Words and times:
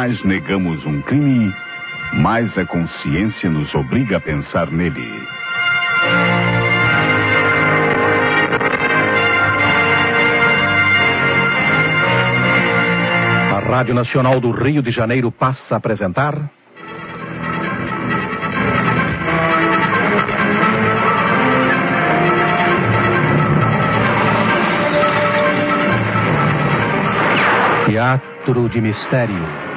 mais 0.00 0.22
negamos 0.22 0.86
um 0.86 1.02
crime, 1.02 1.54
mais 2.14 2.56
a 2.56 2.64
consciência 2.64 3.50
nos 3.50 3.74
obriga 3.74 4.16
a 4.16 4.20
pensar 4.20 4.70
nele. 4.70 5.06
A 13.52 13.60
Rádio 13.60 13.92
Nacional 13.92 14.40
do 14.40 14.50
Rio 14.50 14.80
de 14.82 14.90
Janeiro 14.90 15.30
passa 15.30 15.74
a 15.74 15.76
apresentar. 15.76 16.50
Teatro 27.84 28.66
de 28.70 28.80
Mistério. 28.80 29.69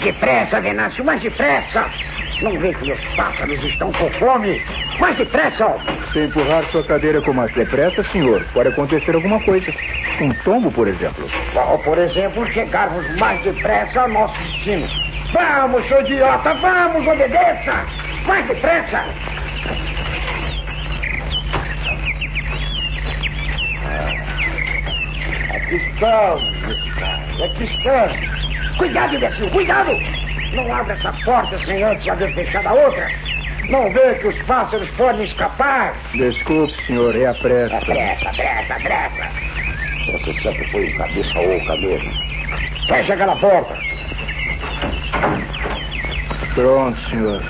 Mais 0.00 0.14
depressa, 0.14 0.60
Venâncio, 0.62 1.04
mais 1.04 1.20
depressa! 1.20 1.84
Não 2.40 2.58
vê 2.58 2.72
que 2.72 2.90
os 2.90 3.04
pássaros 3.16 3.62
estão 3.62 3.92
com 3.92 4.08
fome? 4.12 4.58
Mais 4.98 5.14
depressa! 5.14 5.76
Se 6.10 6.20
empurrar 6.20 6.64
sua 6.72 6.82
cadeira 6.82 7.20
com 7.20 7.34
mais 7.34 7.52
depressa, 7.52 8.02
senhor, 8.04 8.42
pode 8.54 8.70
acontecer 8.70 9.14
alguma 9.14 9.38
coisa. 9.40 9.70
Um 10.22 10.32
tombo, 10.42 10.72
por 10.72 10.88
exemplo. 10.88 11.28
Ou, 11.54 11.78
por 11.80 11.98
exemplo, 11.98 12.50
chegarmos 12.50 13.14
mais 13.18 13.42
depressa 13.42 14.00
ao 14.00 14.08
nosso 14.08 14.42
destino. 14.42 14.88
Vamos, 15.34 15.86
seu 15.86 16.00
idiota, 16.00 16.54
vamos, 16.54 17.06
obedeça! 17.06 17.84
Mais 18.24 18.46
depressa! 18.46 19.04
Aqui 25.50 25.74
estamos, 25.76 26.42
aqui 27.42 27.64
estamos. 27.64 28.39
Cuidado, 28.80 29.14
imbecil, 29.14 29.50
cuidado! 29.50 29.90
Não 30.54 30.74
abra 30.74 30.94
essa 30.94 31.12
porta 31.22 31.58
sem 31.66 31.82
antes 31.82 32.08
haver 32.08 32.32
fechado 32.32 32.66
a 32.66 32.72
outra. 32.72 33.10
Não 33.68 33.92
vê 33.92 34.14
que 34.14 34.28
os 34.28 34.42
pássaros 34.46 34.88
podem 34.92 35.26
escapar? 35.26 35.94
Desculpe, 36.14 36.72
senhor, 36.86 37.14
é 37.14 37.26
a 37.26 37.34
pressa. 37.34 37.78
Pressa, 37.84 38.30
pressa, 38.32 38.74
pressa. 38.80 39.30
Você 40.10 40.32
sempre 40.40 40.70
foi 40.70 40.90
cabeça 40.92 41.38
oca 41.38 41.76
mesmo. 41.76 42.10
Fecha 42.88 43.12
aquela 43.12 43.36
porta. 43.36 43.76
Pronto, 46.54 47.10
senhor. 47.10 47.42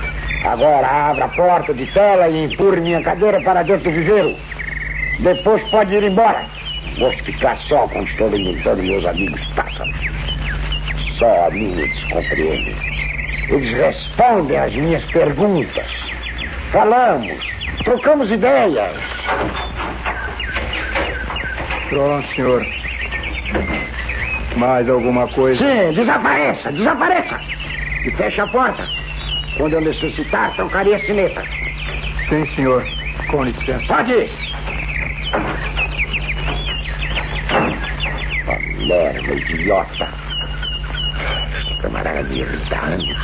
Agora 0.42 1.10
abra 1.10 1.26
a 1.26 1.28
porta 1.28 1.72
de 1.72 1.86
tela 1.86 2.28
e 2.28 2.46
empurre 2.46 2.80
minha 2.80 3.02
cadeira 3.02 3.40
para 3.42 3.62
dentro 3.62 3.84
do 3.84 3.94
viveiro. 3.94 4.36
Depois 5.20 5.62
pode 5.68 5.94
ir 5.94 6.02
embora. 6.02 6.44
Vou 6.98 7.12
ficar 7.12 7.56
só 7.68 7.86
quando 7.86 8.08
estou 8.08 8.26
alimentando 8.26 8.82
meus 8.82 9.06
amigos 9.06 9.40
pássaros. 9.54 10.19
Só 11.20 11.46
a 11.46 11.50
mim 11.50 11.70
eles 11.72 12.02
compreendem. 12.04 12.74
Eles 13.50 13.70
respondem 13.72 14.56
às 14.56 14.74
minhas 14.74 15.04
perguntas. 15.04 15.84
Falamos, 16.72 17.38
trocamos 17.84 18.30
ideias. 18.30 18.96
Pronto, 21.90 22.26
senhor. 22.34 22.66
Mais 24.56 24.88
alguma 24.88 25.28
coisa? 25.28 25.62
Sim, 25.62 25.92
desapareça, 25.92 26.72
desapareça. 26.72 27.38
E 28.06 28.10
feche 28.12 28.40
a 28.40 28.46
porta. 28.46 28.88
Quando 29.58 29.74
eu 29.74 29.82
necessitar, 29.82 30.54
trocarei 30.56 30.94
a 30.94 31.00
sineta. 31.00 31.44
Sim, 32.30 32.46
senhor. 32.54 32.82
Com 33.30 33.44
licença. 33.44 33.84
Pode 33.86 34.12
ir. 34.12 34.30
Palerma, 38.46 39.34
idiota. 39.34 40.29
Camarada 41.80 42.20
há 42.72 42.84
anos, 42.86 43.16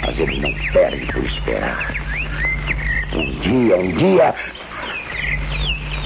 mas 0.00 0.18
ele 0.18 0.40
não 0.40 0.52
perde 0.72 1.06
por 1.12 1.24
esperar. 1.24 1.94
Um 3.14 3.24
dia, 3.40 3.76
um 3.76 3.90
dia. 3.92 4.34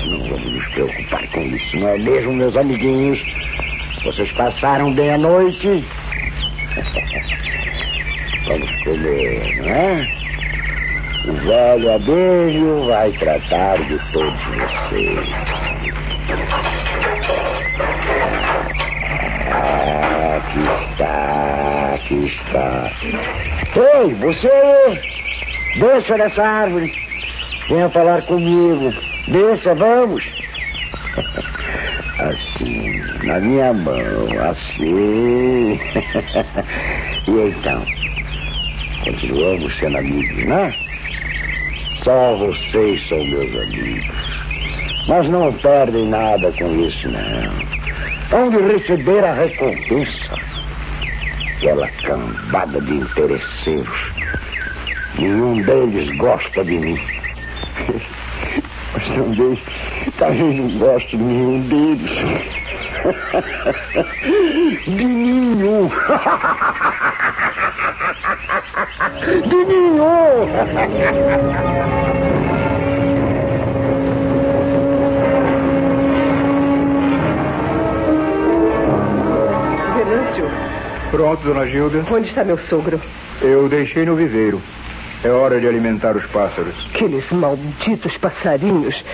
Não 0.07 0.19
vamos 0.29 0.53
nos 0.53 0.67
preocupar 0.69 1.27
com 1.29 1.41
isso, 1.43 1.77
não 1.77 1.89
é 1.89 1.99
mesmo, 1.99 2.33
meus 2.33 2.57
amiguinhos? 2.57 3.25
Vocês 4.05 4.31
passaram 4.33 4.93
bem 4.95 5.13
a 5.13 5.19
noite? 5.19 5.85
Vamos 8.47 8.71
comer, 8.83 9.57
não 9.59 9.71
é? 9.71 10.21
O 11.29 11.33
velho 11.33 11.95
Abelho 11.95 12.87
vai 12.87 13.13
tratar 13.13 13.79
de 13.79 13.99
todos 14.13 14.41
vocês. 14.91 15.50
Está. 22.15 22.91
Ei, 23.77 24.15
você! 24.15 25.11
Desça 25.79 26.19
dessa 26.19 26.43
árvore. 26.43 26.93
Venha 27.69 27.89
falar 27.89 28.23
comigo. 28.23 28.93
Desça, 29.29 29.75
vamos. 29.75 30.23
Assim, 32.19 33.01
na 33.25 33.41
minha 33.41 33.73
mão, 33.73 34.29
assim. 34.43 35.81
e 37.27 37.49
então? 37.49 37.83
Continuamos 39.03 39.79
sendo 39.79 39.97
amigos, 39.97 40.45
né? 40.45 40.75
Só 42.05 42.37
vocês 42.37 43.09
são 43.09 43.25
meus 43.25 43.63
amigos. 43.63 44.07
Mas 45.09 45.31
não 45.31 45.51
perdem 45.55 46.09
nada 46.09 46.53
com 46.53 46.71
isso, 46.87 47.09
não. 47.09 48.39
Hão 48.39 48.51
de 48.51 48.71
receber 48.71 49.25
a 49.25 49.33
recompensa. 49.33 50.50
Aquela 51.61 51.89
cambada 51.89 52.81
de 52.81 52.95
interesseiros. 52.95 54.13
Nenhum 55.19 55.61
deles 55.61 56.09
gosta 56.17 56.65
de 56.65 56.79
mim. 56.79 56.99
Mas 58.95 59.07
também, 59.09 59.59
talvez 60.17 60.57
não 60.57 60.71
goste 60.79 61.19
de 61.19 61.23
nenhum 61.23 61.61
deles. 61.69 62.11
De 64.87 65.05
nenhum. 65.05 65.91
De 69.47 69.65
nenhum. 69.67 70.49
Pronto, 81.31 81.45
dona 81.45 81.65
Gilda. 81.65 82.05
onde 82.11 82.29
está 82.29 82.43
meu 82.43 82.59
sogro? 82.59 83.01
Eu 83.41 83.69
deixei 83.69 84.05
no 84.05 84.17
viveiro. 84.17 84.61
É 85.23 85.29
hora 85.29 85.61
de 85.61 85.69
alimentar 85.69 86.17
os 86.17 86.27
pássaros. 86.27 86.75
Aqueles 86.93 87.31
malditos 87.31 88.17
passarinhos. 88.17 89.05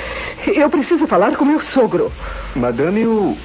Eu 0.46 0.70
preciso 0.70 1.06
falar 1.06 1.36
com 1.36 1.44
meu 1.44 1.62
sogro. 1.62 2.10
Madame, 2.54 3.06
o 3.06 3.36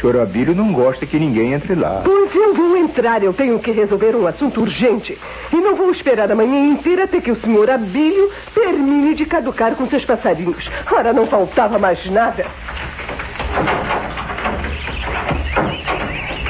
senhor 0.00 0.20
Abílio 0.20 0.54
não 0.54 0.72
gosta 0.72 1.04
que 1.04 1.18
ninguém 1.18 1.52
entre 1.52 1.74
lá. 1.74 2.02
Pois 2.04 2.32
eu 2.32 2.54
vou 2.54 2.76
entrar, 2.76 3.24
eu 3.24 3.32
tenho 3.32 3.58
que 3.58 3.72
resolver 3.72 4.14
um 4.14 4.24
assunto 4.24 4.60
urgente. 4.60 5.18
E 5.52 5.56
não 5.56 5.74
vou 5.74 5.90
esperar 5.90 6.30
a 6.30 6.36
manhã 6.36 6.64
inteira 6.64 7.04
até 7.04 7.20
que 7.20 7.32
o 7.32 7.40
senhor 7.40 7.68
Abílio 7.70 8.30
termine 8.54 9.16
de 9.16 9.26
caducar 9.26 9.74
com 9.74 9.88
seus 9.88 10.04
passarinhos. 10.04 10.70
Ora, 10.92 11.12
não 11.12 11.26
faltava 11.26 11.76
mais 11.76 12.08
nada. 12.08 12.46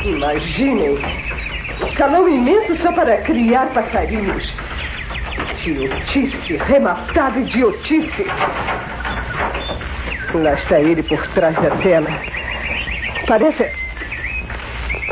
Imaginem. 0.05 1.22
Salão 1.97 2.29
imenso 2.29 2.77
só 2.83 2.93
para 2.93 3.19
criar 3.19 3.67
passarinhos. 3.67 4.53
Idiotice, 5.65 6.57
rematada 6.57 7.39
idiotice. 7.39 8.27
Lá 10.35 10.55
está 10.55 10.81
ele 10.81 11.03
por 11.03 11.25
trás 11.29 11.55
da 11.57 11.71
tela. 11.77 12.11
Parece. 13.27 13.71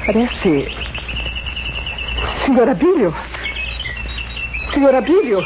Parece. 0.06 0.76
Senhora 2.44 2.74
Bílio? 2.74 3.14
Senhora 4.72 5.00
Bílio? 5.00 5.44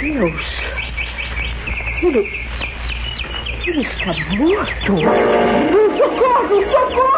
Deus. 0.00 0.46
Ele. 2.02 2.40
Ele 3.66 3.82
está 3.82 4.06
morto. 4.36 4.96
Socorro, 5.96 6.64
socorro! 6.72 7.09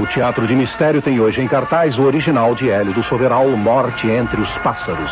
O 0.00 0.06
Teatro 0.06 0.44
de 0.44 0.56
Mistério 0.56 1.00
tem 1.00 1.20
hoje 1.20 1.40
em 1.40 1.46
cartaz 1.46 1.96
o 1.96 2.02
original 2.02 2.52
de 2.56 2.68
Hélio 2.68 2.92
do 2.92 3.04
Soveral, 3.04 3.48
Morte 3.50 4.08
entre 4.08 4.40
os 4.40 4.50
Pássaros. 4.58 5.10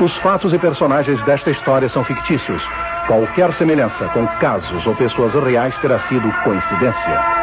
Os 0.00 0.16
fatos 0.16 0.52
e 0.52 0.58
personagens 0.58 1.22
desta 1.24 1.50
história 1.50 1.88
são 1.88 2.02
fictícios. 2.02 2.60
Qualquer 3.06 3.52
semelhança 3.52 4.08
com 4.08 4.26
casos 4.38 4.84
ou 4.84 4.96
pessoas 4.96 5.32
reais 5.32 5.74
terá 5.80 6.00
sido 6.00 6.28
coincidência. 6.42 7.35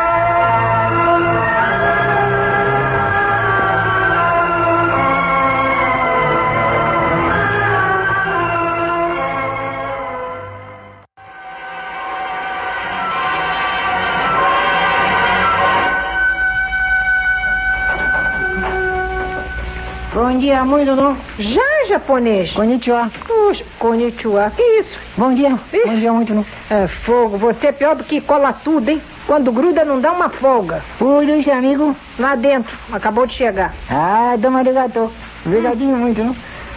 Muito 20.66 20.96
não? 20.96 21.18
Já, 21.38 21.88
japonês? 21.90 22.52
Konnichiwa. 22.52 23.12
Puxa, 23.26 23.64
konnichiwa. 23.78 24.52
Que 24.56 24.62
isso? 24.80 24.98
Bom 25.18 25.34
dia. 25.34 25.50
Bom 25.50 25.96
dia, 25.96 26.14
muito 26.14 26.34
não? 26.34 26.46
É 26.70 26.88
fogo, 26.88 27.38
você 27.38 27.68
é 27.68 27.72
pior 27.72 27.96
do 27.96 28.04
que 28.04 28.22
cola 28.22 28.54
tudo, 28.54 28.90
hein? 28.90 29.02
Quando 29.28 29.52
gruda 29.52 29.84
não 29.84 30.00
dá 30.00 30.12
uma 30.12 30.30
folga. 30.30 30.82
Luiz, 31.00 31.48
amigo. 31.48 31.96
Lá 32.18 32.36
dentro, 32.36 32.78
acabou 32.92 33.28
de 33.28 33.36
chegar. 33.36 33.74
Ah, 33.90 34.36
dama 34.38 34.60
arigato. 34.60 35.12
Obrigadinho 35.46 35.98
muito, 35.98 36.24
não? 36.24 36.36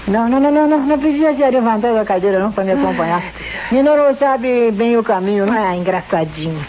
Não, 0.09 0.29
não, 0.29 0.41
não, 0.41 0.51
não, 0.51 0.69
não, 0.69 0.79
não 0.81 0.99
precisa 0.99 1.35
se 1.35 1.43
levantar 1.43 1.93
da 1.93 2.05
cadeira, 2.05 2.39
não, 2.39 2.53
para 2.53 2.65
me 2.65 2.73
acompanhar. 2.73 3.23
Minoru 3.73 4.17
sabe 4.17 4.71
bem 4.73 4.97
o 4.97 5.03
caminho, 5.03 5.47
não? 5.47 5.53
Ah, 5.53 5.75
engraçadinho. 5.75 6.65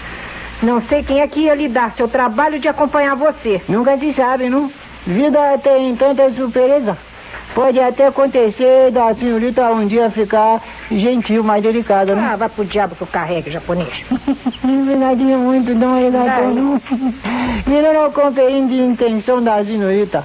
Não 0.62 0.82
sei 0.82 1.04
quem 1.04 1.22
é 1.22 1.28
que 1.28 1.42
ia 1.42 1.54
lhe 1.54 1.68
dar 1.68 1.94
seu 1.94 2.08
trabalho 2.08 2.60
de 2.60 2.68
acompanhar 2.68 3.16
você. 3.16 3.62
Nunca 3.70 3.96
se 3.98 4.14
sabe, 4.14 4.50
não? 4.50 4.72
Vida 5.06 5.58
tem 5.64 5.96
tanta 5.96 6.30
surpresa. 6.32 6.98
Pode 7.58 7.80
até 7.80 8.06
acontecer 8.06 8.92
da 8.92 9.16
senhorita 9.16 9.72
um 9.72 9.88
dia 9.88 10.12
ficar 10.12 10.62
gentil, 10.92 11.44
mais 11.44 11.64
delicada, 11.64 12.14
não? 12.14 12.24
Ah, 12.24 12.36
vai 12.36 12.48
pro 12.50 12.64
diabo 12.64 12.96
que 12.96 13.02
eu 13.02 13.08
carregue, 13.08 13.50
japonês. 13.50 14.06
Obrigadinho 14.64 15.40
muito, 15.40 15.74
dama 15.74 15.98
arigato, 15.98 16.26
Vai. 16.28 16.54
não? 16.54 16.80
Minoru 17.66 18.12
compreende 18.12 18.80
a 18.80 18.86
intenção 18.86 19.42
da 19.42 19.66
senhorita. 19.66 20.24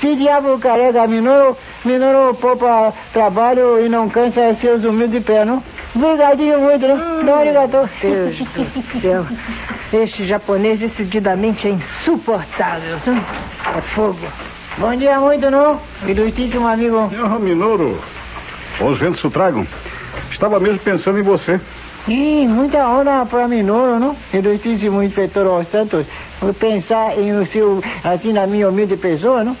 Se 0.00 0.16
diabo 0.16 0.58
carrega 0.58 1.06
Minoru, 1.06 1.56
Minoru 1.84 2.34
poupa 2.34 2.92
trabalho 3.12 3.78
e 3.86 3.88
não 3.88 4.08
cansa 4.08 4.52
seus 4.60 4.82
humildes 4.82 5.22
pés, 5.22 5.46
não? 5.46 5.62
Obrigadinho 5.94 6.58
muito, 6.62 6.88
não? 6.88 7.24
Dama 7.24 7.38
arigato. 7.38 7.88
Deus 8.00 8.38
do 8.38 9.00
céu. 9.00 9.24
Este 9.92 10.26
japonês 10.26 10.80
decididamente 10.80 11.68
é 11.68 11.70
insuportável. 11.70 12.96
hum? 13.06 13.20
É 13.78 13.80
fogo. 13.94 14.18
Bom 14.78 14.96
dia 14.96 15.20
muito, 15.20 15.50
não? 15.50 15.78
Ilustríssimo 16.06 16.66
amigo. 16.66 17.10
Oh, 17.24 17.38
Minoru, 17.38 17.98
os 18.80 18.98
ventos 18.98 19.22
o 19.22 19.30
tragam. 19.30 19.66
Estava 20.30 20.58
mesmo 20.58 20.78
pensando 20.78 21.18
em 21.18 21.22
você. 21.22 21.60
Ih, 22.08 22.48
muita 22.48 22.88
honra 22.88 23.26
para 23.26 23.46
Minoru, 23.46 24.00
não? 24.00 24.16
Ilustríssimo 24.32 25.02
inspetor 25.02 25.46
Os 25.60 25.70
Santos, 25.70 26.06
por 26.40 26.54
pensar 26.54 27.18
em 27.18 27.32
o 27.32 27.46
seu, 27.46 27.82
assim, 28.02 28.32
na 28.32 28.46
minha 28.46 28.68
humilde 28.68 28.96
pessoa, 28.96 29.44
não? 29.44 29.56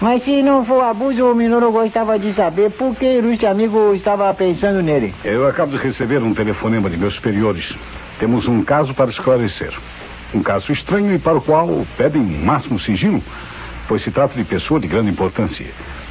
Mas 0.00 0.24
se 0.24 0.42
não 0.42 0.64
for 0.64 0.82
abuso, 0.82 1.24
o 1.24 1.34
Minoru 1.34 1.70
gostava 1.70 2.18
de 2.18 2.34
saber 2.34 2.70
por 2.72 2.96
que 2.96 3.06
o 3.06 3.18
ilustre 3.18 3.46
amigo 3.46 3.94
estava 3.94 4.34
pensando 4.34 4.82
nele. 4.82 5.14
Eu 5.24 5.46
acabo 5.46 5.78
de 5.78 5.82
receber 5.82 6.20
um 6.20 6.34
telefonema 6.34 6.90
de 6.90 6.96
meus 6.96 7.14
superiores. 7.14 7.72
Temos 8.18 8.48
um 8.48 8.64
caso 8.64 8.92
para 8.92 9.12
esclarecer. 9.12 9.72
Um 10.34 10.42
caso 10.42 10.72
estranho 10.72 11.14
e 11.14 11.18
para 11.18 11.38
o 11.38 11.40
qual 11.40 11.86
pedem 11.96 12.22
máximo 12.22 12.80
sigilo, 12.80 13.22
pois 13.92 14.02
se 14.02 14.10
trata 14.10 14.34
de 14.34 14.42
pessoa 14.42 14.80
de 14.80 14.86
grande 14.86 15.10
importância. 15.10 15.66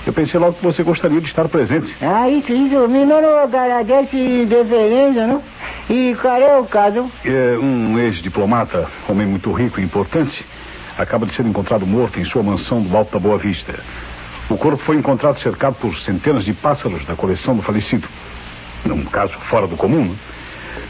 Eu 0.05 0.13
pensei 0.13 0.39
logo 0.39 0.53
que 0.53 0.63
você 0.63 0.83
gostaria 0.83 1.19
de 1.19 1.25
estar 1.25 1.49
presente. 1.49 1.95
Ah, 1.99 2.29
isso, 2.29 2.53
isso. 2.53 2.87
Minoru 2.87 3.39
agradece 3.39 4.45
deferência, 4.45 5.25
não? 5.25 5.41
E 5.89 6.15
qual 6.21 6.39
é 6.39 6.59
o 6.59 6.65
caso? 6.65 7.09
É, 7.25 7.57
um 7.57 7.97
ex-diplomata, 7.97 8.87
homem 9.09 9.25
muito 9.25 9.51
rico 9.51 9.79
e 9.79 9.83
importante, 9.83 10.45
acaba 10.95 11.25
de 11.25 11.35
ser 11.35 11.43
encontrado 11.43 11.87
morto 11.87 12.19
em 12.19 12.23
sua 12.23 12.43
mansão 12.43 12.83
do 12.83 12.95
Alto 12.95 13.13
da 13.13 13.19
Boa 13.19 13.39
Vista. 13.39 13.73
O 14.47 14.55
corpo 14.55 14.83
foi 14.83 14.97
encontrado 14.97 15.41
cercado 15.41 15.73
por 15.73 15.97
centenas 15.97 16.45
de 16.45 16.53
pássaros 16.53 17.03
da 17.07 17.15
coleção 17.15 17.55
do 17.55 17.63
falecido. 17.63 18.07
Num 18.85 19.03
caso 19.05 19.33
fora 19.49 19.65
do 19.65 19.75
comum, 19.75 20.05
né? 20.05 20.15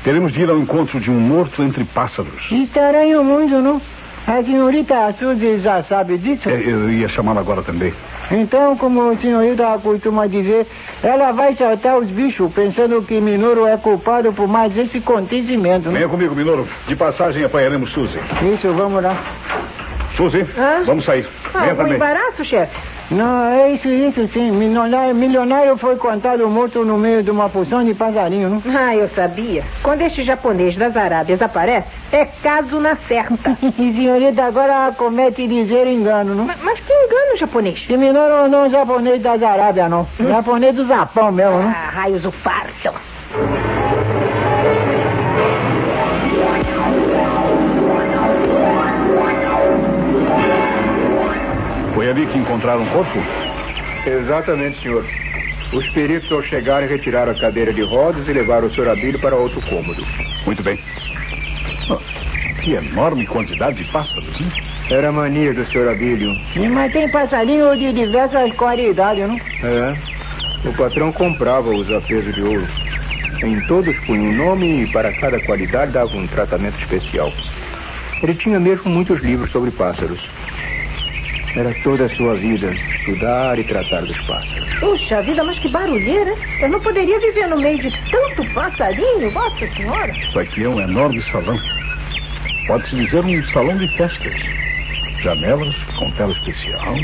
teremos 0.03 0.33
de 0.33 0.41
ir 0.41 0.49
ao 0.49 0.59
encontro 0.59 0.99
de 0.99 1.09
um 1.09 1.21
morto 1.21 1.63
entre 1.63 1.85
pássaros. 1.85 2.51
Estranho 2.51 3.23
muito, 3.23 3.61
não? 3.61 3.81
A 4.27 4.43
senhorita 4.43 5.13
Suzy 5.13 5.57
já 5.57 5.83
sabe 5.83 6.17
disso? 6.17 6.49
É, 6.49 6.61
eu 6.65 6.89
ia 6.89 7.09
chamá-la 7.09 7.41
agora 7.41 7.61
também. 7.61 7.93
Então, 8.31 8.77
como 8.77 9.11
a 9.11 9.17
senhorita 9.17 9.77
costuma 9.83 10.25
dizer, 10.25 10.65
ela 11.03 11.31
vai 11.33 11.53
saltar 11.53 11.97
os 11.97 12.07
bichos, 12.07 12.51
pensando 12.53 13.01
que 13.01 13.19
Minoru 13.19 13.65
é 13.67 13.75
culpado 13.75 14.31
por 14.31 14.47
mais 14.47 14.75
esse 14.77 14.99
acontecimento. 14.99 15.89
Né? 15.89 15.95
Venha 15.95 16.07
comigo, 16.07 16.33
Minoru. 16.33 16.65
De 16.87 16.95
passagem 16.95 17.43
apanharemos 17.43 17.91
Suzy. 17.91 18.19
Isso, 18.53 18.71
vamos 18.73 19.03
lá. 19.03 19.17
Suzy, 20.15 20.45
Hã? 20.57 20.83
vamos 20.85 21.05
sair. 21.05 21.27
Ah, 21.53 21.59
Venha 21.59 21.73
um 21.73 21.77
também. 21.77 21.93
embaraço, 21.95 22.43
chefe? 22.45 22.75
Não, 23.11 23.43
é 23.51 23.71
isso, 23.73 23.89
isso 23.89 24.25
sim. 24.29 24.51
Milionário, 24.51 25.13
milionário 25.13 25.75
foi 25.77 25.97
contado 25.97 26.47
morto 26.47 26.85
no 26.85 26.97
meio 26.97 27.21
de 27.21 27.29
uma 27.29 27.49
porção 27.49 27.83
de 27.83 27.93
passarinho, 27.93 28.49
não? 28.49 28.63
Ah, 28.73 28.95
eu 28.95 29.09
sabia. 29.09 29.63
Quando 29.83 30.01
este 30.01 30.23
japonês 30.23 30.77
das 30.77 30.95
Arábias 30.95 31.41
aparece, 31.41 31.87
é 32.13 32.25
caso 32.41 32.79
na 32.79 32.95
certa. 32.95 33.57
E 33.77 33.93
senhorita 33.93 34.45
agora 34.45 34.93
comete 34.97 35.45
ligeiro 35.45 35.89
engano, 35.89 36.33
não? 36.35 36.45
mas, 36.45 36.57
mas 36.63 36.79
que 36.79 36.93
engano, 36.93 37.37
japonês? 37.37 37.83
E 37.89 37.97
Minoru 37.97 38.47
não 38.49 38.65
é 38.65 38.69
japonês 38.69 39.21
das 39.21 39.43
Arábias, 39.43 39.89
não. 39.89 40.07
Japonês 40.19 40.73
do 40.75 40.87
Japão 40.87 41.31
mesmo, 41.33 41.57
não? 41.63 41.67
Ah, 41.69 41.89
raios 41.93 42.23
o 42.23 42.31
partam. 42.31 42.93
Ali 52.11 52.25
que 52.27 52.37
encontraram 52.37 52.83
o 52.83 52.89
corpo? 52.89 53.19
Exatamente, 54.05 54.81
senhor. 54.81 55.05
Os 55.71 55.87
peritos, 55.89 56.31
ao 56.31 56.43
chegarem, 56.43 56.87
retiraram 56.87 57.31
a 57.31 57.35
cadeira 57.35 57.71
de 57.71 57.81
rodas 57.81 58.27
e 58.27 58.33
levaram 58.33 58.67
o 58.67 58.71
senhor 58.71 58.89
Abílio 58.89 59.19
para 59.19 59.35
outro 59.35 59.61
cômodo. 59.61 60.05
Muito 60.45 60.61
bem. 60.61 60.77
Ah, 61.89 61.97
que 62.61 62.73
enorme 62.73 63.25
quantidade 63.25 63.77
de 63.77 63.89
pássaros, 63.91 64.39
hein? 64.39 64.51
Era 64.89 65.07
a 65.07 65.11
mania 65.11 65.53
do 65.53 65.65
senhor 65.67 65.87
Abílio. 65.87 66.33
E, 66.55 66.67
Mas 66.67 66.91
tem 66.91 67.09
passarinho 67.09 67.77
de 67.77 67.93
diversas 67.93 68.53
qualidades, 68.55 69.25
não? 69.25 69.39
É. 69.63 69.95
O 70.65 70.73
patrão 70.73 71.11
comprava-os 71.13 71.89
a 71.91 72.01
peso 72.01 72.33
de 72.33 72.41
ouro. 72.41 72.67
Em 73.41 73.59
todos 73.61 73.95
punha 74.05 74.21
um 74.21 74.35
nome 74.35 74.83
e 74.83 74.87
para 74.87 75.11
cada 75.13 75.39
qualidade 75.39 75.93
dava 75.93 76.15
um 76.15 76.27
tratamento 76.27 76.77
especial. 76.79 77.31
Ele 78.21 78.35
tinha 78.35 78.59
mesmo 78.59 78.91
muitos 78.91 79.21
livros 79.23 79.49
sobre 79.51 79.71
pássaros. 79.71 80.19
Era 81.55 81.73
toda 81.83 82.05
a 82.05 82.15
sua 82.15 82.35
vida 82.35 82.73
estudar 82.95 83.59
e 83.59 83.63
tratar 83.63 84.01
dos 84.01 84.17
pássaros. 84.21 84.79
Puxa 84.79 85.21
vida, 85.21 85.43
mas 85.43 85.59
que 85.59 85.67
barulheira. 85.67 86.33
Eu 86.61 86.69
não 86.69 86.79
poderia 86.79 87.19
viver 87.19 87.47
no 87.47 87.59
meio 87.59 87.77
de 87.77 87.91
tanto 88.09 88.45
passarinho, 88.53 89.31
Nossa 89.31 89.67
Senhora. 89.75 90.11
Isso 90.17 90.39
aqui 90.39 90.63
é 90.63 90.69
um 90.69 90.79
enorme 90.79 91.21
salão. 91.23 91.59
Pode-se 92.67 92.95
dizer 92.95 93.25
um 93.25 93.43
salão 93.51 93.75
de 93.77 93.87
festas. 93.97 94.33
Janelas 95.21 95.75
com 95.97 96.09
tela 96.11 96.31
especial, 96.31 96.95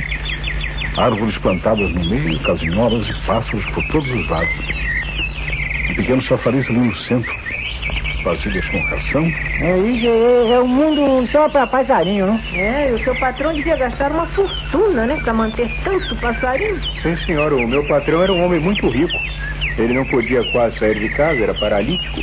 árvores 0.97 1.37
plantadas 1.37 1.89
no 1.91 2.03
meio, 2.05 2.39
casinholas 2.39 3.07
e 3.07 3.13
pássaros 3.25 3.65
por 3.71 3.83
todos 3.87 4.09
os 4.09 4.29
lados. 4.29 4.55
Um 5.89 5.95
pequeno 5.95 6.21
chafariz 6.21 6.67
ali 6.69 6.79
no 6.79 6.97
centro. 6.97 7.46
Vasilhas 8.27 8.65
com 8.67 8.79
ração? 8.79 9.31
É 9.61 9.77
isso, 9.77 10.05
é, 10.05 10.55
é 10.55 10.59
um 10.59 10.67
mundo 10.67 11.27
só 11.31 11.47
para 11.47 11.65
passarinho, 11.65 12.27
não? 12.27 12.39
É, 12.55 12.89
e 12.89 12.93
o 12.93 13.03
seu 13.03 13.15
patrão 13.15 13.53
devia 13.53 13.77
gastar 13.77 14.11
uma 14.11 14.25
fortuna, 14.27 15.05
né? 15.05 15.17
Para 15.23 15.33
manter 15.33 15.69
tanto 15.83 16.15
passarinho. 16.17 16.79
Sim, 17.01 17.15
senhora. 17.25 17.55
O 17.55 17.67
meu 17.67 17.83
patrão 17.85 18.21
era 18.21 18.33
um 18.33 18.43
homem 18.43 18.59
muito 18.59 18.89
rico. 18.89 19.17
Ele 19.77 19.93
não 19.93 20.05
podia 20.05 20.43
quase 20.51 20.77
sair 20.77 20.99
de 20.99 21.09
casa, 21.09 21.41
era 21.41 21.53
paralítico. 21.53 22.19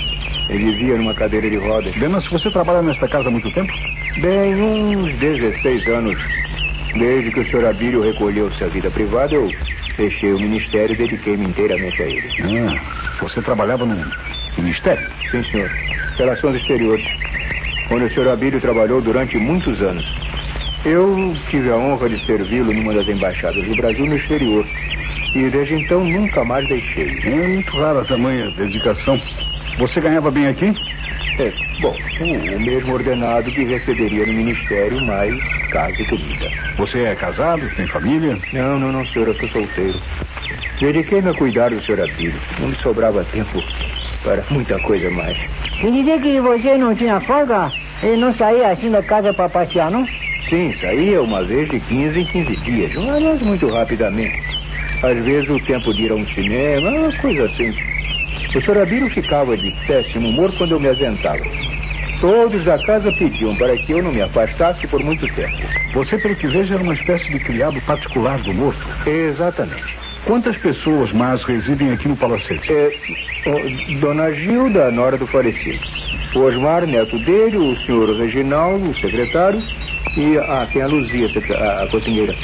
Ele 0.48 0.72
vivia 0.72 0.96
numa 0.96 1.14
cadeira 1.14 1.48
de 1.48 1.56
rodas. 1.56 1.94
Venâncio, 1.94 2.30
você 2.30 2.50
trabalha 2.50 2.82
nesta 2.82 3.08
casa 3.08 3.28
há 3.28 3.32
muito 3.32 3.50
tempo? 3.50 3.72
Bem, 4.18 4.54
uns 4.54 5.12
16 5.14 5.86
anos. 5.86 6.18
Desde 6.94 7.30
que 7.30 7.40
o 7.40 7.50
senhor 7.50 7.66
Abílio 7.66 8.02
recolheu-se 8.02 8.62
à 8.62 8.68
vida 8.68 8.90
privada, 8.90 9.34
eu 9.34 9.50
fechei 9.96 10.32
o 10.32 10.38
ministério 10.38 10.92
e 10.92 10.96
dediquei-me 10.96 11.46
inteiramente 11.46 12.02
a 12.02 12.06
ele. 12.06 12.28
Ah, 12.42 12.78
você 13.20 13.40
trabalhava 13.40 13.86
no 13.86 13.96
ministério? 14.58 15.08
Sim, 15.30 15.42
senhor. 15.50 15.93
Relações 16.16 16.56
Exteriores, 16.56 17.04
onde 17.90 18.04
o 18.04 18.14
senhor 18.14 18.28
Abílio 18.28 18.60
trabalhou 18.60 19.02
durante 19.02 19.36
muitos 19.36 19.80
anos. 19.82 20.04
Eu 20.84 21.34
tive 21.50 21.70
a 21.70 21.76
honra 21.76 22.08
de 22.08 22.24
servi-lo 22.24 22.72
numa 22.72 22.92
das 22.92 23.08
embaixadas 23.08 23.64
do 23.64 23.74
Brasil 23.74 24.06
no 24.06 24.16
exterior. 24.16 24.64
E 25.34 25.50
desde 25.50 25.74
então 25.74 26.04
nunca 26.04 26.44
mais 26.44 26.68
deixei. 26.68 27.18
É 27.24 27.30
muito 27.30 27.76
rara 27.76 28.02
a 28.02 28.04
tamanha 28.04 28.50
dedicação. 28.52 29.20
Você 29.78 30.00
ganhava 30.00 30.30
bem 30.30 30.46
aqui? 30.46 30.72
É, 31.38 31.52
bom, 31.80 31.96
o, 32.20 32.56
o 32.56 32.60
mesmo 32.60 32.92
ordenado 32.92 33.50
que 33.50 33.64
receberia 33.64 34.24
no 34.24 34.32
ministério, 34.32 35.04
mais 35.04 35.34
casa 35.70 36.00
e 36.00 36.04
comida. 36.04 36.48
Você 36.76 37.00
é 37.00 37.14
casado? 37.16 37.68
Tem 37.74 37.86
família? 37.88 38.38
Não, 38.52 38.78
não, 38.78 38.92
não, 38.92 39.06
senhor, 39.06 39.28
eu 39.28 39.34
sou 39.34 39.48
solteiro. 39.48 39.98
Dediquei-me 40.78 41.30
a 41.30 41.34
cuidar 41.34 41.70
do 41.70 41.80
senhor 41.82 42.02
Abílio. 42.02 42.40
Não 42.60 42.68
me 42.68 42.76
sobrava 42.76 43.24
tempo 43.32 43.60
para 44.24 44.42
muita 44.50 44.78
coisa 44.80 45.08
mais. 45.10 45.36
E 45.82 45.90
dizer 45.90 46.20
que 46.20 46.40
você 46.40 46.76
não 46.76 46.94
tinha 46.94 47.20
folga 47.20 47.70
e 48.02 48.16
não 48.16 48.34
saía 48.34 48.70
assim 48.70 48.90
da 48.90 49.02
casa 49.02 49.32
para 49.32 49.48
passear, 49.48 49.90
não? 49.90 50.08
Sim, 50.48 50.74
saía 50.80 51.22
uma 51.22 51.42
vez 51.42 51.68
de 51.70 51.78
15 51.78 52.20
em 52.20 52.24
15 52.24 52.56
dias, 52.56 52.92
mas 52.94 53.40
muito 53.42 53.70
rapidamente. 53.70 54.42
Às 55.02 55.22
vezes 55.24 55.48
o 55.50 55.60
tempo 55.60 55.92
de 55.92 56.04
ir 56.06 56.12
a 56.12 56.14
um 56.14 56.26
cinema, 56.26 56.90
uma 56.90 57.12
coisa 57.12 57.44
assim. 57.44 57.74
O 58.54 58.60
senhor 58.60 58.78
Abílio 58.78 59.10
ficava 59.10 59.56
de 59.56 59.70
péssimo 59.86 60.28
humor 60.28 60.52
quando 60.56 60.72
eu 60.72 60.80
me 60.80 60.88
ausentava. 60.88 61.44
Todos 62.20 62.64
da 62.64 62.78
casa 62.78 63.12
pediam 63.12 63.54
para 63.56 63.76
que 63.76 63.92
eu 63.92 64.02
não 64.02 64.12
me 64.12 64.22
afastasse 64.22 64.86
por 64.86 65.02
muito 65.02 65.28
tempo. 65.34 65.56
Você, 65.92 66.16
pelo 66.16 66.36
que 66.36 66.46
vejo, 66.46 66.72
era 66.72 66.82
uma 66.82 66.94
espécie 66.94 67.30
de 67.30 67.38
criado 67.38 67.80
particular 67.82 68.38
do 68.38 68.54
morto. 68.54 68.80
Exatamente. 69.06 70.03
Quantas 70.24 70.56
pessoas 70.56 71.12
mais 71.12 71.42
residem 71.42 71.92
aqui 71.92 72.08
no 72.08 72.16
palacete? 72.16 72.72
É, 72.72 72.94
o- 73.46 73.68
Dona 74.00 74.32
Gilda, 74.32 74.86
a 74.86 74.90
nora 74.90 75.16
do 75.18 75.26
falecido. 75.26 75.78
O 76.34 76.40
Osmar, 76.40 76.86
neto 76.86 77.18
dele, 77.18 77.56
o 77.58 77.76
senhor 77.84 78.16
Reginaldo, 78.16 78.90
o 78.90 78.94
secretário, 78.94 79.62
e 80.16 80.38
a, 80.38 80.66
tem 80.72 80.82
a 80.82 80.86
Luzia, 80.86 81.30
a, 81.58 81.82
a 81.82 81.86
cozinheira. 81.86 82.34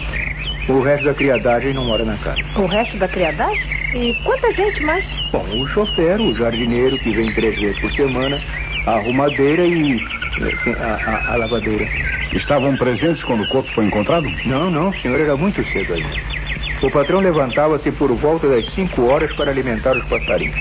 O 0.68 0.80
resto 0.80 1.04
da 1.04 1.14
criadagem 1.14 1.72
não 1.72 1.84
mora 1.84 2.04
na 2.04 2.16
casa. 2.18 2.38
O 2.56 2.66
resto 2.66 2.96
da 2.98 3.08
criadagem? 3.08 3.58
E 3.94 4.14
quanta 4.22 4.52
gente 4.52 4.80
mais? 4.82 5.04
Bom, 5.32 5.44
o 5.58 5.66
chofer, 5.66 6.20
o 6.20 6.34
jardineiro, 6.36 6.98
que 6.98 7.10
vem 7.10 7.32
três 7.32 7.56
vezes 7.56 7.78
por 7.78 7.90
semana, 7.92 8.40
a 8.86 8.92
arrumadeira 8.92 9.64
e 9.64 10.00
eh, 10.40 10.52
a, 10.78 11.30
a- 11.30 11.32
a 11.32 11.36
lavadeira. 11.36 11.88
Estavam 12.32 12.76
presentes 12.76 13.24
quando 13.24 13.42
o 13.42 13.46
corpo 13.46 13.68
foi 13.74 13.84
encontrado? 13.86 14.30
Não, 14.44 14.70
não, 14.70 14.92
senhor, 14.94 15.18
era 15.20 15.36
muito 15.36 15.64
cedo 15.64 15.94
ainda. 15.94 16.30
O 16.82 16.90
patrão 16.90 17.20
levantava-se 17.20 17.92
por 17.92 18.10
volta 18.12 18.48
das 18.48 18.64
cinco 18.74 19.06
horas 19.06 19.30
para 19.34 19.50
alimentar 19.50 19.96
os 19.96 20.04
passarinhos. 20.08 20.58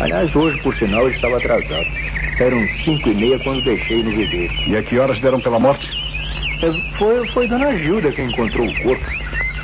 Aliás, 0.00 0.34
hoje, 0.36 0.58
por 0.60 0.76
sinal, 0.76 1.06
ele 1.06 1.16
estava 1.16 1.38
atrasado. 1.38 1.86
Eram 2.38 2.60
cinco 2.84 3.08
e 3.08 3.14
meia 3.14 3.38
quando 3.38 3.64
deixei 3.64 4.02
no 4.02 4.10
viveiro. 4.10 4.52
E 4.66 4.76
a 4.76 4.82
que 4.82 4.98
horas 4.98 5.18
deram 5.20 5.40
pela 5.40 5.58
morte? 5.58 5.88
É, 6.62 6.98
Foi, 6.98 7.26
foi 7.28 7.48
Dona 7.48 7.74
Gilda 7.78 8.12
quem 8.12 8.28
encontrou 8.28 8.66
o 8.66 8.82
corpo. 8.82 9.04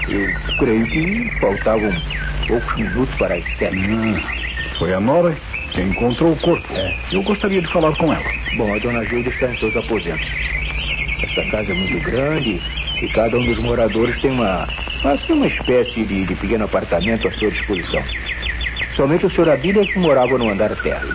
Eu 0.09 0.57
creio 0.59 0.87
que 0.87 1.31
faltavam 1.39 1.93
poucos 2.49 2.77
minutos 2.77 3.15
para 3.17 3.35
as 3.35 3.45
sete. 3.59 3.77
Ah, 3.77 4.77
foi 4.79 4.95
a 4.95 5.01
Nora 5.01 5.37
quem 5.75 5.89
encontrou 5.89 6.33
o 6.33 6.37
corpo. 6.37 6.67
É. 6.75 6.95
Eu 7.13 7.23
gostaria 7.23 7.61
de 7.61 7.69
falar 7.69 7.95
com 7.97 8.13
ela. 8.13 8.25
Bom, 8.57 8.75
a 8.75 8.79
Dona 8.79 9.05
Gilda 9.05 9.29
está 9.29 9.47
em 9.47 9.59
seus 9.59 9.77
aposentos. 9.77 10.27
Esta 11.23 11.45
casa 11.51 11.71
é 11.71 11.75
muito 11.75 12.01
grande 12.01 12.61
e 13.03 13.09
cada 13.09 13.37
um 13.37 13.45
dos 13.45 13.59
moradores 13.59 14.21
tem 14.21 14.31
uma, 14.31 14.67
assim, 15.05 15.33
uma 15.33 15.47
espécie 15.47 16.05
de, 16.05 16.25
de 16.25 16.35
pequeno 16.35 16.65
apartamento 16.65 17.27
à 17.27 17.33
sua 17.33 17.51
disposição. 17.51 18.03
Somente 18.95 19.27
o 19.27 19.31
senhor 19.31 19.49
Abílio 19.51 19.83
é 19.83 19.87
que 19.87 19.99
morava 19.99 20.37
no 20.39 20.51
andar 20.51 20.75
térreo. 20.77 21.15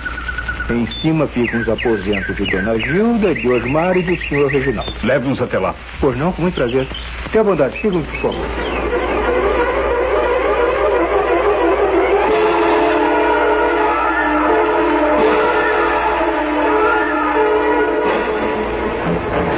Em 0.70 0.86
cima 1.02 1.26
ficam 1.28 1.62
os 1.62 1.70
aposentos 1.70 2.36
de 2.36 2.46
Dona 2.46 2.78
Gilda, 2.78 3.34
de 3.34 3.48
Osmar 3.48 3.96
e 3.96 4.02
do 4.02 4.18
senhor 4.28 4.52
Reginaldo. 4.52 4.94
Leve-nos 5.04 5.42
até 5.42 5.58
lá. 5.58 5.74
Pois 6.02 6.18
não, 6.18 6.34
com 6.34 6.42
muito 6.42 6.56
prazer. 6.56 6.88
Tenha 7.32 7.44
bondade, 7.44 7.80
sigam 7.80 8.02
por 8.02 8.20
favor. 8.20 8.46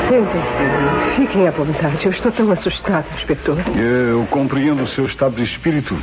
Sentem-se. 0.10 0.79
Fiquem 1.20 1.50
à 1.50 1.52
vontade. 1.52 2.06
Eu 2.06 2.14
estou 2.14 2.32
tão 2.32 2.50
assustada, 2.50 3.06
inspetor. 3.14 3.58
Eu 3.78 4.26
compreendo 4.32 4.84
o 4.84 4.88
seu 4.88 5.06
estado 5.06 5.36
de 5.36 5.44
espírito 5.44 5.94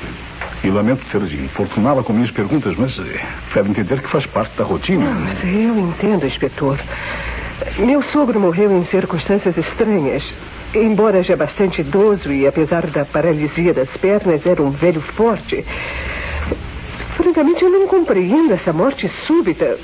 e 0.62 0.68
lamento 0.68 1.06
ter 1.10 1.22
de 1.22 1.42
importuná-la 1.42 2.02
com 2.02 2.12
minhas 2.12 2.30
perguntas, 2.30 2.76
mas 2.76 2.98
eh, 2.98 3.24
deve 3.54 3.70
entender 3.70 4.02
que 4.02 4.10
faz 4.10 4.26
parte 4.26 4.54
da 4.58 4.64
rotina. 4.64 5.06
Mas 5.06 5.42
eu 5.42 5.78
entendo, 5.78 6.26
inspetor. 6.26 6.78
Meu 7.78 8.02
sogro 8.02 8.38
morreu 8.38 8.70
em 8.70 8.84
circunstâncias 8.84 9.56
estranhas. 9.56 10.22
Embora 10.74 11.22
já 11.22 11.34
bastante 11.34 11.80
idoso 11.80 12.30
e 12.30 12.46
apesar 12.46 12.86
da 12.86 13.06
paralisia 13.06 13.72
das 13.72 13.88
pernas, 13.88 14.44
era 14.44 14.62
um 14.62 14.70
velho 14.70 15.00
forte. 15.00 15.64
Francamente, 17.16 17.64
eu 17.64 17.70
não 17.70 17.86
compreendo 17.86 18.52
essa 18.52 18.70
morte 18.70 19.10
súbita. 19.26 19.78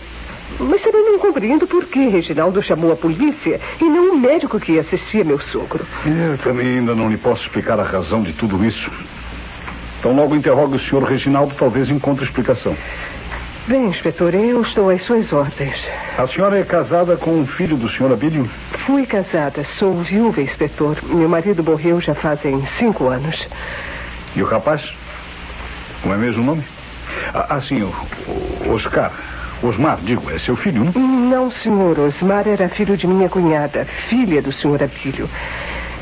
Mas 0.62 0.80
também 0.80 1.04
não 1.04 1.18
compreendo 1.18 1.66
por 1.66 1.84
que 1.86 2.08
Reginaldo 2.08 2.62
chamou 2.62 2.92
a 2.92 2.96
polícia 2.96 3.60
e 3.80 3.84
não 3.84 4.12
o 4.12 4.18
médico 4.18 4.60
que 4.60 4.78
assistia 4.78 5.24
meu 5.24 5.40
sogro. 5.40 5.84
Eu 6.06 6.38
também 6.38 6.78
ainda 6.78 6.94
não 6.94 7.10
lhe 7.10 7.16
posso 7.16 7.42
explicar 7.42 7.80
a 7.80 7.82
razão 7.82 8.22
de 8.22 8.32
tudo 8.32 8.64
isso. 8.64 8.90
Então 9.98 10.14
logo 10.14 10.34
interrogue 10.34 10.76
o 10.76 10.80
senhor 10.80 11.02
Reginaldo, 11.02 11.54
talvez 11.58 11.88
encontre 11.88 12.24
explicação. 12.24 12.76
Bem, 13.66 13.86
inspetor, 13.86 14.34
eu 14.34 14.60
estou 14.62 14.90
às 14.90 15.04
suas 15.04 15.32
ordens. 15.32 15.80
A 16.18 16.26
senhora 16.26 16.58
é 16.58 16.64
casada 16.64 17.16
com 17.16 17.30
um 17.30 17.46
filho 17.46 17.76
do 17.76 17.88
senhor 17.88 18.12
Abílio? 18.12 18.48
Fui 18.84 19.06
casada, 19.06 19.64
sou 19.78 20.02
viúva, 20.02 20.42
inspetor. 20.42 20.98
Meu 21.04 21.28
marido 21.28 21.62
morreu 21.62 22.00
já 22.00 22.14
fazem 22.14 22.66
cinco 22.78 23.06
anos. 23.08 23.46
E 24.34 24.42
o 24.42 24.46
rapaz? 24.46 24.82
Como 26.02 26.12
é 26.12 26.16
mesmo 26.16 26.42
o 26.42 26.46
nome? 26.46 26.64
Ah, 27.32 27.46
ah, 27.50 27.62
sim, 27.62 27.82
o, 27.82 27.94
o 28.66 28.74
Oscar. 28.74 29.12
Osmar, 29.62 29.98
digo, 30.02 30.28
é 30.30 30.38
seu 30.38 30.56
filho, 30.56 30.84
não? 30.84 30.92
Não, 30.92 31.50
senhor. 31.50 31.98
Osmar 32.00 32.48
era 32.48 32.68
filho 32.68 32.96
de 32.96 33.06
minha 33.06 33.28
cunhada, 33.28 33.84
filha 34.08 34.42
do 34.42 34.52
senhor 34.52 34.82
Abílio. 34.82 35.30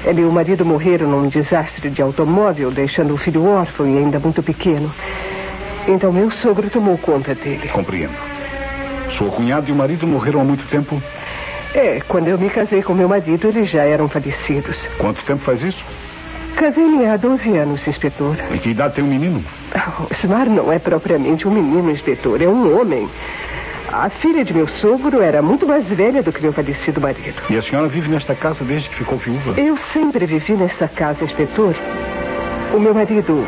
Ela 0.04 0.20
e 0.20 0.24
o 0.24 0.32
marido 0.32 0.64
morreram 0.64 1.08
num 1.08 1.28
desastre 1.28 1.90
de 1.90 2.00
automóvel, 2.00 2.70
deixando 2.70 3.12
o 3.12 3.18
filho 3.18 3.46
órfão 3.46 3.86
e 3.86 3.98
ainda 3.98 4.18
muito 4.18 4.42
pequeno. 4.42 4.90
Então 5.86 6.10
meu 6.10 6.30
sogro 6.30 6.70
tomou 6.70 6.96
conta 6.96 7.34
dele. 7.34 7.68
Compreendo. 7.68 8.14
Sua 9.18 9.30
cunhada 9.30 9.68
e 9.68 9.72
o 9.72 9.76
marido 9.76 10.06
morreram 10.06 10.40
há 10.40 10.44
muito 10.44 10.66
tempo. 10.66 11.00
É, 11.74 12.00
quando 12.08 12.28
eu 12.28 12.38
me 12.38 12.48
casei 12.48 12.82
com 12.82 12.94
meu 12.94 13.08
marido, 13.08 13.46
eles 13.46 13.70
já 13.70 13.84
eram 13.84 14.08
falecidos. 14.08 14.76
Quanto 14.96 15.22
tempo 15.22 15.44
faz 15.44 15.62
isso? 15.62 15.84
Casei-me 16.56 17.06
há 17.06 17.16
12 17.16 17.56
anos, 17.56 17.86
inspetor. 17.86 18.36
Em 18.52 18.58
que 18.58 18.70
idade 18.70 18.94
tem 18.94 19.04
o 19.04 19.06
menino? 19.06 19.44
Osmar 20.10 20.46
não 20.46 20.72
é 20.72 20.78
propriamente 20.78 21.46
um 21.46 21.50
menino, 21.50 21.90
inspetor, 21.90 22.42
é 22.42 22.48
um 22.48 22.78
homem. 22.78 23.08
A 23.92 24.08
filha 24.08 24.44
de 24.44 24.54
meu 24.54 24.68
sogro 24.68 25.20
era 25.20 25.42
muito 25.42 25.66
mais 25.66 25.84
velha 25.84 26.22
do 26.22 26.30
que 26.30 26.40
meu 26.40 26.52
falecido 26.52 27.00
marido. 27.00 27.42
E 27.50 27.58
a 27.58 27.62
senhora 27.62 27.88
vive 27.88 28.08
nesta 28.08 28.36
casa 28.36 28.64
desde 28.64 28.88
que 28.88 28.94
ficou 28.94 29.18
viúva? 29.18 29.60
Eu 29.60 29.76
sempre 29.92 30.26
vivi 30.26 30.52
nessa 30.52 30.86
casa, 30.86 31.24
inspetor. 31.24 31.74
O 32.72 32.78
meu 32.78 32.94
marido. 32.94 33.44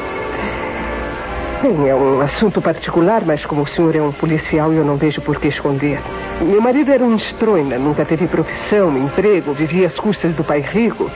Bem, 1.63 1.89
é 1.89 1.95
um 1.95 2.21
assunto 2.21 2.61
particular, 2.61 3.23
mas 3.25 3.47
como 3.47 3.63
o 3.63 3.69
senhor 3.69 3.95
é 3.95 4.03
um 4.03 4.11
policial, 4.11 4.73
eu 4.73 4.85
não 4.85 4.97
vejo 4.97 5.21
por 5.21 5.39
que 5.39 5.47
esconder. 5.47 6.01
Meu 6.41 6.61
marido 6.61 6.91
era 6.91 7.05
um 7.05 7.15
estroina, 7.15 7.79
nunca 7.79 8.05
teve 8.05 8.27
profissão, 8.27 8.99
emprego, 8.99 9.53
vivia 9.53 9.87
às 9.87 9.95
custas 9.95 10.35
do 10.35 10.43
pai 10.43 10.59
rico. 10.59 11.09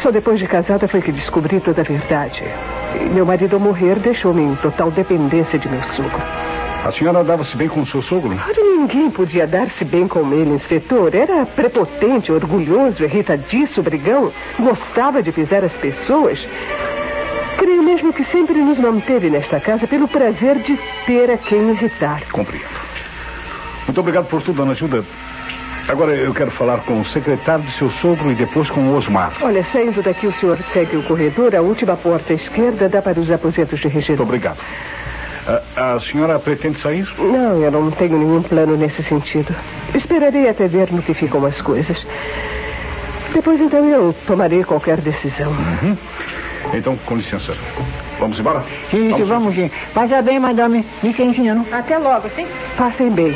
Só 0.00 0.12
depois 0.12 0.38
de 0.38 0.46
casada 0.46 0.86
foi 0.86 1.02
que 1.02 1.10
descobri 1.10 1.58
toda 1.58 1.80
a 1.80 1.84
verdade. 1.84 2.44
E 2.94 3.08
meu 3.08 3.26
marido, 3.26 3.54
ao 3.54 3.60
morrer, 3.60 3.96
deixou-me 3.98 4.42
em 4.42 4.54
total 4.54 4.88
dependência 4.92 5.58
de 5.58 5.68
meu 5.68 5.82
sogro. 5.96 6.37
A 6.88 6.92
senhora 6.92 7.22
dava-se 7.22 7.54
bem 7.54 7.68
com 7.68 7.82
o 7.82 7.86
seu 7.86 8.00
sogro? 8.00 8.30
Ora, 8.32 8.62
ninguém 8.62 9.10
podia 9.10 9.46
dar-se 9.46 9.84
bem 9.84 10.08
com 10.08 10.32
ele, 10.32 10.54
inspetor. 10.54 11.14
Era 11.14 11.44
prepotente, 11.44 12.32
orgulhoso, 12.32 13.04
irritadiço, 13.04 13.82
brigão. 13.82 14.32
Gostava 14.58 15.22
de 15.22 15.30
pisar 15.30 15.62
as 15.62 15.72
pessoas. 15.72 16.42
Creio 17.58 17.82
mesmo 17.82 18.10
que 18.10 18.24
sempre 18.24 18.54
nos 18.54 18.78
manteve 18.78 19.28
nesta 19.28 19.60
casa 19.60 19.86
pelo 19.86 20.08
prazer 20.08 20.60
de 20.60 20.78
ter 21.04 21.30
a 21.30 21.36
quem 21.36 21.72
irritar. 21.72 22.22
Compreendo. 22.32 22.64
Muito 23.86 24.00
obrigado 24.00 24.24
por 24.24 24.40
tudo, 24.40 24.56
dona 24.56 24.72
Gilda. 24.72 25.04
Agora 25.86 26.12
eu 26.12 26.32
quero 26.32 26.50
falar 26.52 26.78
com 26.84 27.02
o 27.02 27.06
secretário 27.08 27.66
de 27.66 27.76
seu 27.76 27.90
sogro 28.00 28.32
e 28.32 28.34
depois 28.34 28.70
com 28.70 28.80
o 28.80 28.96
Osmar. 28.96 29.34
Olha, 29.42 29.62
saindo 29.66 30.02
daqui, 30.02 30.26
o 30.26 30.32
senhor 30.32 30.58
segue 30.72 30.96
o 30.96 31.02
corredor. 31.02 31.54
A 31.54 31.60
última 31.60 31.98
porta 31.98 32.32
à 32.32 32.36
esquerda 32.36 32.88
dá 32.88 33.02
para 33.02 33.20
os 33.20 33.30
aposentos 33.30 33.78
de 33.78 33.88
Reginaldo. 33.88 34.24
Muito 34.24 34.36
obrigado. 34.36 34.58
A, 35.48 35.94
a 35.94 36.00
senhora 36.00 36.38
pretende 36.38 36.78
sair? 36.78 37.08
Não, 37.18 37.62
eu 37.62 37.70
não 37.70 37.90
tenho 37.90 38.18
nenhum 38.18 38.42
plano 38.42 38.76
nesse 38.76 39.02
sentido. 39.02 39.54
Esperarei 39.94 40.46
até 40.46 40.68
ver 40.68 40.92
no 40.92 41.02
que 41.02 41.14
ficam 41.14 41.44
as 41.46 41.58
coisas. 41.62 41.96
Depois, 43.32 43.58
então, 43.58 43.82
eu 43.86 44.14
tomarei 44.26 44.62
qualquer 44.62 45.00
decisão. 45.00 45.50
Uhum. 45.50 45.96
Então, 46.74 46.98
com 47.06 47.16
licença. 47.16 47.54
Vamos 48.18 48.38
embora? 48.38 48.62
Sim, 48.90 49.08
vamos, 49.10 49.28
vamos 49.28 49.54
sim. 49.54 49.70
Passa 49.94 50.20
bem, 50.20 50.38
madame. 50.38 50.84
Licencinha, 51.02 51.54
não? 51.54 51.66
Até 51.72 51.96
logo, 51.96 52.28
sim? 52.36 52.46
Passem 52.76 53.10
bem. 53.10 53.34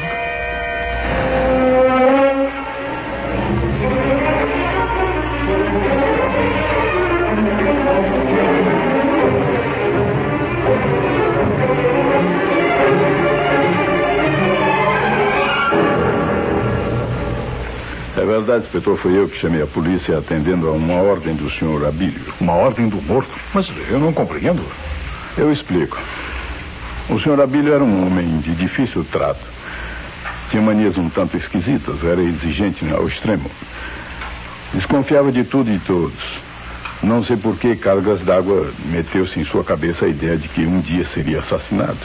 Verdade, 18.43 18.65
inspetor, 18.65 18.99
foi 18.99 19.17
eu 19.17 19.29
que 19.29 19.39
chamei 19.39 19.63
a 19.63 19.67
polícia 19.67 20.19
atendendo 20.19 20.69
a 20.69 20.73
uma 20.73 20.95
ordem 20.95 21.35
do 21.35 21.51
senhor 21.51 21.87
Abílio. 21.87 22.23
Uma 22.41 22.55
ordem 22.55 22.89
do 22.89 23.01
morto? 23.03 23.31
Mas 23.55 23.71
eu 23.89 23.99
não 23.99 24.13
compreendo. 24.13 24.63
Eu 25.37 25.53
explico. 25.53 25.99
O 27.09 27.19
senhor 27.21 27.41
Abílio 27.41 27.73
era 27.73 27.83
um 27.83 28.07
homem 28.07 28.41
de 28.41 28.55
difícil 28.55 29.07
trato. 29.11 29.41
Tinha 30.51 30.63
manias 30.63 30.99
um 30.99 31.09
tanto 31.09 31.37
esquisitas, 31.37 32.03
era 32.05 32.21
exigente 32.21 32.85
ao 32.93 33.09
extremo. 33.09 33.51
Desconfiava 34.75 35.31
de 35.31 35.45
tudo 35.45 35.71
e 35.71 35.79
todos. 35.79 36.43
Não 37.03 37.25
sei 37.25 37.37
por 37.37 37.57
que 37.57 37.75
Cargas 37.77 38.21
d'Água 38.21 38.71
meteu-se 38.87 39.39
em 39.41 39.45
sua 39.45 39.65
cabeça 39.65 40.05
a 40.05 40.09
ideia 40.09 40.37
de 40.37 40.49
que 40.49 40.67
um 40.67 40.81
dia 40.81 41.07
seria 41.15 41.41
assassinado. 41.41 41.99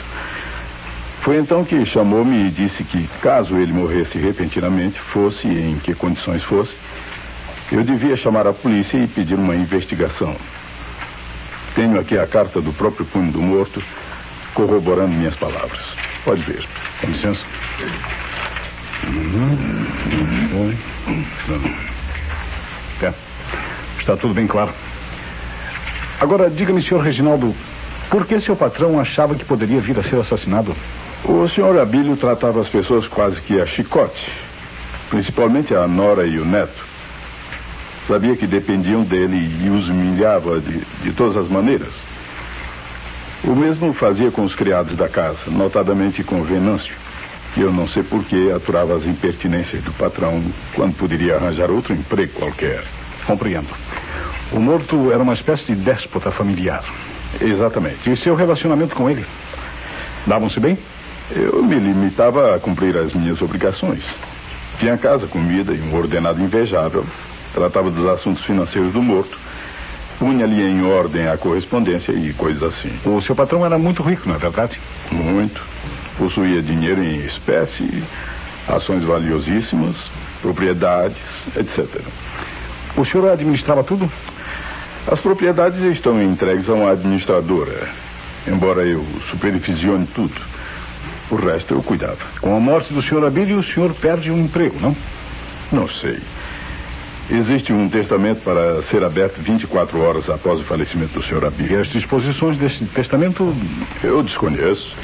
Foi 1.22 1.36
então 1.36 1.64
que 1.64 1.84
chamou-me 1.84 2.46
e 2.46 2.50
disse 2.50 2.82
que, 2.84 3.08
caso 3.20 3.56
ele 3.56 3.72
morresse 3.72 4.18
repentinamente, 4.18 4.98
fosse 4.98 5.46
em 5.46 5.78
que 5.78 5.94
condições 5.94 6.42
fosse, 6.42 6.72
eu 7.70 7.84
devia 7.84 8.16
chamar 8.16 8.46
a 8.46 8.52
polícia 8.52 8.96
e 8.96 9.06
pedir 9.06 9.34
uma 9.34 9.54
investigação. 9.54 10.34
Tenho 11.74 12.00
aqui 12.00 12.18
a 12.18 12.26
carta 12.26 12.60
do 12.60 12.72
próprio 12.72 13.04
punho 13.04 13.30
do 13.30 13.40
morto, 13.40 13.82
corroborando 14.54 15.14
minhas 15.14 15.36
palavras. 15.36 15.84
Pode 16.24 16.42
ver. 16.42 16.66
Com 17.00 17.08
licença. 17.08 17.42
É. 23.02 23.12
Está 24.00 24.16
tudo 24.16 24.34
bem 24.34 24.46
claro. 24.46 24.72
Agora, 26.20 26.50
diga-me, 26.50 26.82
senhor 26.82 27.02
Reginaldo, 27.02 27.54
por 28.10 28.26
que 28.26 28.40
seu 28.40 28.56
patrão 28.56 28.98
achava 28.98 29.34
que 29.34 29.44
poderia 29.44 29.80
vir 29.80 29.98
a 29.98 30.02
ser 30.02 30.16
assassinado? 30.20 30.74
O 31.24 31.48
senhor 31.48 31.78
Abílio 31.78 32.16
tratava 32.16 32.60
as 32.60 32.68
pessoas 32.68 33.06
quase 33.06 33.40
que 33.40 33.60
a 33.60 33.66
chicote, 33.66 34.30
principalmente 35.10 35.74
a 35.74 35.86
nora 35.86 36.26
e 36.26 36.38
o 36.38 36.44
neto. 36.44 36.86
Sabia 38.06 38.36
que 38.36 38.46
dependiam 38.46 39.02
dele 39.02 39.36
e 39.62 39.68
os 39.68 39.88
humilhava 39.88 40.60
de, 40.60 40.80
de 41.02 41.12
todas 41.12 41.36
as 41.36 41.50
maneiras. 41.50 41.92
O 43.44 43.54
mesmo 43.54 43.92
fazia 43.92 44.30
com 44.30 44.44
os 44.44 44.54
criados 44.54 44.96
da 44.96 45.08
casa, 45.08 45.38
notadamente 45.48 46.24
com 46.24 46.42
Venâncio, 46.42 46.96
que 47.54 47.60
eu 47.60 47.72
não 47.72 47.88
sei 47.88 48.02
por 48.02 48.24
que 48.24 48.50
aturava 48.50 48.96
as 48.96 49.04
impertinências 49.04 49.82
do 49.84 49.92
patrão 49.92 50.42
quando 50.74 50.96
poderia 50.96 51.36
arranjar 51.36 51.70
outro 51.70 51.92
emprego 51.92 52.32
qualquer. 52.32 52.82
Compreendo. 53.26 53.68
O 54.52 54.58
morto 54.58 55.12
era 55.12 55.22
uma 55.22 55.34
espécie 55.34 55.66
de 55.66 55.74
déspota 55.74 56.30
familiar. 56.30 56.82
Exatamente. 57.40 58.10
E 58.10 58.16
seu 58.16 58.34
relacionamento 58.34 58.94
com 58.94 59.10
ele? 59.10 59.24
Davam-se 60.26 60.58
bem? 60.58 60.78
Eu 61.30 61.62
me 61.62 61.78
limitava 61.78 62.54
a 62.54 62.58
cumprir 62.58 62.96
as 62.96 63.12
minhas 63.12 63.40
obrigações. 63.42 64.02
Tinha 64.78 64.96
casa, 64.96 65.26
comida 65.26 65.74
e 65.74 65.80
um 65.80 65.94
ordenado 65.94 66.42
invejável. 66.42 67.04
Tratava 67.52 67.90
dos 67.90 68.06
assuntos 68.06 68.44
financeiros 68.44 68.92
do 68.92 69.02
morto. 69.02 69.38
Punha-lhe 70.18 70.62
em 70.62 70.84
ordem 70.84 71.28
a 71.28 71.36
correspondência 71.36 72.12
e 72.12 72.32
coisas 72.32 72.62
assim. 72.62 72.92
O 73.04 73.20
seu 73.22 73.36
patrão 73.36 73.64
era 73.64 73.78
muito 73.78 74.02
rico, 74.02 74.28
não 74.28 74.36
é 74.36 74.38
verdade? 74.38 74.80
Muito. 75.12 75.60
Possuía 76.16 76.62
dinheiro 76.62 77.02
em 77.02 77.20
espécie, 77.26 78.02
ações 78.66 79.04
valiosíssimas, 79.04 79.96
propriedades, 80.40 81.18
etc. 81.56 81.86
O 82.96 83.04
senhor 83.04 83.30
administrava 83.30 83.84
tudo? 83.84 84.10
As 85.06 85.20
propriedades 85.20 85.80
estão 85.82 86.20
entregues 86.22 86.68
a 86.68 86.74
uma 86.74 86.92
administradora, 86.92 87.88
embora 88.46 88.82
eu 88.82 89.06
supervisione 89.30 90.06
tudo. 90.06 90.40
O 91.30 91.36
resto 91.36 91.74
eu 91.74 91.82
cuidava. 91.82 92.18
Com 92.40 92.56
a 92.56 92.60
morte 92.60 92.92
do 92.92 93.02
senhor 93.02 93.24
Abílio, 93.24 93.58
o 93.58 93.64
senhor 93.64 93.92
perde 93.94 94.30
um 94.30 94.40
emprego, 94.40 94.78
não? 94.80 94.96
Não 95.70 95.88
sei. 95.88 96.18
Existe 97.30 97.72
um 97.72 97.90
testamento 97.90 98.40
para 98.42 98.80
ser 98.84 99.04
aberto 99.04 99.36
24 99.38 100.00
horas 100.00 100.30
após 100.30 100.60
o 100.60 100.64
falecimento 100.64 101.12
do 101.12 101.22
senhor 101.22 101.44
Abílio. 101.44 101.78
E 101.78 101.80
as 101.82 101.88
disposições 101.88 102.56
desse 102.56 102.84
testamento? 102.86 103.54
Eu 104.02 104.22
desconheço. 104.22 104.96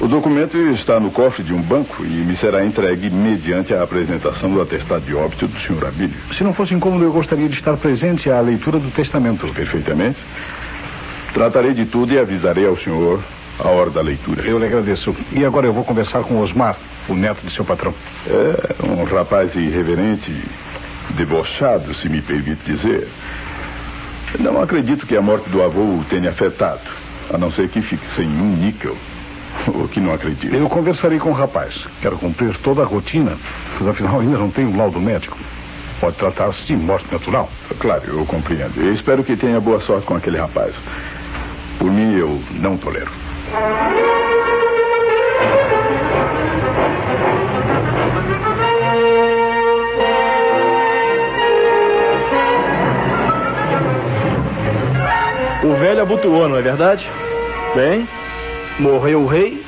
O 0.00 0.06
documento 0.06 0.58
está 0.74 1.00
no 1.00 1.10
cofre 1.10 1.42
de 1.42 1.54
um 1.54 1.62
banco 1.62 2.04
e 2.04 2.08
me 2.08 2.36
será 2.36 2.64
entregue 2.66 3.08
mediante 3.08 3.72
a 3.72 3.82
apresentação 3.82 4.50
do 4.50 4.60
atestado 4.60 5.06
de 5.06 5.14
óbito 5.14 5.46
do 5.46 5.58
senhor 5.60 5.86
Abílio. 5.86 6.14
Se 6.36 6.44
não 6.44 6.52
fosse 6.52 6.74
incômodo, 6.74 7.04
eu 7.04 7.12
gostaria 7.12 7.48
de 7.48 7.56
estar 7.56 7.76
presente 7.78 8.28
à 8.28 8.40
leitura 8.40 8.78
do 8.78 8.90
testamento. 8.90 9.46
Perfeitamente. 9.54 10.18
Tratarei 11.32 11.72
de 11.72 11.86
tudo 11.86 12.12
e 12.12 12.18
avisarei 12.18 12.66
ao 12.66 12.76
senhor 12.76 13.22
a 13.58 13.68
hora 13.68 13.90
da 13.90 14.00
leitura. 14.00 14.42
Eu 14.46 14.58
lhe 14.58 14.66
agradeço. 14.66 15.14
E 15.32 15.44
agora 15.44 15.66
eu 15.66 15.72
vou 15.72 15.84
conversar 15.84 16.22
com 16.22 16.40
Osmar, 16.40 16.76
o 17.08 17.14
neto 17.14 17.46
de 17.46 17.54
seu 17.54 17.64
patrão. 17.64 17.94
É 18.26 18.84
um 18.84 19.04
rapaz 19.04 19.54
irreverente, 19.54 20.34
debochado, 21.10 21.94
se 21.94 22.08
me 22.08 22.20
permite 22.20 22.62
dizer. 22.64 23.08
Não 24.38 24.60
acredito 24.60 25.06
que 25.06 25.16
a 25.16 25.22
morte 25.22 25.48
do 25.48 25.62
avô 25.62 25.80
o 25.80 26.04
tenha 26.08 26.30
afetado, 26.30 26.80
a 27.32 27.38
não 27.38 27.52
ser 27.52 27.68
que 27.68 27.80
fique 27.80 28.04
sem 28.14 28.26
um 28.26 28.56
níquel. 28.56 28.96
O 29.68 29.86
que 29.86 30.00
não 30.00 30.12
acredito. 30.12 30.52
Eu 30.52 30.68
conversarei 30.68 31.18
com 31.18 31.30
o 31.30 31.32
rapaz. 31.32 31.76
Quero 32.02 32.18
cumprir 32.18 32.58
toda 32.58 32.82
a 32.82 32.84
rotina, 32.84 33.38
mas 33.78 33.88
afinal 33.88 34.18
ainda 34.20 34.36
não 34.36 34.50
tenho 34.50 34.68
um 34.68 34.76
laudo 34.76 35.00
médico. 35.00 35.38
Pode 36.00 36.16
tratar-se 36.16 36.64
de 36.64 36.76
morte 36.76 37.06
natural. 37.10 37.48
Claro, 37.78 38.02
eu 38.04 38.26
compreendo. 38.26 38.72
Eu 38.76 38.92
espero 38.92 39.22
que 39.22 39.36
tenha 39.36 39.60
boa 39.60 39.80
sorte 39.80 40.06
com 40.06 40.16
aquele 40.16 40.38
rapaz. 40.38 40.74
Por 41.78 41.90
mim, 41.90 42.14
eu 42.14 42.42
não 42.50 42.76
tolero. 42.76 43.10
O 55.64 55.76
velho 55.76 56.02
abotoou, 56.02 56.48
não 56.48 56.56
é 56.56 56.62
verdade? 56.62 57.08
Bem, 57.74 58.08
morreu 58.78 59.22
o 59.22 59.26
rei, 59.26 59.64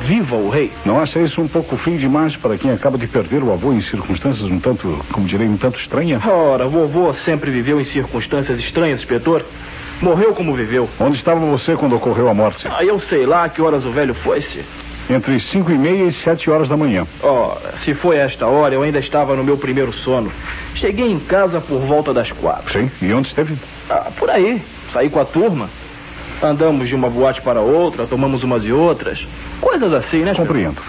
viva 0.00 0.36
o 0.36 0.48
rei. 0.48 0.72
Não 0.84 0.98
acha 0.98 1.20
isso 1.20 1.40
um 1.40 1.46
pouco 1.46 1.76
frio 1.76 1.98
demais 1.98 2.34
para 2.36 2.56
quem 2.56 2.70
acaba 2.70 2.98
de 2.98 3.06
perder 3.06 3.42
o 3.42 3.52
avô 3.52 3.72
em 3.72 3.82
circunstâncias 3.82 4.50
um 4.50 4.58
tanto, 4.58 4.98
como 5.12 5.26
direi, 5.26 5.46
um 5.46 5.56
tanto 5.56 5.78
estranhas? 5.78 6.24
Ora, 6.24 6.66
vovô 6.66 7.12
sempre 7.12 7.50
viveu 7.50 7.80
em 7.80 7.84
circunstâncias 7.84 8.58
estranhas, 8.58 9.00
inspetor. 9.00 9.44
Morreu 10.00 10.34
como 10.34 10.54
viveu. 10.54 10.88
Onde 10.98 11.18
estava 11.18 11.38
você 11.40 11.76
quando 11.76 11.94
ocorreu 11.94 12.28
a 12.28 12.34
morte? 12.34 12.66
Ah, 12.68 12.82
eu 12.82 12.98
sei 13.00 13.26
lá 13.26 13.48
que 13.48 13.60
horas 13.60 13.84
o 13.84 13.90
velho 13.90 14.14
foi-se. 14.14 14.64
Entre 15.10 15.40
cinco 15.40 15.72
e 15.72 15.76
meia 15.76 16.04
e 16.04 16.12
sete 16.12 16.48
horas 16.48 16.68
da 16.68 16.76
manhã. 16.76 17.06
Ora, 17.22 17.74
se 17.84 17.92
foi 17.94 18.16
esta 18.16 18.46
hora, 18.46 18.74
eu 18.74 18.82
ainda 18.82 18.98
estava 18.98 19.34
no 19.34 19.44
meu 19.44 19.58
primeiro 19.58 19.92
sono. 19.92 20.32
Cheguei 20.74 21.10
em 21.10 21.18
casa 21.18 21.60
por 21.60 21.80
volta 21.80 22.14
das 22.14 22.30
quatro. 22.32 22.72
Sim, 22.72 22.90
e 23.02 23.12
onde 23.12 23.28
esteve? 23.28 23.58
Ah, 23.90 24.10
por 24.16 24.30
aí. 24.30 24.62
Saí 24.92 25.10
com 25.10 25.20
a 25.20 25.24
turma. 25.24 25.68
Andamos 26.42 26.88
de 26.88 26.94
uma 26.94 27.10
boate 27.10 27.42
para 27.42 27.60
outra, 27.60 28.06
tomamos 28.06 28.42
umas 28.42 28.64
e 28.64 28.72
outras. 28.72 29.26
Coisas 29.60 29.92
assim, 29.92 30.20
né? 30.20 30.32
Compreendo. 30.34 30.80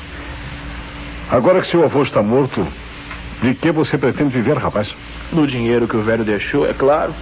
Agora 1.29 1.61
que 1.61 1.69
seu 1.69 1.83
avô 1.83 2.03
está 2.03 2.21
morto, 2.21 2.65
de 3.41 3.53
que 3.55 3.71
você 3.71 3.97
pretende 3.97 4.29
viver, 4.29 4.57
rapaz? 4.57 4.93
Do 5.31 5.45
dinheiro 5.45 5.87
que 5.87 5.97
o 5.97 6.01
velho 6.01 6.23
deixou, 6.23 6.69
é 6.69 6.73
claro. 6.73 7.13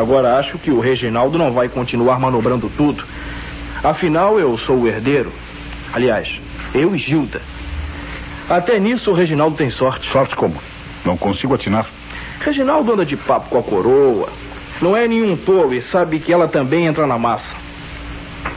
Agora 0.00 0.38
acho 0.38 0.56
que 0.56 0.70
o 0.70 0.80
Reginaldo 0.80 1.36
não 1.36 1.52
vai 1.52 1.68
continuar 1.68 2.18
manobrando 2.18 2.70
tudo. 2.74 3.04
Afinal, 3.84 4.40
eu 4.40 4.56
sou 4.56 4.78
o 4.78 4.88
herdeiro. 4.88 5.30
Aliás, 5.92 6.40
eu 6.74 6.96
e 6.96 6.98
Gilda. 6.98 7.42
Até 8.48 8.78
nisso 8.78 9.10
o 9.10 9.14
Reginaldo 9.14 9.58
tem 9.58 9.70
sorte. 9.70 10.10
Sorte 10.10 10.34
como? 10.34 10.56
Não 11.04 11.18
consigo 11.18 11.54
atinar. 11.54 11.84
Reginaldo 12.40 12.94
anda 12.94 13.04
de 13.04 13.14
papo 13.14 13.50
com 13.50 13.58
a 13.58 13.62
coroa. 13.62 14.30
Não 14.80 14.96
é 14.96 15.06
nenhum 15.06 15.36
tolo 15.36 15.74
e 15.74 15.82
sabe 15.82 16.18
que 16.18 16.32
ela 16.32 16.48
também 16.48 16.86
entra 16.86 17.06
na 17.06 17.18
massa. 17.18 17.54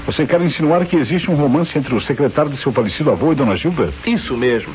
Você 0.05 0.25
quer 0.25 0.39
insinuar 0.39 0.85
que 0.85 0.95
existe 0.95 1.29
um 1.29 1.35
romance 1.35 1.77
entre 1.77 1.93
o 1.93 1.99
secretário 1.99 2.51
de 2.51 2.57
seu 2.57 2.71
falecido 2.71 3.11
avô 3.11 3.33
e 3.33 3.35
Dona 3.35 3.57
Gilda? 3.57 3.91
Isso 4.05 4.37
mesmo. 4.37 4.73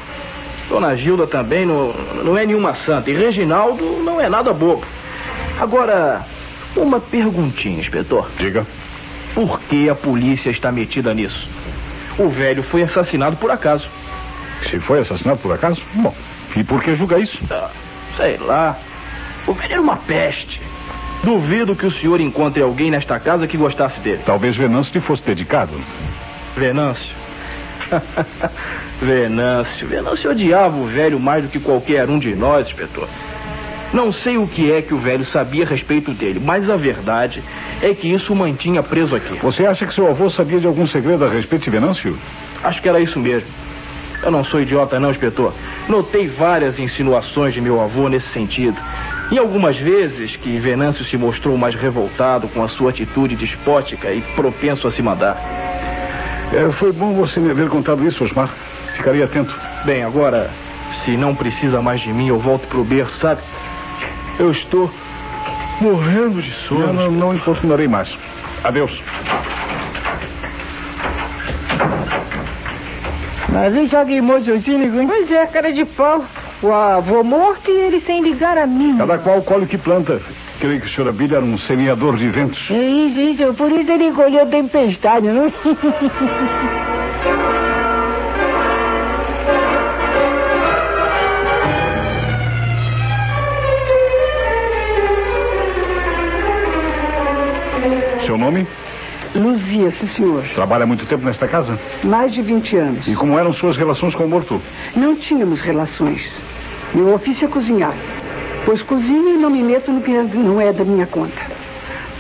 Dona 0.69 0.95
Gilda 0.95 1.27
também 1.27 1.65
não, 1.65 1.95
não 2.23 2.37
é 2.37 2.45
nenhuma 2.45 2.75
santa. 2.75 3.11
E 3.11 3.15
Reginaldo 3.15 4.03
não 4.05 4.21
é 4.21 4.29
nada 4.29 4.53
bobo. 4.53 4.85
Agora, 5.59 6.25
uma 6.83 7.01
perguntinha, 7.01 7.81
inspetor. 7.81 8.31
Diga. 8.39 8.67
Por 9.35 9.61
que 9.61 9.89
a 9.89 9.95
polícia 9.95 10.51
está 10.51 10.73
metida 10.73 11.15
nisso? 11.15 11.49
O 12.19 12.29
velho 12.29 12.63
foi 12.63 12.83
assassinado 12.83 13.37
por 13.37 13.51
acaso. 13.51 13.89
Se 14.69 14.79
foi 14.81 15.01
assassinado 15.01 15.39
por 15.39 15.53
acaso? 15.53 15.81
Bom, 15.95 16.15
e 16.57 16.65
por 16.65 16.83
que 16.83 16.97
julga 16.97 17.19
isso? 17.19 17.39
Ah, 17.51 17.71
sei 18.17 18.37
lá. 18.39 18.77
O 19.47 19.53
velho 19.53 19.73
era 19.75 19.83
uma 19.83 19.97
peste. 19.97 20.61
Duvido 21.23 21.77
que 21.77 21.87
o 21.87 21.93
senhor 21.93 22.21
encontre 22.21 22.63
alguém 22.63 22.91
nesta 22.91 23.19
casa 23.19 23.47
que 23.47 23.57
gostasse 23.57 24.01
dele. 24.01 24.23
Talvez 24.25 24.57
Venâncio 24.57 24.93
lhe 24.95 25.01
fosse 25.01 25.23
dedicado. 25.23 25.73
Venâncio? 26.57 27.15
Venâncio. 29.01 29.87
Venâncio 29.87 30.31
odiava 30.31 30.77
o 30.77 30.87
velho 30.87 31.19
mais 31.19 31.43
do 31.43 31.49
que 31.49 31.61
qualquer 31.61 32.09
um 32.09 32.19
de 32.19 32.35
nós, 32.35 32.69
inspetor. 32.69 33.09
Não 33.93 34.13
sei 34.13 34.37
o 34.37 34.47
que 34.47 34.71
é 34.71 34.83
que 34.83 34.93
o 34.93 34.99
velho 34.99 35.25
sabia 35.25 35.65
a 35.65 35.67
respeito 35.67 36.13
dele, 36.13 36.41
mas 36.45 36.69
a 36.69 36.77
verdade 36.77 37.43
é 37.81 37.95
que 37.95 38.13
isso 38.13 38.33
o 38.33 38.37
mantinha 38.37 38.83
preso 38.83 39.17
aqui. 39.17 39.35
Você 39.43 39.65
acha 39.65 39.87
que 39.87 39.95
seu 39.95 40.09
avô 40.09 40.29
sabia 40.29 40.61
de 40.61 40.67
algum 40.67 40.87
segredo 40.87 41.25
a 41.25 41.31
respeito 41.31 41.65
de 41.65 41.71
Venâncio? 41.71 42.19
Acho 42.63 42.83
que 42.83 42.89
era 42.89 43.01
isso 43.01 43.19
mesmo. 43.19 43.49
Eu 44.23 44.31
não 44.31 44.45
sou 44.45 44.61
idiota, 44.61 45.01
não, 45.01 45.11
inspetor. 45.11 45.55
Notei 45.89 46.29
várias 46.29 46.79
insinuações 46.79 47.55
de 47.55 47.61
meu 47.61 47.81
avô 47.81 48.09
nesse 48.09 48.29
sentido. 48.29 48.77
E 49.31 49.39
algumas 49.39 49.77
vezes 49.77 50.37
que 50.37 50.59
Venâncio 50.59 51.05
se 51.05 51.17
mostrou 51.17 51.57
mais 51.57 51.75
revoltado 51.75 52.49
com 52.49 52.63
a 52.63 52.69
sua 52.69 52.91
atitude 52.91 53.37
despótica 53.37 54.11
e 54.13 54.21
propenso 54.35 54.89
a 54.89 54.93
se 54.93 55.01
mandar. 55.01 55.37
É, 56.53 56.71
foi 56.73 56.93
bom 56.93 57.13
você 57.13 57.39
me 57.39 57.51
haver 57.51 57.69
contado 57.69 58.07
isso, 58.07 58.25
Osmar. 58.25 58.51
Ficaria 58.97 59.25
atento. 59.25 59.55
Bem, 59.85 60.03
agora, 60.03 60.51
se 61.05 61.17
não 61.17 61.35
precisa 61.35 61.81
mais 61.81 62.01
de 62.01 62.13
mim, 62.13 62.29
eu 62.29 62.39
volto 62.39 62.67
pro 62.67 62.83
berço, 62.83 63.19
sabe? 63.19 63.41
Eu 64.39 64.53
estou 64.53 64.91
morrendo 65.81 66.41
de 66.41 66.53
sono. 66.53 66.87
Eu 66.87 66.93
não, 66.93 67.11
não 67.11 67.35
importunarei 67.35 67.89
mais. 67.89 68.09
Adeus. 68.63 69.01
Mas 73.49 73.73
vem 73.73 73.89
só 73.89 74.05
que 74.05 74.21
moço 74.21 74.59
cínico, 74.61 74.99
hein? 74.99 75.07
Pois 75.09 75.31
é, 75.31 75.47
cara 75.47 75.73
de 75.73 75.85
pau. 75.85 76.25
O 76.63 76.73
avô 76.73 77.23
morto 77.23 77.71
e 77.71 77.73
ele 77.73 78.01
sem 78.01 78.23
ligar 78.23 78.59
a 78.59 78.67
mim. 78.67 78.97
Cada 78.99 79.19
qual 79.19 79.43
colhe 79.43 79.65
o 79.65 79.69
que 79.69 79.79
planta. 79.79 80.21
Creio 80.61 80.81
que 80.81 80.87
o 80.87 80.91
senhor 80.91 81.09
Abílio 81.09 81.37
era 81.37 81.45
um 81.45 81.57
semeador 81.57 82.17
de 82.17 82.29
ventos. 82.29 82.69
É 82.71 82.83
isso, 82.83 83.19
isso. 83.21 83.55
Por 83.55 83.71
isso 83.71 83.91
ele 83.91 84.13
colheu 84.13 84.47
tempestade, 84.47 85.29
não? 85.29 85.53
Seu 98.39 98.45
nome? 98.45 98.67
Luzia, 99.35 99.91
sim, 99.91 100.09
senhor. 100.15 100.45
Trabalha 100.55 100.85
há 100.85 100.87
muito 100.87 101.05
tempo 101.07 101.25
nesta 101.25 101.49
casa? 101.49 101.77
Mais 102.05 102.33
de 102.33 102.41
20 102.41 102.77
anos. 102.77 103.09
E 103.09 103.15
como 103.17 103.37
eram 103.37 103.53
suas 103.53 103.77
relações 103.77 104.15
com 104.15 104.25
o 104.25 104.29
morto? 104.29 104.63
Não 104.95 105.17
tínhamos 105.17 105.61
relações. 105.61 106.23
Meu 106.95 107.13
ofício 107.13 107.47
é 107.47 107.49
cozinhar. 107.49 107.95
Pois 108.65 108.81
cozinho 108.83 109.35
e 109.35 109.37
não 109.37 109.51
me 109.51 109.61
meto 109.61 109.91
no 109.91 110.01
que 110.01 110.13
não 110.13 110.61
é 110.61 110.73
da 110.73 110.85
minha 110.85 111.05
conta. 111.05 111.59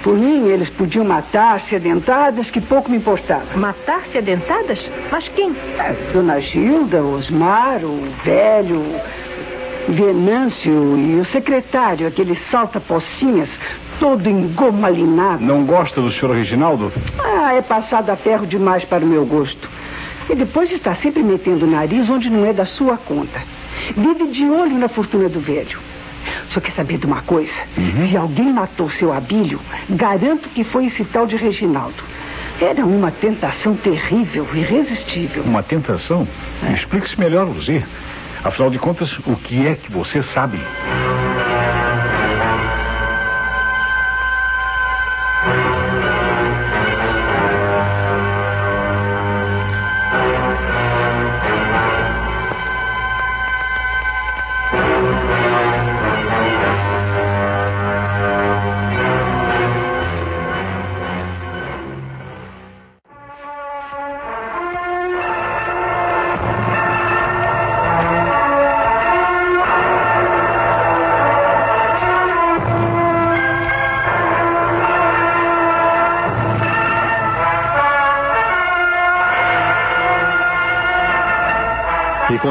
Por 0.02 0.14
mim, 0.14 0.48
eles 0.48 0.68
podiam 0.68 1.04
matar-se 1.04 1.76
a 1.76 1.78
dentadas, 1.78 2.50
que 2.50 2.60
pouco 2.60 2.90
me 2.90 2.96
importava. 2.96 3.56
Matar-se 3.56 4.18
a 4.18 4.20
dentadas? 4.20 4.84
Mas 5.12 5.28
quem? 5.28 5.54
É, 5.78 5.94
Dona 6.12 6.40
Gilda, 6.40 7.00
Osmar, 7.02 7.84
o 7.84 8.08
velho, 8.24 8.82
Venâncio 9.88 10.98
e 10.98 11.18
o 11.18 11.24
secretário, 11.24 12.06
aquele 12.06 12.38
salta-pocinhas, 12.50 13.48
todo 13.98 14.28
engomalinado. 14.28 15.42
Não 15.42 15.64
gosta 15.64 16.00
do 16.00 16.12
senhor 16.12 16.34
Reginaldo? 16.36 16.92
Ah, 17.18 17.54
é 17.54 17.62
passado 17.62 18.10
a 18.10 18.16
ferro 18.16 18.46
demais 18.46 18.84
para 18.84 19.02
o 19.02 19.08
meu 19.08 19.24
gosto. 19.24 19.68
E 20.28 20.34
depois 20.34 20.70
está 20.70 20.94
sempre 20.94 21.22
metendo 21.22 21.64
o 21.64 21.70
nariz 21.70 22.08
onde 22.10 22.28
não 22.28 22.44
é 22.44 22.52
da 22.52 22.66
sua 22.66 22.98
conta. 22.98 23.40
Vive 23.96 24.26
de 24.26 24.44
olho 24.44 24.78
na 24.78 24.88
fortuna 24.88 25.26
do 25.26 25.40
velho. 25.40 25.80
Só 26.50 26.60
quer 26.60 26.72
saber 26.72 26.98
de 26.98 27.06
uma 27.06 27.22
coisa? 27.22 27.52
Se 27.74 28.14
alguém 28.14 28.52
matou 28.52 28.90
seu 28.90 29.10
Abílio, 29.10 29.58
garanto 29.88 30.50
que 30.50 30.64
foi 30.64 30.86
esse 30.86 31.02
tal 31.04 31.26
de 31.26 31.36
Reginaldo. 31.36 32.04
Era 32.60 32.84
uma 32.84 33.10
tentação 33.10 33.74
terrível, 33.74 34.46
irresistível. 34.52 35.44
Uma 35.44 35.62
tentação? 35.62 36.28
Explique-se 36.74 37.18
melhor, 37.18 37.46
Luzia. 37.46 37.86
Afinal 38.44 38.70
de 38.70 38.78
contas, 38.78 39.18
o 39.26 39.36
que 39.36 39.66
é 39.66 39.74
que 39.74 39.90
você 39.90 40.22
sabe? 40.22 40.58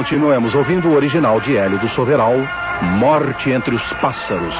Continuemos 0.07 0.55
ouvindo 0.55 0.87
o 0.87 0.93
original 0.93 1.37
de 1.41 1.57
Hélio 1.57 1.77
do 1.79 1.89
Soveral, 1.89 2.33
Morte 2.97 3.49
entre 3.49 3.75
os 3.75 3.83
Pássaros. 3.99 4.55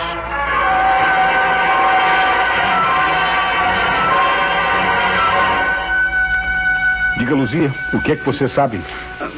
Diga, 7.17 7.33
Luzia, 7.33 7.73
o 7.93 8.01
que 8.01 8.11
é 8.11 8.15
que 8.17 8.25
você 8.25 8.49
sabe? 8.49 8.81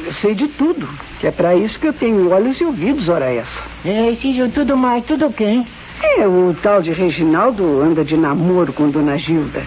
Eu 0.04 0.12
sei 0.14 0.34
de 0.34 0.48
tudo, 0.48 0.88
que 1.20 1.28
é 1.28 1.30
para 1.30 1.54
isso 1.54 1.78
que 1.78 1.86
eu 1.86 1.92
tenho 1.92 2.28
olhos 2.32 2.60
e 2.60 2.64
ouvidos, 2.64 3.08
ora 3.08 3.26
essa. 3.32 3.60
É, 3.84 4.12
Cício, 4.16 4.50
tudo 4.50 4.76
mais, 4.76 5.04
tudo 5.04 5.30
quem? 5.30 5.64
É, 6.02 6.26
o 6.26 6.56
tal 6.60 6.82
de 6.82 6.90
Reginaldo 6.90 7.80
anda 7.80 8.04
de 8.04 8.16
namoro 8.16 8.72
com 8.72 8.90
Dona 8.90 9.16
Gilda. 9.16 9.62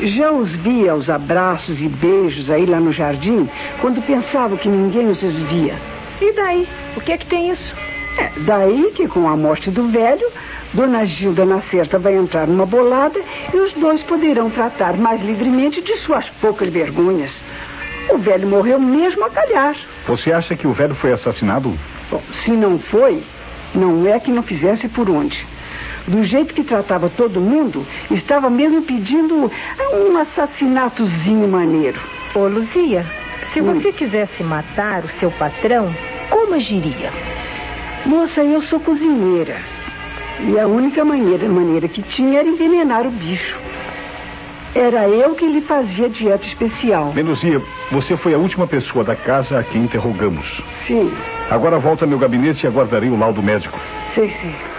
Já 0.00 0.32
os 0.32 0.54
vi 0.54 0.88
aos 0.88 1.08
abraços 1.08 1.80
e 1.80 1.88
beijos 1.88 2.50
aí 2.50 2.66
lá 2.66 2.80
no 2.80 2.92
jardim, 2.92 3.48
quando 3.80 4.04
pensava 4.04 4.56
que 4.56 4.68
ninguém 4.68 5.08
os 5.08 5.22
via. 5.22 5.74
E 6.20 6.32
daí? 6.32 6.68
O 6.96 7.00
que 7.00 7.12
é 7.12 7.18
que 7.18 7.26
tem 7.26 7.50
isso? 7.50 7.74
É, 8.18 8.30
daí 8.38 8.92
que 8.94 9.06
com 9.06 9.28
a 9.28 9.36
morte 9.36 9.70
do 9.70 9.86
velho, 9.86 10.26
Dona 10.72 11.04
Gilda 11.04 11.44
na 11.44 11.60
certa 11.60 11.98
vai 11.98 12.16
entrar 12.16 12.46
numa 12.46 12.66
bolada 12.66 13.20
e 13.52 13.56
os 13.56 13.72
dois 13.74 14.02
poderão 14.02 14.50
tratar 14.50 14.96
mais 14.96 15.22
livremente 15.22 15.80
de 15.80 15.96
suas 15.98 16.28
poucas 16.40 16.68
vergonhas. 16.68 17.30
O 18.10 18.18
velho 18.18 18.48
morreu 18.48 18.80
mesmo 18.80 19.24
a 19.24 19.30
calhar. 19.30 19.76
Você 20.06 20.32
acha 20.32 20.56
que 20.56 20.66
o 20.66 20.72
velho 20.72 20.94
foi 20.94 21.12
assassinado? 21.12 21.72
Bom, 22.10 22.22
se 22.44 22.50
não 22.50 22.78
foi, 22.78 23.22
não 23.74 24.06
é 24.06 24.18
que 24.18 24.30
não 24.30 24.42
fizesse 24.42 24.88
por 24.88 25.08
onde. 25.08 25.46
Do 26.06 26.22
jeito 26.22 26.52
que 26.52 26.62
tratava 26.62 27.08
todo 27.08 27.40
mundo, 27.40 27.86
estava 28.10 28.50
mesmo 28.50 28.82
pedindo 28.82 29.50
um 29.92 30.16
assassinatozinho 30.18 31.48
maneiro. 31.48 31.98
Ô, 32.34 32.46
Luzia, 32.46 33.06
se 33.52 33.60
você 33.60 33.90
quisesse 33.92 34.42
matar 34.42 35.02
o 35.04 35.08
seu 35.18 35.30
patrão, 35.30 35.94
como 36.28 36.54
agiria? 36.54 37.10
Moça, 38.04 38.42
eu 38.42 38.60
sou 38.60 38.78
cozinheira. 38.80 39.56
E 40.40 40.58
a 40.58 40.66
única 40.66 41.04
maneira, 41.04 41.48
maneira 41.48 41.88
que 41.88 42.02
tinha 42.02 42.40
era 42.40 42.48
envenenar 42.48 43.06
o 43.06 43.10
bicho. 43.10 43.56
Era 44.74 45.08
eu 45.08 45.34
que 45.36 45.46
lhe 45.46 45.60
fazia 45.60 46.08
dieta 46.10 46.46
especial. 46.46 47.14
Luzia, 47.16 47.62
você 47.90 48.16
foi 48.16 48.34
a 48.34 48.38
última 48.38 48.66
pessoa 48.66 49.04
da 49.04 49.14
casa 49.14 49.60
a 49.60 49.62
quem 49.62 49.82
interrogamos. 49.84 50.60
Sim, 50.86 51.10
Agora 51.50 51.78
volta 51.78 52.04
ao 52.04 52.08
meu 52.08 52.18
gabinete 52.18 52.64
e 52.64 52.66
aguardarei 52.66 53.10
o 53.10 53.18
laudo 53.18 53.42
médico. 53.42 53.78
sei, 54.14 54.34
sei. 54.40 54.73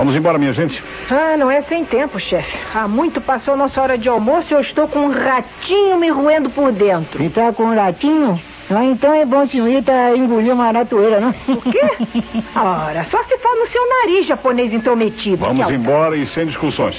Vamos 0.00 0.16
embora, 0.16 0.38
minha 0.38 0.54
gente. 0.54 0.82
Ah, 1.10 1.36
não 1.36 1.50
é 1.50 1.60
sem 1.60 1.84
tempo, 1.84 2.18
chefe. 2.18 2.56
Há 2.74 2.88
muito 2.88 3.20
passou 3.20 3.54
nossa 3.54 3.82
hora 3.82 3.98
de 3.98 4.08
almoço 4.08 4.46
e 4.50 4.54
eu 4.54 4.62
estou 4.62 4.88
com 4.88 5.00
um 5.00 5.12
ratinho 5.12 5.98
me 5.98 6.08
roendo 6.08 6.48
por 6.48 6.72
dentro. 6.72 7.22
Você 7.22 7.28
tá 7.28 7.52
com 7.52 7.64
um 7.64 7.74
ratinho? 7.76 8.40
Lá 8.70 8.82
então 8.82 9.12
é 9.12 9.26
bom 9.26 9.46
senhorita 9.46 9.92
engolir 10.16 10.54
uma 10.54 10.70
ratoeira, 10.70 11.20
não? 11.20 11.34
O 11.46 11.60
quê? 11.60 11.82
Ora, 12.56 13.04
só 13.10 13.22
se 13.24 13.36
for 13.36 13.54
no 13.58 13.68
seu 13.68 13.86
nariz, 13.90 14.26
japonês 14.26 14.72
intrometido. 14.72 15.36
Vamos 15.36 15.66
Que 15.66 15.74
embora 15.74 16.16
e 16.16 16.26
sem 16.28 16.46
discussões. 16.46 16.96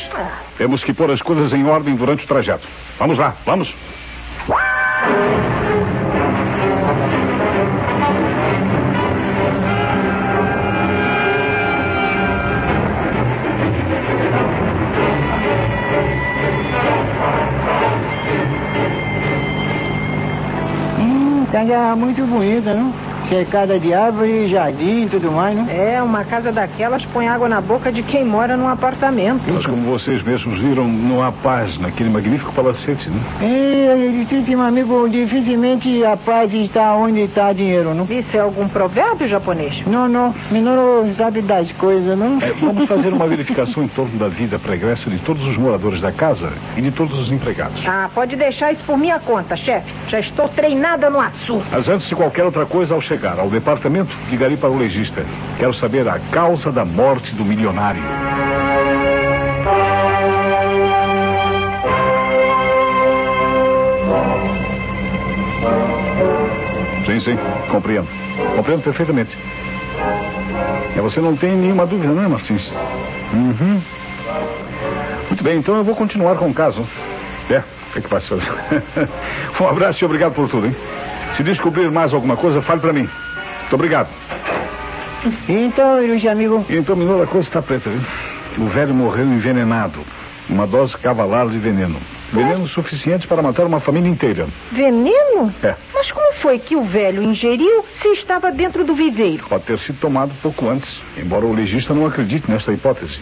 Temos 0.56 0.84
que 0.84 0.94
pôr 0.94 1.10
as 1.10 1.24
coisas 1.24 1.52
em 1.54 1.66
ordem 1.66 1.96
durante 1.96 2.24
o 2.24 2.28
trajeto. 2.28 2.68
Vamos 3.00 3.18
lá, 3.18 3.34
vamos. 3.44 3.74
Hum, 21.62 21.68
casa 21.68 21.96
muito 21.96 22.26
bonita, 22.26 22.74
não? 22.74 23.11
Cercada 23.32 23.80
de 23.80 23.94
árvore, 23.94 24.50
jardim 24.50 25.06
e 25.06 25.10
tudo 25.10 25.32
mais, 25.32 25.56
não? 25.56 25.70
É, 25.70 26.04
uma 26.04 26.26
casa 26.26 26.52
daquelas 26.52 27.06
põe 27.06 27.30
água 27.30 27.48
na 27.48 27.62
boca 27.62 27.90
de 27.90 28.04
quem 28.04 28.26
mora 28.26 28.58
num 28.58 28.68
apartamento. 28.68 29.44
Mas 29.48 29.66
como 29.66 29.90
vocês 29.90 30.22
mesmos 30.22 30.60
viram, 30.60 30.86
não 30.86 31.24
há 31.24 31.32
paz 31.32 31.78
naquele 31.80 32.10
magnífico 32.10 32.52
palacete, 32.52 33.10
né? 33.10 33.22
É, 33.42 34.12
justíssimo 34.18 34.62
amigo, 34.62 35.08
dificilmente 35.08 36.04
a 36.04 36.18
paz 36.18 36.54
está 36.54 36.94
onde 36.94 37.22
está 37.22 37.54
dinheiro, 37.54 37.94
não? 37.94 38.04
Isso 38.04 38.36
é 38.36 38.42
algum 38.42 38.68
provérbio 38.68 39.26
japonês? 39.30 39.82
Não, 39.88 40.10
não, 40.10 40.36
menor 40.52 41.06
sabe 41.16 41.42
das 41.42 41.72
coisas, 41.72 42.20
não? 42.20 42.38
É, 42.42 42.52
vamos 42.60 42.86
fazer 42.86 43.14
uma 43.14 43.28
verificação 43.28 43.82
em 43.82 43.88
torno 43.88 44.20
da 44.20 44.28
vida 44.28 44.60
pregressa 44.60 45.10
de 45.10 45.20
todos 45.20 45.48
os 45.48 45.56
moradores 45.56 46.02
da 46.02 46.12
casa 46.12 46.52
e 46.76 46.82
de 46.82 46.92
todos 46.92 47.18
os 47.18 47.32
empregados. 47.32 47.82
Ah, 47.88 48.10
pode 48.14 48.36
deixar 48.36 48.74
isso 48.74 48.84
por 48.86 48.98
minha 48.98 49.22
conta, 49.22 49.56
chefe. 49.56 49.90
Já 50.10 50.20
estou 50.20 50.50
treinada 50.50 51.10
no 51.10 51.22
assunto. 51.22 51.66
Mas 51.72 51.88
antes 51.88 52.10
de 52.10 52.16
qualquer 52.16 52.44
outra 52.44 52.66
coisa, 52.66 52.94
ao 52.94 53.02
chegar 53.02 53.21
ao 53.30 53.50
departamento, 53.50 54.16
ligarei 54.30 54.58
para 54.58 54.70
o 54.70 54.78
legista. 54.78 55.26
Quero 55.58 55.74
saber 55.74 56.08
a 56.08 56.20
causa 56.32 56.72
da 56.72 56.84
morte 56.84 57.34
do 57.36 57.46
milionário. 57.46 58.02
Sim, 67.06 67.20
sim, 67.20 67.38
compreendo. 67.70 68.08
Compreendo 68.56 68.84
perfeitamente. 68.84 69.38
É, 70.96 71.02
você 71.02 71.20
não 71.20 71.36
tem 71.36 71.56
nenhuma 71.56 71.86
dúvida, 71.86 72.14
não 72.14 72.24
é, 72.24 72.28
Martins? 72.28 72.70
Uhum. 73.34 73.82
Muito 75.28 75.44
bem, 75.44 75.58
então 75.58 75.76
eu 75.76 75.84
vou 75.84 75.96
continuar 75.96 76.36
com 76.36 76.50
o 76.50 76.54
caso. 76.54 76.88
É, 77.50 77.60
o 77.60 77.94
que 77.94 78.00
é 78.00 78.02
que 78.02 78.10
vai 78.10 78.22
se 78.22 78.28
fazer? 78.28 78.48
um 79.60 79.68
abraço 79.68 80.04
e 80.04 80.06
obrigado 80.06 80.34
por 80.34 80.50
tudo, 80.50 80.68
hein? 80.68 80.76
Se 81.42 81.46
descobrir 81.46 81.90
mais 81.90 82.14
alguma 82.14 82.38
coisa, 82.38 82.62
fale 82.62 82.80
para 82.80 82.94
mim. 82.94 83.10
Muito 83.62 83.74
obrigado. 83.74 84.10
Então, 85.50 86.00
ilustre 86.00 86.30
amigo, 86.30 86.64
Então, 86.70 86.96
Minoro, 86.96 87.24
a 87.24 87.26
coisa 87.26 87.48
está 87.48 87.64
preta, 87.64 87.90
viu? 87.90 88.64
O 88.64 88.70
velho 88.70 88.94
morreu 88.94 89.26
envenenado. 89.26 90.02
Uma 90.48 90.68
dose 90.68 90.96
cavalar 91.00 91.48
de 91.48 91.58
veneno. 91.58 92.00
Veneno 92.32 92.70
suficiente 92.70 93.26
para 93.26 93.42
matar 93.42 93.66
uma 93.66 93.80
família 93.80 94.08
inteira. 94.08 94.46
Veneno? 94.72 95.52
É. 95.64 95.74
Mas 95.96 96.12
como 96.12 96.32
foi 96.36 96.60
que 96.60 96.76
o 96.76 96.84
velho 96.84 97.24
ingeriu 97.24 97.84
se 98.00 98.10
estava 98.10 98.52
dentro 98.52 98.84
do 98.84 98.94
viveiro? 98.94 99.44
Pode 99.50 99.64
ter 99.64 99.80
sido 99.80 100.00
tomado 100.00 100.32
pouco 100.44 100.70
antes, 100.70 101.02
embora 101.18 101.44
o 101.44 101.56
legista 101.56 101.92
não 101.92 102.06
acredite 102.06 102.52
nesta 102.52 102.72
hipótese. 102.72 103.18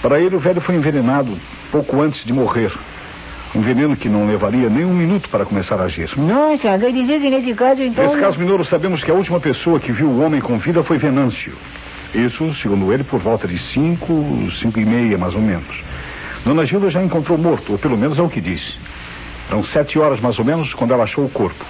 Para 0.00 0.20
ele, 0.20 0.36
o 0.36 0.38
velho 0.40 0.60
foi 0.60 0.76
envenenado 0.76 1.36
pouco 1.72 2.00
antes 2.00 2.24
de 2.24 2.32
morrer. 2.32 2.70
Um 3.54 3.60
veneno 3.60 3.96
que 3.96 4.08
não 4.08 4.26
levaria 4.26 4.68
nem 4.68 4.84
um 4.84 4.92
minuto 4.92 5.28
para 5.28 5.44
começar 5.44 5.80
a 5.80 5.84
agir. 5.84 6.10
nossa, 6.16 6.76
quer 6.76 6.92
dizer 6.92 7.20
que 7.20 7.30
nesse 7.30 7.54
caso, 7.54 7.82
então... 7.82 8.04
Nesse 8.04 8.18
caso, 8.18 8.38
Minoro, 8.38 8.64
sabemos 8.64 9.02
que 9.02 9.10
a 9.10 9.14
última 9.14 9.38
pessoa 9.38 9.78
que 9.78 9.92
viu 9.92 10.08
o 10.08 10.20
homem 10.20 10.40
com 10.40 10.58
vida 10.58 10.82
foi 10.82 10.98
Venâncio. 10.98 11.56
Isso, 12.12 12.52
segundo 12.56 12.92
ele, 12.92 13.04
por 13.04 13.20
volta 13.20 13.46
de 13.46 13.56
cinco, 13.58 14.48
cinco 14.60 14.80
e 14.80 14.84
meia, 14.84 15.16
mais 15.16 15.34
ou 15.34 15.40
menos. 15.40 15.82
Dona 16.44 16.66
Gilda 16.66 16.90
já 16.90 17.02
encontrou 17.02 17.38
morto, 17.38 17.72
ou 17.72 17.78
pelo 17.78 17.96
menos 17.96 18.18
é 18.18 18.22
o 18.22 18.28
que 18.28 18.40
disse. 18.40 18.74
Eram 19.48 19.64
sete 19.64 19.98
horas, 19.98 20.20
mais 20.20 20.38
ou 20.38 20.44
menos, 20.44 20.74
quando 20.74 20.92
ela 20.92 21.04
achou 21.04 21.24
o 21.24 21.28
corpo. 21.28 21.64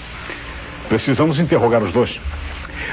Precisamos 0.88 1.38
interrogar 1.38 1.82
os 1.82 1.92
dois. 1.92 2.18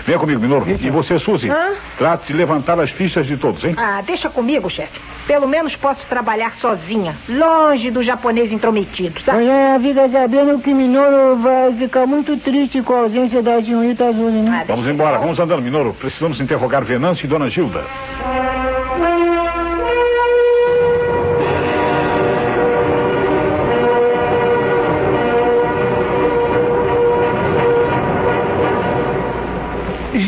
Venha 0.06 0.18
comigo, 0.20 0.40
Minoro. 0.42 0.66
E 0.68 0.90
você, 0.90 1.20
Suzy, 1.20 1.50
Hã? 1.50 1.74
trate 1.98 2.28
de 2.28 2.34
levantar 2.34 2.80
as 2.80 2.90
fichas 2.90 3.26
de 3.26 3.38
todos, 3.38 3.64
hein? 3.64 3.76
Ah, 3.78 4.02
deixa 4.06 4.30
comigo, 4.30 4.70
chefe. 4.70 5.00
Pelo 5.28 5.48
menos 5.48 5.76
posso 5.76 6.02
trabalhar 6.10 6.54
sozinha, 6.60 7.16
longe 7.30 7.92
do 7.92 8.04
japonês 8.04 8.52
intrometido, 8.52 9.22
sabe? 9.24 9.46
Mas 9.46 9.48
é, 9.48 9.80
fica 9.80 10.10
sabendo 10.10 10.60
que 10.60 10.74
Minoro 10.74 11.36
vai 11.38 11.72
ficar 11.74 12.06
muito 12.08 12.36
triste 12.38 12.82
com 12.82 12.94
a 12.96 13.00
ausência 13.02 13.42
da 13.42 13.62
senhorita 13.62 14.06
Azul, 14.10 14.32
né? 14.32 14.62
Ah, 14.62 14.66
Vamos 14.68 14.88
embora, 14.88 15.20
vamos 15.20 15.40
andando, 15.40 15.62
Minoro. 15.62 15.94
Precisamos 15.94 16.40
interrogar 16.40 16.84
Venâncio 16.84 17.26
e 17.26 17.28
Dona 17.28 17.50
Gilda. 17.50 17.84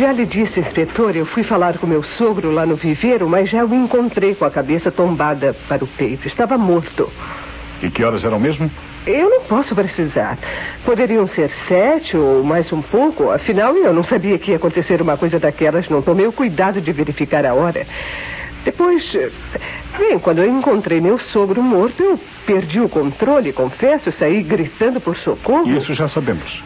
Já 0.04 0.12
lhe 0.12 0.26
disse, 0.26 0.60
inspetor, 0.60 1.16
eu 1.16 1.26
fui 1.26 1.44
falar 1.44 1.78
com 1.78 1.88
meu 1.88 2.04
sogro 2.04 2.52
lá 2.52 2.66
no 2.66 2.76
viveiro, 2.76 3.26
mas 3.30 3.50
já 3.50 3.64
o 3.64 3.74
encontrei 3.74 4.36
com 4.36 4.44
a 4.44 4.52
cabeça 4.52 4.92
tombada 4.92 5.56
para 5.66 5.82
o 5.82 5.88
peito. 5.88 6.28
Estava 6.28 6.58
morto. 6.58 7.10
E 7.82 7.90
que 7.90 8.04
horas 8.04 8.26
eram 8.26 8.38
mesmo? 8.38 8.70
Eu 9.08 9.30
não 9.30 9.42
posso 9.44 9.74
precisar. 9.74 10.38
Poderiam 10.84 11.26
ser 11.26 11.52
sete 11.70 12.18
ou 12.18 12.44
mais 12.44 12.70
um 12.74 12.82
pouco. 12.82 13.32
Afinal, 13.32 13.74
eu 13.78 13.94
não 13.94 14.04
sabia 14.04 14.38
que 14.38 14.52
ia 14.52 14.58
acontecer 14.58 15.02
uma 15.02 15.16
coisa 15.16 15.40
daquelas. 15.40 15.88
Não 15.88 16.02
tomei 16.02 16.28
o 16.28 16.34
cuidado 16.34 16.82
de 16.82 16.92
verificar 16.92 17.46
a 17.46 17.54
hora. 17.54 17.88
Depois, 18.66 19.10
bem, 19.98 20.20
quando 20.20 20.40
eu 20.40 20.50
encontrei 20.50 21.00
meu 21.00 21.18
sogro 21.18 21.64
morto, 21.64 22.04
eu 22.04 22.20
perdi 22.46 22.82
o 22.82 22.90
controle, 22.90 23.54
confesso, 23.54 24.12
saí 24.12 24.44
gritando 24.44 25.00
por 25.00 25.16
socorro. 25.18 25.78
Isso 25.78 25.94
já 25.94 26.10
sabemos. 26.10 26.62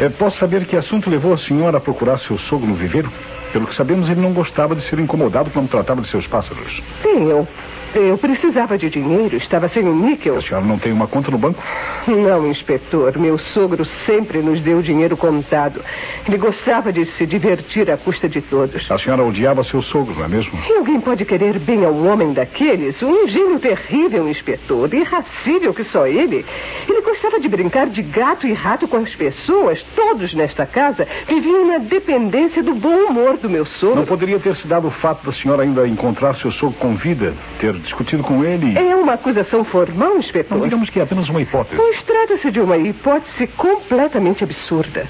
É, 0.00 0.08
posso 0.08 0.38
saber 0.38 0.64
que 0.64 0.76
assunto 0.76 1.10
levou 1.10 1.34
a 1.34 1.38
senhora 1.38 1.78
a 1.78 1.80
procurar 1.80 2.18
seu 2.20 2.38
sogro 2.38 2.68
no 2.68 2.74
viveiro? 2.74 3.10
Pelo 3.52 3.66
que 3.66 3.74
sabemos, 3.74 4.08
ele 4.10 4.20
não 4.20 4.32
gostava 4.32 4.74
de 4.74 4.86
ser 4.88 4.98
incomodado 4.98 5.50
quando 5.50 5.68
tratava 5.68 6.02
de 6.02 6.10
seus 6.10 6.26
pássaros. 6.26 6.82
Bem, 7.02 7.28
eu, 7.28 7.46
eu 7.94 8.18
precisava 8.18 8.76
de 8.76 8.90
dinheiro, 8.90 9.36
estava 9.36 9.68
sem 9.68 9.84
um 9.84 9.96
níquel. 9.96 10.36
A 10.36 10.42
senhora 10.42 10.64
não 10.64 10.78
tem 10.78 10.92
uma 10.92 11.06
conta 11.06 11.30
no 11.30 11.38
banco? 11.38 11.62
Não, 12.06 12.46
inspetor. 12.46 13.18
Meu 13.18 13.38
sogro 13.38 13.86
sempre 14.04 14.38
nos 14.38 14.60
deu 14.60 14.82
dinheiro 14.82 15.16
contado. 15.16 15.82
Ele 16.26 16.36
gostava 16.36 16.92
de 16.92 17.06
se 17.06 17.26
divertir 17.26 17.90
à 17.90 17.96
custa 17.96 18.28
de 18.28 18.40
todos. 18.42 18.90
A 18.90 18.98
senhora 18.98 19.24
odiava 19.24 19.64
seu 19.64 19.80
sogro, 19.80 20.14
não 20.14 20.24
é 20.26 20.28
mesmo? 20.28 20.52
E 20.68 20.76
alguém 20.76 21.00
pode 21.00 21.24
querer 21.24 21.58
bem 21.58 21.84
a 21.84 21.88
um 21.88 22.10
homem 22.10 22.32
daqueles? 22.34 23.02
Um 23.02 23.26
gênio 23.26 23.58
terrível, 23.58 24.28
inspetor, 24.28 24.92
irracível 24.92 25.72
que 25.72 25.84
só 25.84 26.06
ele. 26.06 26.44
Ele 26.86 27.00
gostava 27.00 27.40
de 27.40 27.48
brincar 27.48 27.86
de 27.86 28.02
gato 28.02 28.46
e 28.46 28.52
rato 28.52 28.86
com 28.86 28.98
as 28.98 29.14
pessoas. 29.14 29.82
Todos 29.96 30.34
nesta 30.34 30.66
casa 30.66 31.08
viviam 31.26 31.66
na 31.66 31.78
dependência 31.78 32.62
do 32.62 32.74
bom 32.74 33.06
humor 33.06 33.37
meu 33.46 33.64
Não 33.64 33.70
sogro. 33.78 34.06
poderia 34.06 34.38
ter 34.38 34.56
se 34.56 34.66
dado 34.66 34.86
o 34.88 34.90
fato 34.90 35.26
da 35.26 35.32
senhora 35.32 35.62
ainda 35.64 35.86
encontrar 35.86 36.34
seu 36.36 36.50
sogro 36.50 36.78
com 36.78 36.94
vida, 36.94 37.34
ter 37.60 37.74
discutido 37.74 38.22
com 38.22 38.42
ele. 38.42 38.78
É 38.78 38.96
uma 38.96 39.12
acusação 39.12 39.62
formal, 39.64 40.08
Não 40.08 40.18
inspetor? 40.18 40.62
digamos 40.62 40.88
que 40.88 40.98
é 40.98 41.02
apenas 41.02 41.28
uma 41.28 41.42
hipótese. 41.42 41.76
Pois 41.76 42.02
trata-se 42.02 42.50
de 42.50 42.60
uma 42.60 42.78
hipótese 42.78 43.46
completamente 43.48 44.42
absurda. 44.42 45.06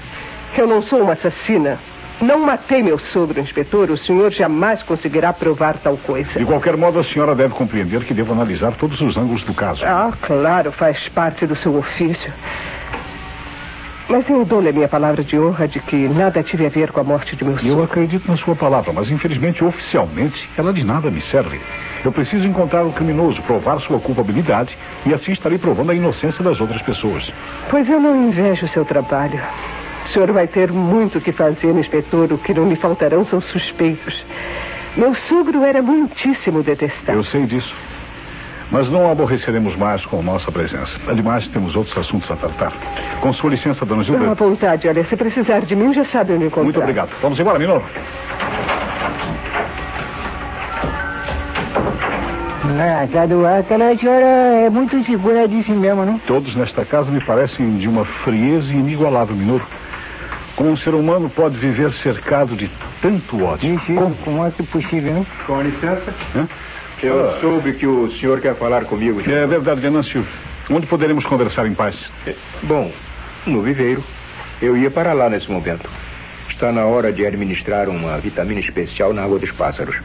Eu 0.57 0.67
não 0.67 0.81
sou 0.83 1.01
uma 1.01 1.13
assassina. 1.13 1.79
Não 2.21 2.39
matei 2.45 2.83
meu 2.83 2.99
sogro, 2.99 3.39
inspetor. 3.39 3.89
O 3.89 3.97
senhor 3.97 4.29
jamais 4.33 4.83
conseguirá 4.83 5.31
provar 5.31 5.77
tal 5.77 5.95
coisa. 5.95 6.37
De 6.37 6.43
qualquer 6.43 6.75
modo, 6.75 6.99
a 6.99 7.03
senhora 7.03 7.33
deve 7.33 7.53
compreender 7.53 8.01
que 8.03 8.13
devo 8.13 8.33
analisar 8.33 8.73
todos 8.73 8.99
os 8.99 9.15
ângulos 9.15 9.41
do 9.43 9.53
caso. 9.53 9.85
Ah, 9.85 10.11
claro, 10.21 10.69
faz 10.69 11.07
parte 11.07 11.47
do 11.47 11.55
seu 11.55 11.77
ofício. 11.77 12.29
Mas 14.09 14.27
eu 14.27 14.43
dou-lhe 14.43 14.69
a 14.69 14.71
minha 14.73 14.87
palavra 14.87 15.23
de 15.23 15.37
honra 15.39 15.67
de 15.67 15.79
que 15.79 15.95
nada 16.07 16.41
tive 16.41 16.65
a 16.65 16.69
ver 16.69 16.91
com 16.91 16.99
a 16.99 17.03
morte 17.03 17.35
de 17.35 17.43
meu 17.43 17.53
Eu 17.53 17.59
sogro. 17.59 17.83
acredito 17.83 18.27
na 18.29 18.37
sua 18.37 18.55
palavra, 18.55 18.91
mas 18.91 19.09
infelizmente, 19.11 19.63
oficialmente, 19.63 20.49
ela 20.57 20.73
de 20.73 20.83
nada 20.83 21.11
me 21.11 21.21
serve. 21.21 21.59
Eu 22.03 22.11
preciso 22.11 22.47
encontrar 22.47 22.83
o 22.83 22.91
criminoso, 22.91 23.39
provar 23.43 23.79
sua 23.81 23.99
culpabilidade 23.99 24.75
e 25.05 25.13
assim 25.13 25.31
estarei 25.31 25.59
provando 25.59 25.91
a 25.91 25.95
inocência 25.95 26.43
das 26.43 26.59
outras 26.59 26.81
pessoas. 26.81 27.31
Pois 27.69 27.87
eu 27.87 27.99
não 27.99 28.15
invejo 28.27 28.65
o 28.65 28.69
seu 28.69 28.83
trabalho. 28.83 29.39
O 30.07 30.09
senhor 30.11 30.31
vai 30.31 30.47
ter 30.47 30.71
muito 30.71 31.19
o 31.19 31.21
que 31.21 31.31
fazer, 31.31 31.71
inspetor. 31.75 32.33
O 32.33 32.37
que 32.37 32.51
não 32.53 32.67
lhe 32.67 32.75
faltarão 32.75 33.23
são 33.27 33.39
suspeitos. 33.39 34.23
Meu 34.97 35.13
sogro 35.13 35.63
era 35.63 35.83
muitíssimo 35.83 36.63
detestável. 36.63 37.19
Eu 37.21 37.23
sei 37.23 37.45
disso. 37.45 37.75
Mas 38.71 38.89
não 38.91 39.07
o 39.07 39.11
aborreceremos 39.11 39.75
mais 39.75 40.05
com 40.05 40.21
nossa 40.21 40.51
presença. 40.51 40.95
Ademais, 41.07 41.47
temos 41.49 41.75
outros 41.75 41.97
assuntos 41.97 42.29
a 42.29 42.35
tratar. 42.35 42.71
Com 43.19 43.33
sua 43.33 43.49
licença, 43.49 43.83
dona 43.85 44.03
Não, 44.03 44.15
à 44.15 44.19
Gilda. 44.19 44.35
vontade. 44.35 44.87
Olha, 44.87 45.03
se 45.03 45.15
precisar 45.15 45.61
de 45.61 45.75
mim, 45.75 45.93
já 45.93 46.05
sabe 46.05 46.33
onde 46.33 46.45
encontrar. 46.45 46.63
Muito 46.63 46.79
obrigado. 46.79 47.09
Vamos 47.21 47.39
embora, 47.39 47.57
Minoro. 47.57 47.83
Engraçado, 52.63 53.45
aquela 53.47 53.97
senhora 53.97 54.25
é 54.25 54.69
muito 54.69 55.03
segura 55.03 55.47
de 55.47 55.63
si 55.63 55.71
mesma, 55.71 56.05
não? 56.05 56.19
Todos 56.19 56.55
nesta 56.55 56.85
casa 56.85 57.09
me 57.09 57.19
parecem 57.19 57.77
de 57.77 57.87
uma 57.87 58.05
frieza 58.05 58.71
inigualável, 58.71 59.35
Minoro. 59.35 59.65
Como 60.55 60.71
um 60.71 60.77
ser 60.77 60.93
humano 60.93 61.29
pode 61.29 61.57
viver 61.57 61.91
cercado 61.93 62.55
de 62.55 62.69
tanto 63.01 63.43
ódio? 63.43 63.75
Isso, 63.75 63.93
como? 63.95 64.15
como 64.15 64.45
é 64.45 64.51
que 64.51 64.61
é 64.61 64.65
possível, 64.65 65.13
não? 65.13 65.25
Com 65.47 65.61
licença. 65.61 66.13
Hã? 66.35 66.47
Eu 67.01 67.29
ah. 67.29 67.37
soube 67.39 67.73
que 67.73 67.87
o 67.87 68.11
senhor 68.11 68.41
quer 68.41 68.55
falar 68.55 68.85
comigo. 68.85 69.21
É 69.29 69.47
verdade, 69.47 69.79
Venâncio. 69.79 70.25
Onde 70.69 70.85
poderemos 70.85 71.25
conversar 71.25 71.65
em 71.65 71.73
paz? 71.73 71.95
É, 72.27 72.35
bom, 72.63 72.91
no 73.45 73.61
viveiro. 73.61 74.03
Eu 74.61 74.77
ia 74.77 74.91
para 74.91 75.13
lá 75.13 75.29
nesse 75.29 75.49
momento. 75.49 75.89
Está 76.49 76.71
na 76.71 76.85
hora 76.85 77.11
de 77.11 77.25
administrar 77.25 77.87
uma 77.87 78.17
vitamina 78.17 78.59
especial 78.59 79.13
na 79.13 79.23
água 79.23 79.39
dos 79.39 79.51
pássaros. 79.51 79.95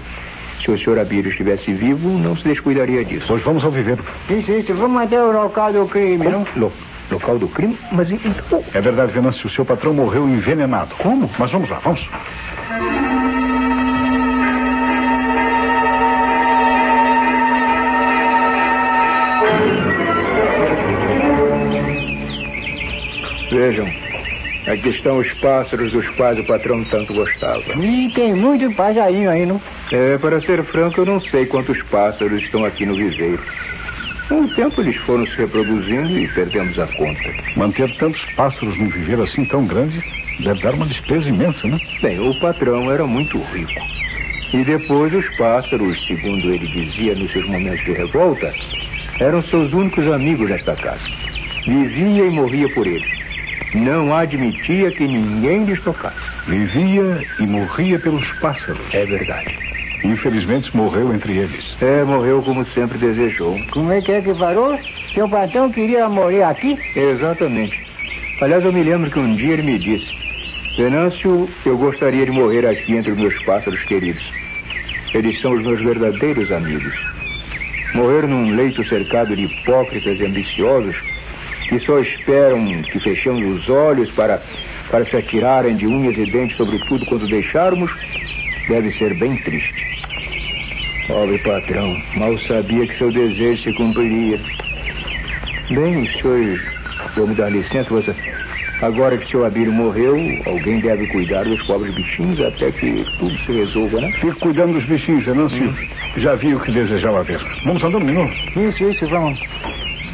Se 0.62 0.70
o 0.70 0.78
senhor 0.78 0.98
Abílio 0.98 1.30
estivesse 1.30 1.72
vivo, 1.72 2.08
não 2.08 2.36
se 2.36 2.44
descuidaria 2.44 3.04
disso. 3.04 3.26
Pois 3.26 3.42
vamos 3.42 3.64
ao 3.64 3.70
viveiro. 3.70 4.02
Isso, 4.30 4.52
isso. 4.52 4.72
Vamos 4.74 5.02
até 5.02 5.20
o 5.20 5.32
local 5.32 5.72
do 5.72 5.86
crime, 5.86 6.26
não? 6.26 6.46
Lo, 6.56 6.72
local 7.10 7.38
do 7.38 7.48
crime? 7.48 7.76
Mas 7.92 8.08
então... 8.10 8.64
É 8.72 8.80
verdade, 8.80 9.12
Venâncio. 9.12 9.46
O 9.46 9.50
seu 9.50 9.64
patrão 9.64 9.92
morreu 9.92 10.26
envenenado. 10.28 10.94
Como? 10.96 11.28
Mas 11.38 11.50
vamos 11.50 11.68
lá, 11.68 11.80
vamos. 11.80 12.08
Vejam, 23.64 23.88
aqui 24.66 24.90
estão 24.90 25.16
os 25.16 25.32
pássaros 25.40 25.90
dos 25.90 26.06
quais 26.16 26.38
o 26.38 26.44
patrão 26.44 26.84
tanto 26.84 27.14
gostava. 27.14 27.62
E 27.82 28.10
tem 28.14 28.34
muito 28.34 28.70
passarinho 28.74 29.30
aí, 29.30 29.46
não? 29.46 29.58
É, 29.90 30.18
para 30.18 30.38
ser 30.42 30.62
franco, 30.64 31.00
eu 31.00 31.06
não 31.06 31.18
sei 31.18 31.46
quantos 31.46 31.82
pássaros 31.84 32.42
estão 32.42 32.62
aqui 32.62 32.84
no 32.84 32.94
viveiro. 32.94 33.42
Com 34.28 34.42
o 34.42 34.48
tempo 34.48 34.82
eles 34.82 34.96
foram 34.96 35.26
se 35.26 35.34
reproduzindo 35.36 36.10
e 36.18 36.28
perdemos 36.28 36.78
a 36.78 36.86
conta. 36.88 37.32
Manter 37.56 37.90
tantos 37.96 38.22
pássaros 38.36 38.78
num 38.78 38.90
viveiro 38.90 39.22
assim 39.22 39.46
tão 39.46 39.64
grande 39.64 39.98
deve 40.40 40.62
dar 40.62 40.74
uma 40.74 40.84
despesa 40.84 41.26
imensa, 41.26 41.66
né? 41.66 41.80
Bem, 42.02 42.20
o 42.20 42.38
patrão 42.38 42.92
era 42.92 43.06
muito 43.06 43.38
rico. 43.44 43.80
E 44.52 44.62
depois 44.62 45.14
os 45.14 45.26
pássaros, 45.36 46.06
segundo 46.06 46.52
ele 46.52 46.66
dizia 46.66 47.14
nos 47.14 47.32
seus 47.32 47.46
momentos 47.46 47.82
de 47.82 47.92
revolta, 47.92 48.52
eram 49.18 49.42
seus 49.42 49.72
únicos 49.72 50.06
amigos 50.12 50.50
nesta 50.50 50.76
casa. 50.76 51.08
Vivia 51.66 52.26
e 52.26 52.30
morria 52.30 52.68
por 52.68 52.86
eles 52.86 53.23
não 53.74 54.14
admitia 54.14 54.90
que 54.90 55.06
ninguém 55.06 55.64
lhes 55.64 55.82
tocasse. 55.82 56.18
Vivia 56.46 57.20
e 57.40 57.42
morria 57.42 57.98
pelos 57.98 58.26
pássaros. 58.34 58.82
É 58.92 59.04
verdade. 59.04 59.58
Infelizmente 60.04 60.74
morreu 60.76 61.12
entre 61.12 61.38
eles. 61.38 61.76
É, 61.80 62.04
morreu 62.04 62.42
como 62.42 62.64
sempre 62.66 62.98
desejou. 62.98 63.58
Como 63.70 63.92
é 63.92 64.00
que 64.00 64.12
é 64.12 64.20
que 64.20 64.34
parou? 64.34 64.78
Seu 65.12 65.28
patrão 65.28 65.70
queria 65.70 66.08
morrer 66.08 66.42
aqui? 66.42 66.78
Exatamente. 66.94 67.84
Aliás, 68.40 68.64
eu 68.64 68.72
me 68.72 68.82
lembro 68.82 69.10
que 69.10 69.18
um 69.18 69.34
dia 69.34 69.54
ele 69.54 69.62
me 69.62 69.78
disse: 69.78 70.14
Venâncio, 70.76 71.48
eu 71.64 71.78
gostaria 71.78 72.26
de 72.26 72.32
morrer 72.32 72.66
aqui 72.66 72.94
entre 72.94 73.12
os 73.12 73.18
meus 73.18 73.42
pássaros 73.44 73.82
queridos. 73.84 74.24
Eles 75.14 75.40
são 75.40 75.52
os 75.52 75.62
meus 75.62 75.80
verdadeiros 75.80 76.50
amigos. 76.52 76.94
Morrer 77.94 78.26
num 78.26 78.54
leito 78.54 78.86
cercado 78.88 79.34
de 79.34 79.44
hipócritas 79.44 80.18
e 80.18 80.26
ambiciosos 80.26 80.96
que 81.68 81.78
só 81.80 81.98
esperam 81.98 82.82
que 82.82 82.98
fechemos 83.00 83.56
os 83.56 83.68
olhos 83.68 84.10
para, 84.12 84.40
para 84.90 85.04
se 85.04 85.16
atirarem 85.16 85.76
de 85.76 85.86
unhas 85.86 86.16
e 86.16 86.30
dentes 86.30 86.56
sobre 86.56 86.78
tudo 86.80 87.06
quando 87.06 87.26
deixarmos, 87.26 87.90
deve 88.68 88.92
ser 88.92 89.14
bem 89.14 89.36
triste. 89.38 89.84
Pobre 91.06 91.38
patrão, 91.38 92.00
mal 92.16 92.38
sabia 92.40 92.86
que 92.86 92.96
seu 92.96 93.12
desejo 93.12 93.62
se 93.62 93.72
cumpriria. 93.74 94.40
Bem, 95.70 96.06
senhor, 96.06 96.60
vou 97.14 97.26
me 97.26 97.34
dar 97.34 97.50
licença, 97.50 97.90
você. 97.90 98.14
Agora 98.82 99.16
que 99.16 99.30
seu 99.30 99.44
Abílio 99.46 99.72
morreu, 99.72 100.16
alguém 100.46 100.78
deve 100.80 101.06
cuidar 101.06 101.44
dos 101.44 101.62
pobres 101.62 101.94
bichinhos 101.94 102.40
até 102.40 102.70
que 102.70 103.04
tudo 103.18 103.36
se 103.38 103.52
resolva, 103.52 104.00
né? 104.00 104.10
Fique 104.12 104.38
cuidando 104.40 104.74
dos 104.74 104.84
bichinhos, 104.84 105.24
Venâncio. 105.24 105.70
Hum. 105.70 105.74
Já 106.18 106.34
vi 106.34 106.54
o 106.54 106.60
que 106.60 106.72
desejava 106.72 107.22
ver. 107.22 107.40
Vamos 107.64 107.82
andando, 107.82 108.04
menino? 108.04 108.30
Isso, 108.56 108.84
isso, 108.84 109.06
vamos. 109.08 109.40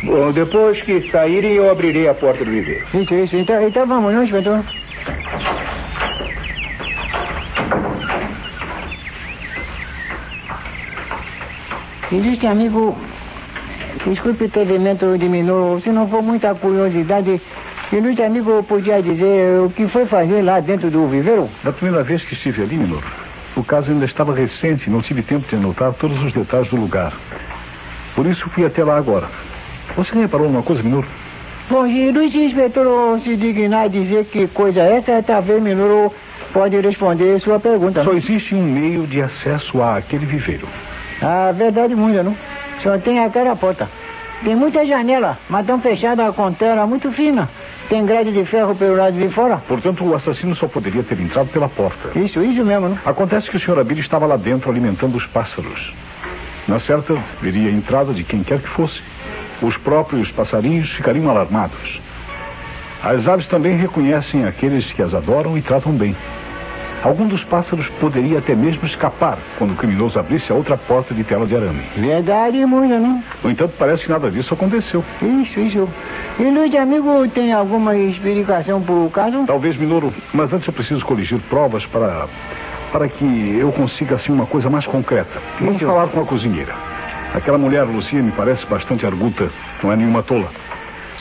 Bom, 0.03 0.33
depois 0.33 0.81
que 0.83 1.01
saírem, 1.11 1.53
eu 1.53 1.71
abrirei 1.71 2.09
a 2.09 2.15
porta 2.15 2.45
do 2.45 2.51
viveiro. 2.51 2.85
Isso, 2.95 3.15
isso. 3.15 3.37
Então, 3.37 3.67
então 3.67 3.87
vamos, 3.87 4.13
não, 4.13 4.25
inspetor? 4.25 4.63
Existe, 12.13 12.47
amigo, 12.47 12.99
desculpe 14.05 14.45
o 14.45 14.47
intervimento 14.47 15.17
diminuo, 15.17 15.81
se 15.81 15.91
não 15.91 16.09
for 16.09 16.23
muita 16.23 16.55
curiosidade, 16.55 17.41
Ilustre 17.93 18.25
amigo 18.25 18.63
podia 18.63 19.03
dizer 19.03 19.61
o 19.61 19.69
que 19.69 19.89
foi 19.89 20.07
fazer 20.07 20.43
lá 20.43 20.61
dentro 20.61 20.91
do 20.91 21.09
viveiro? 21.09 21.49
Da 21.65 21.73
primeira 21.73 22.05
vez 22.05 22.23
que 22.23 22.35
estive 22.35 22.63
ali, 22.63 22.77
Minoro, 22.77 23.05
o 23.57 23.65
caso 23.65 23.91
ainda 23.91 24.05
estava 24.05 24.33
recente 24.33 24.87
e 24.87 24.91
não 24.91 25.03
tive 25.03 25.23
tempo 25.23 25.49
de 25.49 25.57
anotar 25.57 25.93
todos 25.95 26.23
os 26.23 26.33
detalhes 26.33 26.71
do 26.71 26.77
lugar. 26.77 27.13
Por 28.15 28.27
isso 28.27 28.49
fui 28.49 28.65
até 28.65 28.85
lá 28.85 28.97
agora. 28.97 29.29
Você 29.97 30.15
reparou 30.15 30.49
numa 30.49 30.63
coisa, 30.63 30.83
Minoro? 30.83 31.07
Bom, 31.69 31.87
se 31.87 32.11
Luiz 32.11 32.35
Inspetor 32.35 33.21
se 33.21 33.37
dignar 33.37 33.85
a 33.85 33.89
dizer 33.89 34.25
que 34.25 34.47
coisa 34.49 34.81
é 34.81 34.97
essa, 34.97 35.23
talvez 35.23 35.63
Minoro 35.63 36.13
pode 36.53 36.79
responder 36.81 37.41
sua 37.41 37.61
pergunta. 37.61 38.03
Só 38.03 38.13
existe 38.13 38.55
um 38.55 38.63
meio 38.63 39.07
de 39.07 39.23
acesso 39.23 39.81
àquele 39.83 40.27
viveiro. 40.27 40.69
A 41.23 41.53
verdade 41.53 41.95
muita, 41.95 42.23
não? 42.23 42.35
Só 42.83 42.99
tem 42.99 43.21
aquela 43.21 43.55
porta. 43.55 43.89
Tem 44.43 44.57
muita 44.57 44.87
janela, 44.87 45.39
mas 45.49 45.61
estão 45.61 45.81
fechadas 45.81 46.35
com 46.35 46.51
tela 46.53 46.87
muito 46.87 47.13
fina. 47.13 47.49
Tem 47.89 48.07
grade 48.07 48.33
de 48.33 48.45
ferro 48.45 48.75
pelo 48.75 48.97
lado 48.97 49.19
de 49.19 49.29
fora. 49.29 49.59
Portanto, 49.69 50.05
o 50.05 50.15
assassino 50.15 50.57
só 50.57 50.67
poderia 50.67 51.03
ter 51.03 51.21
entrado 51.21 51.49
pela 51.49 51.69
porta. 51.69 52.19
Isso, 52.19 52.43
isso 52.43 52.65
mesmo, 52.65 52.89
não? 52.89 52.99
Acontece 53.05 53.51
que 53.51 53.57
o 53.57 53.61
Sr. 53.61 53.81
Abílio 53.81 54.01
estava 54.01 54.27
lá 54.27 54.37
dentro 54.37 54.71
alimentando 54.71 55.19
os 55.19 55.27
pássaros. 55.27 55.93
Na 56.67 56.79
certa, 56.79 57.17
veria 57.43 57.69
a 57.69 57.73
entrada 57.73 58.13
de 58.13 58.25
quem 58.25 58.43
quer 58.43 58.61
que 58.61 58.69
fosse 58.69 59.01
os 59.63 59.77
próprios 59.77 60.31
passarinhos 60.31 60.91
ficariam 60.91 61.29
alarmados. 61.31 62.01
As 63.03 63.27
aves 63.27 63.47
também 63.47 63.77
reconhecem 63.77 64.45
aqueles 64.45 64.93
que 64.93 65.03
as 65.03 65.15
adoram 65.15 65.57
e 65.57 65.63
tratam 65.63 65.93
bem. 65.93 66.15
Algum 67.03 67.27
dos 67.27 67.43
pássaros 67.43 67.89
poderia 67.99 68.39
até 68.39 68.55
mesmo 68.55 68.87
escapar 68.87 69.39
quando 69.57 69.73
o 69.73 69.75
criminoso 69.75 70.19
abrisse 70.19 70.53
a 70.53 70.55
outra 70.55 70.77
porta 70.77 71.15
de 71.15 71.25
tela 71.25 71.47
de 71.47 71.57
arame. 71.57 71.81
Verdade, 71.97 72.67
muito, 72.67 72.93
não? 72.93 73.23
No 73.43 73.51
entanto, 73.51 73.73
parece 73.79 74.03
que 74.03 74.11
nada 74.11 74.31
disso 74.31 74.53
aconteceu. 74.53 75.03
Isso, 75.23 75.61
isso. 75.61 75.89
E 76.39 76.43
Luiz, 76.43 76.75
amigo, 76.75 77.27
tem 77.29 77.55
alguma 77.55 77.97
explicação 77.97 78.83
para 78.83 78.95
o 78.95 79.11
caso? 79.11 79.47
Talvez, 79.47 79.79
Minoro, 79.79 80.13
mas 80.35 80.53
antes 80.53 80.67
eu 80.67 80.75
preciso 80.75 81.03
coligir 81.03 81.39
provas 81.49 81.87
para, 81.87 82.27
para 82.93 83.09
que 83.09 83.57
eu 83.59 83.73
consiga, 83.73 84.17
assim, 84.17 84.31
uma 84.31 84.45
coisa 84.45 84.69
mais 84.69 84.85
concreta. 84.85 85.41
Vamos 85.59 85.77
isso. 85.77 85.87
falar 85.87 86.07
com 86.09 86.21
a 86.21 86.27
cozinheira. 86.27 86.75
Aquela 87.35 87.59
mulher, 87.59 87.85
Lucia, 87.85 88.21
me 88.23 88.33
parece 88.33 88.67
bastante 88.67 89.07
arguta. 89.07 89.49
Não 89.83 89.93
é 89.93 89.97
nenhuma 89.97 90.23
tola. 90.23 90.49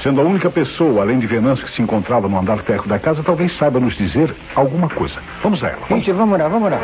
Sendo 0.02 0.22
a 0.22 0.24
única 0.24 0.50
pessoa, 0.50 1.02
além 1.02 1.20
de 1.20 1.28
Venâncio, 1.28 1.66
que 1.66 1.74
se 1.74 1.82
encontrava 1.82 2.28
no 2.28 2.40
andar 2.40 2.60
térreo 2.60 2.88
da 2.88 2.98
casa, 2.98 3.22
talvez 3.22 3.56
saiba 3.58 3.80
nos 3.80 3.96
dizer 3.96 4.34
alguma 4.56 4.90
coisa. 4.90 5.16
Vamos 5.44 5.64
a 5.64 5.68
ela. 5.68 5.78
Vamos. 5.88 6.04
Gente, 6.06 6.12
vamos 6.12 6.40
lá, 6.40 6.48
vamos 6.48 6.72
lá. 6.72 6.80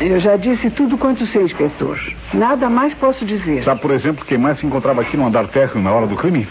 Eu 0.00 0.18
já 0.18 0.36
disse 0.36 0.68
tudo 0.70 0.98
quanto 0.98 1.26
sei, 1.26 1.44
inspetor. 1.44 1.98
Nada 2.34 2.68
mais 2.68 2.92
posso 2.94 3.24
dizer. 3.24 3.62
Sabe, 3.64 3.80
por 3.80 3.92
exemplo, 3.92 4.24
quem 4.24 4.36
mais 4.36 4.58
se 4.58 4.66
encontrava 4.66 5.02
aqui 5.02 5.16
no 5.16 5.26
andar 5.26 5.46
térreo 5.46 5.80
na 5.80 5.92
hora 5.92 6.06
do 6.06 6.16
crime? 6.16 6.48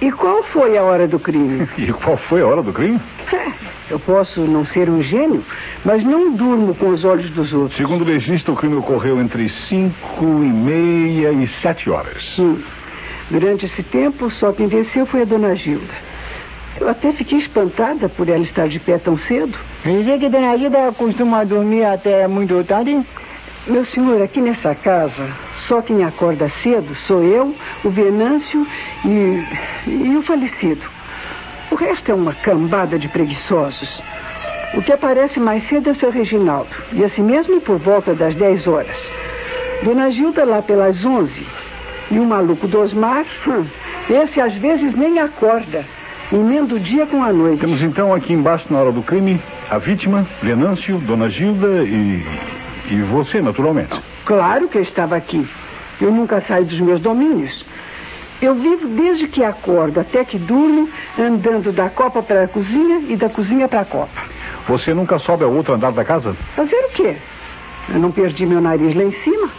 E 0.00 0.10
qual 0.10 0.42
foi 0.42 0.78
a 0.78 0.82
hora 0.82 1.06
do 1.06 1.18
crime? 1.18 1.68
e 1.76 1.92
qual 1.92 2.16
foi 2.16 2.40
a 2.40 2.46
hora 2.46 2.62
do 2.62 2.72
crime? 2.72 2.98
Eu 3.90 3.98
posso 3.98 4.40
não 4.40 4.64
ser 4.64 4.88
um 4.88 5.02
gênio, 5.02 5.44
mas 5.84 6.02
não 6.04 6.32
durmo 6.32 6.74
com 6.74 6.88
os 6.88 7.04
olhos 7.04 7.28
dos 7.30 7.52
outros. 7.52 7.76
Segundo 7.76 8.02
o 8.02 8.04
legista, 8.04 8.50
o 8.50 8.56
crime 8.56 8.76
ocorreu 8.76 9.20
entre 9.20 9.48
cinco 9.48 10.24
e 10.24 10.48
meia 10.48 11.32
e 11.32 11.46
sete 11.46 11.90
horas. 11.90 12.38
Hum. 12.38 12.60
Durante 13.28 13.66
esse 13.66 13.82
tempo, 13.82 14.30
só 14.30 14.52
quem 14.52 14.68
venceu 14.68 15.04
foi 15.06 15.22
a 15.22 15.24
dona 15.24 15.54
Gilda. 15.54 15.92
Eu 16.80 16.88
até 16.88 17.12
fiquei 17.12 17.38
espantada 17.38 18.08
por 18.08 18.28
ela 18.28 18.42
estar 18.42 18.68
de 18.68 18.78
pé 18.78 18.96
tão 18.96 19.18
cedo. 19.18 19.58
Dizer 19.84 20.18
que 20.18 20.28
dona 20.28 20.56
Gilda 20.56 20.92
costuma 20.96 21.44
dormir 21.44 21.84
até 21.84 22.26
muito 22.26 22.64
tarde? 22.64 23.00
Meu 23.66 23.84
senhor, 23.84 24.22
aqui 24.22 24.40
nessa 24.40 24.74
casa, 24.74 25.28
só 25.70 25.80
quem 25.80 26.02
acorda 26.02 26.50
cedo 26.64 26.96
sou 27.06 27.22
eu, 27.22 27.54
o 27.84 27.90
Venâncio 27.90 28.66
e, 29.04 29.40
e 29.86 30.16
o 30.16 30.22
falecido. 30.22 30.82
O 31.70 31.76
resto 31.76 32.10
é 32.10 32.14
uma 32.14 32.34
cambada 32.34 32.98
de 32.98 33.06
preguiçosos. 33.06 34.02
O 34.74 34.82
que 34.82 34.92
aparece 34.92 35.38
mais 35.38 35.68
cedo 35.68 35.90
é 35.90 35.92
o 35.92 35.94
seu 35.94 36.10
Reginaldo. 36.10 36.70
E 36.92 37.04
assim 37.04 37.22
mesmo 37.22 37.60
por 37.60 37.78
volta 37.78 38.14
das 38.14 38.34
10 38.34 38.66
horas. 38.66 38.96
Dona 39.84 40.10
Gilda 40.10 40.44
lá 40.44 40.60
pelas 40.60 41.04
11. 41.04 41.46
E 42.10 42.18
o 42.18 42.24
maluco 42.24 42.66
do 42.66 42.80
Osmar, 42.80 43.24
hum, 43.46 43.64
esse 44.10 44.40
às 44.40 44.56
vezes 44.56 44.92
nem 44.96 45.20
acorda. 45.20 45.84
Emenda 46.32 46.74
o 46.74 46.80
dia 46.80 47.06
com 47.06 47.22
a 47.22 47.32
noite. 47.32 47.60
Temos 47.60 47.80
então 47.80 48.12
aqui 48.12 48.32
embaixo, 48.32 48.66
na 48.70 48.80
hora 48.80 48.90
do 48.90 49.02
crime, 49.02 49.40
a 49.70 49.78
vítima, 49.78 50.26
Venâncio, 50.42 50.98
Dona 50.98 51.30
Gilda 51.30 51.84
e 51.84 52.26
E 52.90 52.96
você, 53.02 53.40
naturalmente. 53.40 53.96
Claro 54.24 54.66
que 54.66 54.78
eu 54.78 54.82
estava 54.82 55.14
aqui. 55.14 55.48
Eu 56.00 56.10
nunca 56.10 56.40
saio 56.40 56.64
dos 56.64 56.80
meus 56.80 57.00
domínios. 57.00 57.64
Eu 58.40 58.54
vivo 58.54 58.88
desde 58.88 59.28
que 59.28 59.44
acordo 59.44 60.00
até 60.00 60.24
que 60.24 60.38
durmo, 60.38 60.88
andando 61.18 61.72
da 61.72 61.90
copa 61.90 62.22
para 62.22 62.44
a 62.44 62.48
cozinha 62.48 63.02
e 63.08 63.16
da 63.16 63.28
cozinha 63.28 63.68
para 63.68 63.82
a 63.82 63.84
copa. 63.84 64.22
Você 64.66 64.94
nunca 64.94 65.18
sobe 65.18 65.44
ao 65.44 65.52
outro 65.52 65.74
andar 65.74 65.92
da 65.92 66.04
casa? 66.04 66.34
Fazer 66.56 66.76
o 66.76 66.90
quê? 66.90 67.16
Eu 67.90 67.98
não 67.98 68.10
perdi 68.10 68.46
meu 68.46 68.60
nariz 68.60 68.96
lá 68.96 69.04
em 69.04 69.12
cima. 69.12 69.50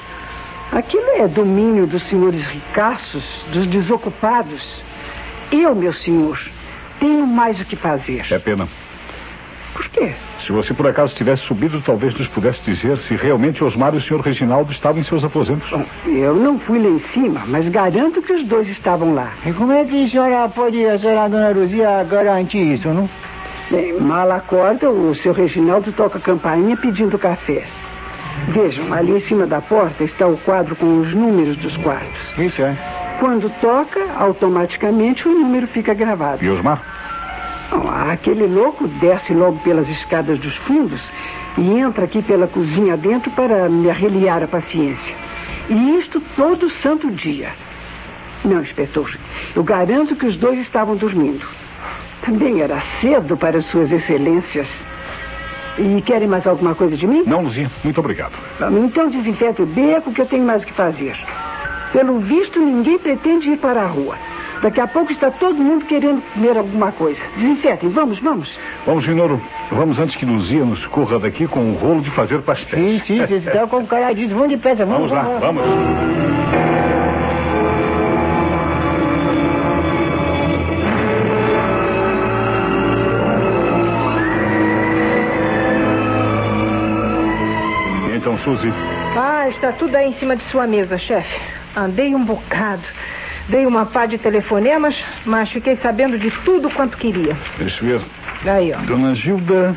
Aquilo 0.71 1.09
é 1.17 1.27
domínio 1.27 1.85
dos 1.85 2.03
senhores 2.03 2.45
ricaços, 2.47 3.23
dos 3.51 3.67
desocupados. 3.67 4.81
Eu, 5.51 5.75
meu 5.75 5.93
senhor, 5.93 6.39
tenho 6.99 7.27
mais 7.27 7.59
o 7.59 7.65
que 7.65 7.75
fazer. 7.75 8.25
É 8.31 8.39
pena. 8.39 8.67
Por 9.73 9.87
quê? 9.89 10.13
Se 10.45 10.51
você 10.51 10.73
por 10.73 10.87
acaso 10.87 11.15
tivesse 11.15 11.43
subido, 11.43 11.81
talvez 11.81 12.13
nos 12.17 12.27
pudesse 12.27 12.61
dizer 12.63 12.97
se 12.97 13.15
realmente 13.15 13.63
Osmar 13.63 13.93
e 13.93 13.97
o 13.97 14.01
senhor 14.01 14.21
Reginaldo 14.21 14.73
estavam 14.73 14.99
em 14.99 15.03
seus 15.03 15.23
aposentos. 15.23 15.69
Bom, 15.69 15.85
eu 16.05 16.35
não 16.35 16.59
fui 16.59 16.79
lá 16.79 16.89
em 16.89 16.99
cima, 16.99 17.43
mas 17.47 17.67
garanto 17.67 18.21
que 18.21 18.33
os 18.33 18.45
dois 18.45 18.67
estavam 18.67 19.13
lá. 19.13 19.31
E 19.45 19.53
como 19.53 19.71
é 19.71 19.85
que 19.85 20.03
a 20.03 20.07
senhora 20.07 20.49
pode, 20.49 20.83
a 20.85 20.97
senhora 20.97 21.29
dona 21.29 21.49
Luzia, 21.51 22.03
garantir 22.09 22.73
isso, 22.73 22.87
não? 22.89 23.09
Bem, 23.69 23.99
mal 24.01 24.29
acorda, 24.31 24.89
o 24.89 25.15
seu 25.15 25.31
Reginaldo 25.31 25.91
toca 25.91 26.17
a 26.17 26.21
campainha 26.21 26.75
pedindo 26.75 27.17
café. 27.17 27.63
Vejam, 28.47 28.91
ali 28.91 29.11
em 29.11 29.21
cima 29.21 29.45
da 29.45 29.61
porta 29.61 30.03
está 30.03 30.27
o 30.27 30.37
quadro 30.37 30.75
com 30.75 30.99
os 30.99 31.13
números 31.13 31.55
dos 31.57 31.77
quartos. 31.77 32.37
Isso 32.37 32.61
é. 32.61 32.75
Quando 33.19 33.49
toca, 33.61 33.99
automaticamente 34.17 35.27
o 35.27 35.31
número 35.31 35.67
fica 35.67 35.93
gravado. 35.93 36.43
E 36.43 36.49
Osmar? 36.49 36.81
Bom, 37.71 37.89
aquele 37.89 38.45
louco 38.47 38.85
desce 38.85 39.33
logo 39.33 39.57
pelas 39.59 39.87
escadas 39.87 40.37
dos 40.37 40.55
fundos 40.57 41.01
e 41.57 41.79
entra 41.79 42.03
aqui 42.03 42.21
pela 42.21 42.45
cozinha 42.45 42.97
dentro 42.97 43.31
para 43.31 43.69
me 43.69 43.89
arreliar 43.89 44.43
a 44.43 44.47
paciência. 44.47 45.15
E 45.69 45.97
isto 45.97 46.21
todo 46.35 46.69
santo 46.69 47.09
dia. 47.09 47.49
Não, 48.43 48.61
inspetor, 48.61 49.15
eu 49.55 49.63
garanto 49.63 50.17
que 50.17 50.25
os 50.25 50.35
dois 50.35 50.59
estavam 50.59 50.97
dormindo. 50.97 51.47
Também 52.21 52.61
era 52.61 52.83
cedo 52.99 53.37
para 53.37 53.61
suas 53.61 53.89
excelências. 53.91 54.67
E 55.77 56.01
querem 56.01 56.27
mais 56.27 56.45
alguma 56.45 56.75
coisa 56.75 56.97
de 56.97 57.07
mim? 57.07 57.23
Não, 57.25 57.41
Luzia, 57.41 57.71
muito 57.83 57.99
obrigado. 57.99 58.33
Então 58.83 59.09
desinfeta 59.09 59.63
o 59.63 59.65
beco 59.65 60.11
que 60.11 60.21
eu 60.21 60.25
tenho 60.25 60.45
mais 60.45 60.63
o 60.63 60.65
que 60.65 60.73
fazer. 60.73 61.15
Pelo 61.93 62.19
visto, 62.19 62.59
ninguém 62.59 62.99
pretende 62.99 63.49
ir 63.49 63.57
para 63.57 63.81
a 63.83 63.87
rua. 63.87 64.17
Daqui 64.61 64.79
a 64.79 64.87
pouco 64.87 65.11
está 65.11 65.31
todo 65.31 65.55
mundo 65.55 65.85
querendo 65.85 66.21
comer 66.33 66.57
alguma 66.57 66.91
coisa. 66.91 67.19
Desinfetem, 67.35 67.89
vamos, 67.89 68.19
vamos. 68.19 68.55
Vamos, 68.85 69.05
Minoro. 69.07 69.41
Vamos 69.71 69.97
antes 69.97 70.15
que 70.15 70.25
Luzia 70.25 70.63
nos 70.63 70.85
corra 70.85 71.17
daqui 71.17 71.47
com 71.47 71.61
um 71.61 71.73
rolo 71.73 72.01
de 72.01 72.11
fazer 72.11 72.41
pastéis. 72.41 73.03
Sim, 73.03 73.15
sim, 73.17 73.25
vocês 73.25 73.45
estão 73.47 73.67
com 73.67 73.85
cara 73.85 74.13
disso. 74.13 74.35
Vamos 74.35 74.49
depressa, 74.49 74.85
vamos. 74.85 75.09
Vamos 75.09 75.11
lá, 75.11 75.39
vamos. 75.39 75.63
Então, 88.15 88.37
Suzy, 88.39 88.71
Ah, 89.17 89.49
está 89.49 89.71
tudo 89.71 89.95
aí 89.95 90.09
em 90.09 90.13
cima 90.13 90.35
de 90.35 90.43
sua 90.45 90.67
mesa, 90.67 90.97
chefe. 90.97 91.39
Andei 91.75 92.13
um 92.13 92.23
bocado. 92.23 92.83
Dei 93.49 93.65
uma 93.65 93.85
pá 93.85 94.05
de 94.05 94.17
telefonemas, 94.17 94.95
mas 95.25 95.49
fiquei 95.49 95.75
sabendo 95.75 96.17
de 96.17 96.31
tudo 96.43 96.69
quanto 96.69 96.97
queria. 96.97 97.35
deixa 97.57 97.83
eu 97.85 97.99
ver. 97.99 98.51
Aí, 98.51 98.73
ó. 98.73 98.77
Dona 98.79 99.13
Gilda 99.13 99.75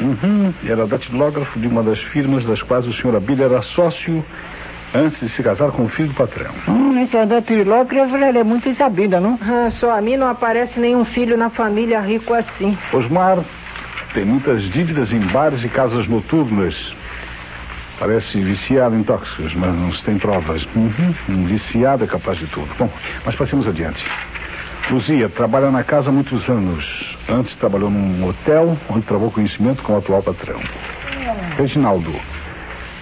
uhum, 0.00 0.52
era 0.66 0.86
datilógrafo 0.86 1.58
de 1.58 1.66
uma 1.66 1.82
das 1.82 1.98
firmas 2.00 2.44
das 2.44 2.62
quais 2.62 2.86
o 2.86 2.92
senhor 2.92 3.16
Abílio 3.16 3.44
era 3.44 3.62
sócio 3.62 4.24
antes 4.94 5.20
de 5.20 5.28
se 5.28 5.42
casar 5.42 5.70
com 5.70 5.84
o 5.84 5.88
filho 5.88 6.08
do 6.08 6.14
patrão. 6.14 6.50
Hum, 6.68 6.96
essa 7.02 7.26
da 7.26 7.42
trilógrafa, 7.42 8.16
ela 8.16 8.38
é 8.38 8.44
muito 8.44 8.72
sabida, 8.74 9.20
não? 9.20 9.38
Ah, 9.42 9.70
só 9.78 9.96
a 9.96 10.00
mim 10.00 10.16
não 10.16 10.28
aparece 10.28 10.78
nenhum 10.80 11.04
filho 11.04 11.36
na 11.36 11.50
família 11.50 12.00
rico 12.00 12.32
assim. 12.32 12.76
Osmar 12.92 13.38
tem 14.14 14.24
muitas 14.24 14.62
dívidas 14.62 15.12
em 15.12 15.20
bares 15.20 15.62
e 15.62 15.68
casas 15.68 16.06
noturnas. 16.08 16.95
Parece 17.98 18.38
viciado 18.40 18.94
em 18.94 19.02
tóxicos, 19.02 19.54
mas 19.54 19.74
não 19.74 19.92
se 19.92 20.02
tem 20.02 20.18
provas. 20.18 20.66
Uhum, 20.74 21.14
um 21.28 21.44
viciado 21.46 22.04
é 22.04 22.06
capaz 22.06 22.38
de 22.38 22.46
tudo. 22.46 22.68
Bom, 22.78 22.90
mas 23.24 23.34
passemos 23.34 23.66
adiante. 23.66 24.04
Luzia 24.90 25.28
trabalha 25.28 25.70
na 25.70 25.82
casa 25.82 26.10
há 26.10 26.12
muitos 26.12 26.48
anos. 26.48 27.16
Antes 27.28 27.56
trabalhou 27.56 27.90
num 27.90 28.28
hotel, 28.28 28.76
onde 28.88 29.06
travou 29.06 29.30
conhecimento 29.30 29.82
com 29.82 29.94
o 29.94 29.98
atual 29.98 30.22
patrão. 30.22 30.60
Reginaldo 31.56 32.14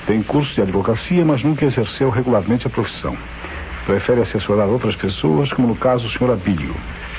tem 0.07 0.23
curso 0.23 0.55
de 0.55 0.61
advocacia, 0.61 1.25
mas 1.25 1.43
nunca 1.43 1.65
exerceu 1.65 2.11
regularmente 2.11 2.67
a 2.67 2.71
profissão. 2.71 3.17
Prefere 3.87 4.21
assessorar 4.21 4.67
outras 4.67 4.95
pessoas, 4.97 5.51
como 5.53 5.69
no 5.69 5.77
caso 5.77 6.07
o 6.07 6.11
senhor 6.11 6.33
Abílio. 6.33 6.75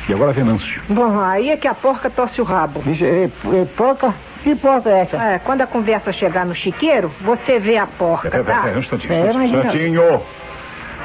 E 0.07 0.13
agora 0.13 0.31
Venâncio. 0.31 0.81
Bom, 0.87 1.19
aí 1.19 1.49
é 1.49 1.57
que 1.57 1.67
a 1.67 1.73
porca 1.73 2.09
torce 2.09 2.39
o 2.39 2.43
rabo. 2.43 2.83
É, 3.01 3.29
é 3.59 3.65
porca? 3.75 4.13
Que 4.45 4.55
porca 4.55 4.91
é 4.91 4.99
essa? 4.99 5.17
É, 5.17 5.39
quando 5.39 5.61
a 5.61 5.65
conversa 5.65 6.13
chegar 6.13 6.45
no 6.45 6.53
chiqueiro, 6.53 7.11
você 7.19 7.57
vê 7.57 7.77
a 7.77 7.87
porca, 7.87 8.29
Pera, 8.29 8.43
pera, 8.43 8.57
tá? 8.57 8.63
pera, 8.63 8.77
um 8.77 8.79
instantinho. 8.79 9.13
É, 9.13 9.31
um 9.33 9.41
instantinho. 9.41 10.21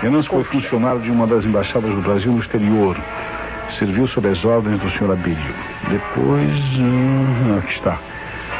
Venâncio 0.03 0.31
foi 0.31 0.45
funcionário 0.45 1.01
de 1.01 1.11
uma 1.11 1.27
das 1.27 1.43
embaixadas 1.47 1.89
do 1.91 2.03
Brasil 2.03 2.31
no 2.33 2.43
exterior. 2.43 2.99
Serviu 3.79 4.07
sob 4.09 4.29
as 4.29 4.45
ordens 4.45 4.79
do 4.79 4.91
senhor 4.91 5.15
Abílio. 5.15 5.55
Depois, 5.89 6.79
hum, 6.79 7.59
aqui 7.59 7.73
está. 7.73 7.97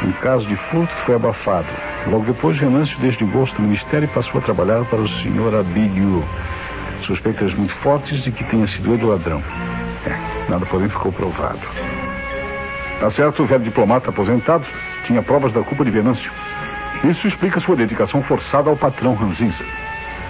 Um 0.03 0.11
caso 0.13 0.47
de 0.47 0.55
furto 0.55 0.91
foi 1.05 1.13
abafado. 1.13 1.67
Logo 2.07 2.25
depois, 2.25 2.57
Venâncio 2.57 2.97
desligou 2.97 3.45
do 3.45 3.61
ministério 3.61 4.05
e 4.05 4.07
passou 4.07 4.41
a 4.41 4.43
trabalhar 4.43 4.83
para 4.85 4.99
o 4.99 5.11
senhor 5.21 5.53
Abílio. 5.53 6.23
Suspeitas 7.05 7.53
muito 7.53 7.75
fortes 7.75 8.23
de 8.23 8.31
que 8.31 8.43
tenha 8.45 8.65
sido 8.65 8.95
ele 8.95 9.03
o 9.03 9.09
ladrão. 9.09 9.43
É, 10.07 10.49
nada, 10.49 10.65
porém, 10.65 10.89
ficou 10.89 11.11
provado. 11.11 11.59
Tá 13.01 13.09
certo, 13.09 13.41
o 13.41 13.45
velho 13.47 13.63
diplomata 13.63 14.11
aposentado 14.11 14.63
tinha 15.07 15.23
provas 15.23 15.51
da 15.51 15.61
culpa 15.61 15.83
de 15.83 15.89
Venâncio. 15.89 16.31
Isso 17.03 17.27
explica 17.27 17.59
sua 17.59 17.75
dedicação 17.75 18.21
forçada 18.21 18.69
ao 18.69 18.77
patrão 18.77 19.15
Ranzinza. 19.15 19.65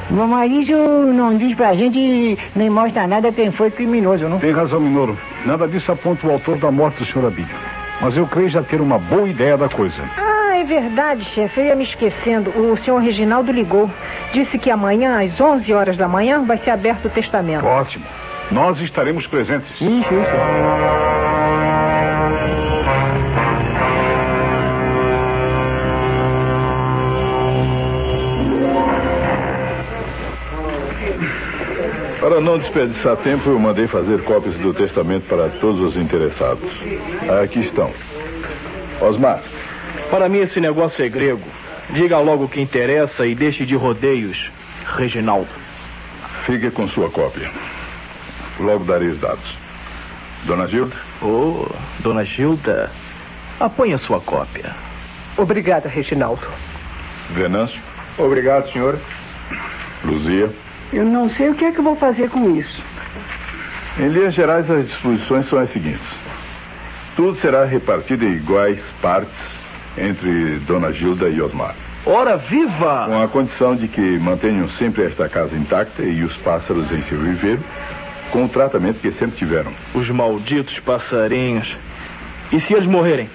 Bom, 0.09 0.25
mas 0.25 0.49
isso 0.49 0.71
não 1.13 1.35
diz 1.35 1.53
pra 1.53 1.75
gente, 1.75 2.39
nem 2.55 2.69
mostra 2.69 3.05
nada 3.05 3.29
quem 3.29 3.51
foi 3.51 3.69
criminoso, 3.71 4.29
não? 4.29 4.39
Tem 4.39 4.51
razão, 4.51 4.79
Minoro. 4.79 5.17
Nada 5.45 5.67
disso 5.67 5.91
aponta 5.91 6.25
o 6.25 6.31
autor 6.31 6.57
da 6.57 6.71
morte 6.71 6.99
do 6.99 7.11
senhor 7.11 7.27
Abílio. 7.27 7.53
Mas 7.99 8.15
eu 8.15 8.25
creio 8.25 8.49
já 8.49 8.63
ter 8.63 8.79
uma 8.79 8.97
boa 8.97 9.27
ideia 9.27 9.57
da 9.57 9.67
coisa. 9.67 10.01
Ah, 10.17 10.55
é 10.57 10.63
verdade, 10.63 11.25
chefe. 11.25 11.59
Eu 11.59 11.65
ia 11.67 11.75
me 11.75 11.83
esquecendo. 11.83 12.51
O 12.51 12.77
senhor 12.77 12.99
Reginaldo 12.99 13.51
ligou. 13.51 13.91
Disse 14.31 14.57
que 14.57 14.71
amanhã, 14.71 15.21
às 15.21 15.39
11 15.39 15.73
horas 15.73 15.97
da 15.97 16.07
manhã, 16.07 16.41
vai 16.41 16.57
ser 16.57 16.71
aberto 16.71 17.05
o 17.05 17.09
testamento. 17.09 17.65
Ótimo. 17.65 18.05
Nós 18.49 18.79
estaremos 18.79 19.27
presentes. 19.27 19.69
Isso, 19.75 19.89
isso. 19.89 21.50
Para 32.21 32.39
não 32.39 32.57
desperdiçar 32.59 33.17
tempo, 33.17 33.49
eu 33.49 33.59
mandei 33.59 33.87
fazer 33.87 34.23
cópias 34.23 34.55
do 34.55 34.73
testamento 34.73 35.27
para 35.27 35.49
todos 35.59 35.81
os 35.81 35.95
interessados. 35.97 36.69
Aqui 37.43 37.59
estão. 37.61 37.91
Osmar, 39.01 39.41
Para 40.11 40.29
mim 40.29 40.37
esse 40.39 40.59
negócio 40.61 41.03
é 41.03 41.09
grego. 41.09 41.41
Diga 41.89 42.19
logo 42.19 42.43
o 42.45 42.47
que 42.49 42.61
interessa 42.61 43.25
e 43.25 43.33
deixe 43.33 43.65
de 43.65 43.75
rodeios, 43.75 44.49
Reginaldo. 44.95 45.49
fique 46.45 46.69
com 46.69 46.87
sua 46.87 47.09
cópia. 47.09 47.49
Logo 48.59 48.83
darei 48.85 49.09
os 49.09 49.19
dados. 49.19 49.57
Dona 50.45 50.67
Gilda, 50.67 50.95
Ô, 51.21 51.67
dona 51.99 52.23
Gilda, 52.23 52.91
aponha 53.59 53.97
sua 53.97 54.19
cópia. 54.19 54.71
Obrigada, 55.37 55.89
Reginaldo. 55.89 56.45
Venâncio, 57.31 57.79
Obrigado, 58.17 58.71
senhor. 58.71 58.99
Luzia. 60.03 60.49
Eu 60.93 61.05
não 61.05 61.29
sei 61.29 61.49
o 61.49 61.55
que 61.55 61.65
é 61.65 61.71
que 61.71 61.79
eu 61.79 61.83
vou 61.83 61.95
fazer 61.95 62.29
com 62.29 62.55
isso. 62.55 62.81
Em 63.97 64.07
linhas 64.07 64.33
gerais, 64.33 64.69
as 64.69 64.87
disposições 64.87 65.47
são 65.47 65.59
as 65.59 65.69
seguintes. 65.69 66.07
Tudo 67.15 67.39
será 67.39 67.65
repartido 67.65 68.25
em 68.25 68.33
iguais 68.33 68.79
partes 69.01 69.35
entre 69.97 70.59
Dona 70.67 70.91
Gilda 70.91 71.29
e 71.29 71.41
Osmar. 71.41 71.75
Ora 72.05 72.35
viva! 72.35 73.05
Com 73.05 73.21
a 73.21 73.27
condição 73.27 73.75
de 73.75 73.87
que 73.87 74.17
mantenham 74.17 74.67
sempre 74.69 75.03
esta 75.03 75.29
casa 75.29 75.55
intacta 75.55 76.01
e 76.01 76.23
os 76.23 76.35
pássaros 76.37 76.91
em 76.91 77.01
seu 77.03 77.19
viveiro, 77.19 77.61
com 78.31 78.45
o 78.45 78.49
tratamento 78.49 78.99
que 78.99 79.11
sempre 79.11 79.37
tiveram. 79.37 79.71
Os 79.93 80.09
malditos 80.09 80.79
passarinhos. 80.79 81.75
E 82.51 82.59
se 82.59 82.73
eles 82.73 82.85
morrerem? 82.85 83.29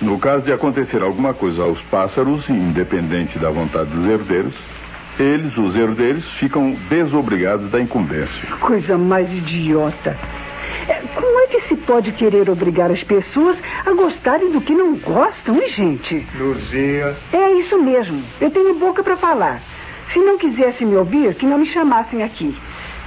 No 0.00 0.18
caso 0.18 0.44
de 0.44 0.52
acontecer 0.52 1.02
alguma 1.02 1.34
coisa 1.34 1.62
aos 1.62 1.80
pássaros, 1.82 2.48
independente 2.48 3.38
da 3.38 3.50
vontade 3.50 3.90
dos 3.90 4.06
herdeiros, 4.06 4.54
eles, 5.18 5.56
os 5.56 5.74
herdeiros, 5.74 6.24
ficam 6.38 6.76
desobrigados 6.88 7.70
da 7.70 7.80
incumbência. 7.80 8.42
Coisa 8.60 8.96
mais 8.96 9.30
idiota. 9.32 10.16
É, 10.88 11.02
como 11.14 11.40
é 11.40 11.46
que 11.48 11.60
se 11.62 11.76
pode 11.76 12.12
querer 12.12 12.48
obrigar 12.48 12.90
as 12.90 13.02
pessoas 13.02 13.56
a 13.84 13.92
gostarem 13.92 14.50
do 14.50 14.60
que 14.60 14.74
não 14.74 14.96
gostam, 14.96 15.60
hein, 15.60 15.68
gente? 15.70 16.26
Luzia. 16.34 17.16
É 17.32 17.50
isso 17.52 17.82
mesmo. 17.82 18.22
Eu 18.40 18.50
tenho 18.50 18.74
boca 18.74 19.02
para 19.02 19.16
falar. 19.16 19.60
Se 20.12 20.18
não 20.18 20.38
quisessem 20.38 20.86
me 20.86 20.96
ouvir, 20.96 21.34
que 21.34 21.44
não 21.44 21.58
me 21.58 21.70
chamassem 21.70 22.22
aqui. 22.22 22.56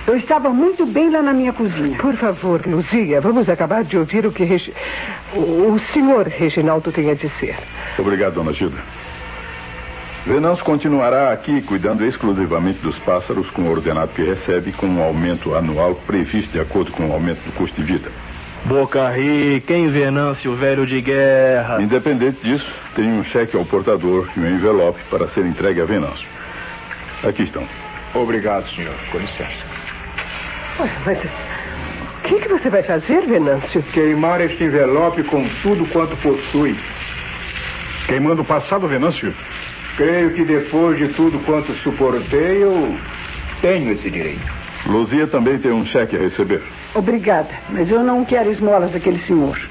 Eu 0.06 0.16
estava 0.16 0.50
muito 0.50 0.86
bem 0.86 1.10
lá 1.10 1.22
na 1.22 1.34
minha 1.34 1.54
cozinha. 1.54 1.98
Por 1.98 2.16
favor, 2.16 2.62
Luzia, 2.66 3.22
vamos 3.22 3.48
acabar 3.48 3.84
de 3.84 3.98
ouvir 3.98 4.26
o 4.26 4.32
que 4.32 4.44
Regi... 4.44 4.74
o, 5.34 5.74
o 5.74 5.80
senhor 5.94 6.28
Reginaldo 6.28 6.92
tem 6.92 7.10
a 7.12 7.14
dizer. 7.14 7.56
Obrigado, 7.98 8.34
dona 8.34 8.52
Gilda. 8.52 8.78
Venâncio 10.26 10.64
continuará 10.64 11.32
aqui 11.32 11.62
cuidando 11.62 12.06
exclusivamente 12.06 12.80
dos 12.80 12.98
pássaros 13.00 13.50
com 13.50 13.64
o 13.64 13.72
ordenado 13.72 14.12
que 14.14 14.22
recebe, 14.22 14.72
com 14.72 14.86
um 14.86 15.02
aumento 15.02 15.56
anual 15.56 15.96
previsto 15.96 16.52
de 16.52 16.60
acordo 16.60 16.92
com 16.92 17.08
o 17.08 17.14
aumento 17.14 17.40
do 17.44 17.52
custo 17.54 17.82
de 17.82 17.94
vida. 17.94 18.12
Boca 18.66 19.10
rica, 19.10 19.74
hein, 19.74 19.90
Venâncio, 19.90 20.54
velho 20.54 20.86
de 20.86 21.02
guerra? 21.02 21.82
Independente 21.82 22.38
disso, 22.44 22.72
tem 22.96 23.12
um 23.12 23.24
cheque 23.24 23.58
ao 23.58 23.66
portador 23.66 24.30
e 24.38 24.40
um 24.40 24.48
envelope 24.48 25.00
para 25.10 25.28
ser 25.28 25.44
entregue 25.44 25.82
a 25.82 25.86
Venâncio. 25.86 26.28
Aqui 27.24 27.44
estão. 27.44 27.64
Obrigado, 28.14 28.70
senhor. 28.76 28.94
Com 29.12 29.18
licença. 29.18 29.72
Mas 31.04 31.24
o 31.24 32.28
que, 32.28 32.40
que 32.40 32.48
você 32.48 32.70
vai 32.70 32.84
fazer, 32.84 33.22
Venâncio? 33.22 33.82
Queimar 33.92 34.40
este 34.42 34.66
envelope 34.66 35.24
com 35.24 35.48
tudo 35.64 35.88
quanto 35.88 36.16
possui. 36.18 36.78
Queimando 38.06 38.44
o 38.44 38.46
passado, 38.46 38.88
Venâncio? 38.88 39.34
Creio 40.02 40.34
que 40.34 40.44
depois 40.44 40.98
de 40.98 41.10
tudo 41.10 41.38
quanto 41.46 41.76
suportei, 41.76 42.64
eu 42.64 42.96
tenho 43.62 43.92
esse 43.92 44.10
direito. 44.10 44.52
Luzia 44.88 45.28
também 45.28 45.60
tem 45.60 45.72
um 45.72 45.86
cheque 45.86 46.16
a 46.16 46.20
receber. 46.20 46.60
Obrigada, 46.96 47.50
mas 47.70 47.88
eu 47.88 48.02
não 48.02 48.26
quero 48.26 48.52
esmolas 48.52 48.92
daquele 48.92 49.20
senhor. 49.20 49.62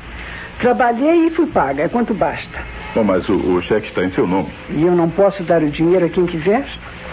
Trabalhei 0.61 1.27
e 1.27 1.31
fui 1.33 1.49
paga, 1.49 1.83
é 1.83 1.89
quanto 1.89 2.15
basta. 2.15 2.61
Bom, 2.95 3.03
mas 3.03 3.29
o, 3.29 3.35
o 3.35 3.61
cheque 3.61 3.89
está 3.89 4.05
em 4.05 4.11
seu 4.13 4.25
nome. 4.25 4.47
E 4.69 4.85
eu 4.85 4.93
não 4.93 5.11
posso 5.11 5.43
dar 5.43 5.65
o 5.65 5.69
dinheiro 5.69 6.07
a 6.07 6.09
quem 6.09 6.27
quiser? 6.27 6.65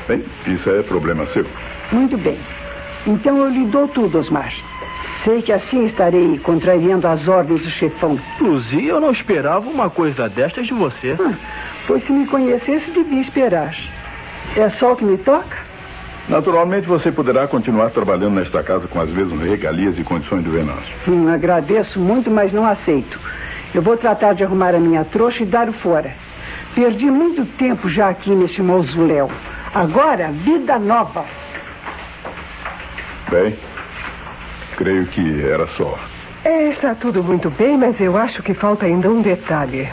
Bem, 0.08 0.24
isso 0.46 0.70
é 0.70 0.84
problema 0.84 1.26
seu. 1.26 1.44
Muito 1.92 2.20
bem. 2.20 2.38
Então 3.08 3.36
eu 3.38 3.50
lhe 3.50 3.66
dou 3.66 3.88
tudo, 3.88 4.20
Osmar. 4.20 4.54
Sei 5.24 5.42
que 5.42 5.52
assim 5.52 5.88
estarei 5.88 6.38
contrariando 6.38 7.08
as 7.08 7.28
ordens 7.28 7.64
do 7.64 7.70
chefão. 7.72 8.20
Luzia, 8.40 8.92
eu 8.92 9.02
não 9.02 9.10
esperava 9.10 9.68
uma 9.68 9.90
coisa 9.90 10.30
destas 10.30 10.68
de 10.68 10.74
você. 10.74 11.16
Ah, 11.20 11.34
pois 11.88 12.04
se 12.04 12.12
me 12.12 12.28
conhecesse, 12.28 12.92
devia 12.92 13.22
esperar. 13.22 13.74
É 14.56 14.70
só 14.70 14.92
o 14.92 14.96
que 14.96 15.06
me 15.06 15.18
toca? 15.18 15.66
Naturalmente, 16.28 16.86
você 16.86 17.10
poderá 17.10 17.48
continuar 17.48 17.90
trabalhando 17.90 18.36
nesta 18.36 18.62
casa 18.62 18.86
com 18.88 19.00
as 19.00 19.10
mesmas 19.10 19.48
regalias 19.48 19.98
e 19.98 20.04
condições 20.04 20.44
do 20.44 20.52
Venâncio. 20.52 20.94
Hum, 21.08 21.34
agradeço 21.34 22.00
muito, 22.00 22.30
mas 22.30 22.52
não 22.52 22.66
aceito. 22.66 23.18
Eu 23.74 23.82
vou 23.82 23.96
tratar 23.96 24.34
de 24.34 24.44
arrumar 24.44 24.76
a 24.76 24.80
minha 24.80 25.06
trouxa 25.06 25.44
e 25.44 25.46
dar 25.46 25.70
o 25.70 25.74
fora. 25.74 26.12
Perdi 26.76 27.06
muito 27.06 27.46
tempo 27.58 27.90
já 27.90 28.10
aqui 28.10 28.32
neste 28.32 28.62
mausoléu. 28.62 29.32
Agora, 29.74 30.30
vida 30.30 30.78
nova. 30.78 31.24
Bem, 33.32 33.56
creio 34.76 35.06
que 35.08 35.42
era 35.44 35.66
só. 35.68 35.98
É, 36.44 36.70
está 36.70 36.94
tudo 36.94 37.24
muito 37.24 37.50
bem, 37.50 37.78
mas 37.78 38.00
eu 38.02 38.18
acho 38.18 38.44
que 38.44 38.54
falta 38.54 38.86
ainda 38.86 39.10
um 39.10 39.22
detalhe. 39.22 39.88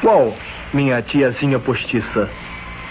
Qual? 0.00 0.32
Minha 0.72 1.02
tiazinha 1.02 1.58
postiça. 1.58 2.28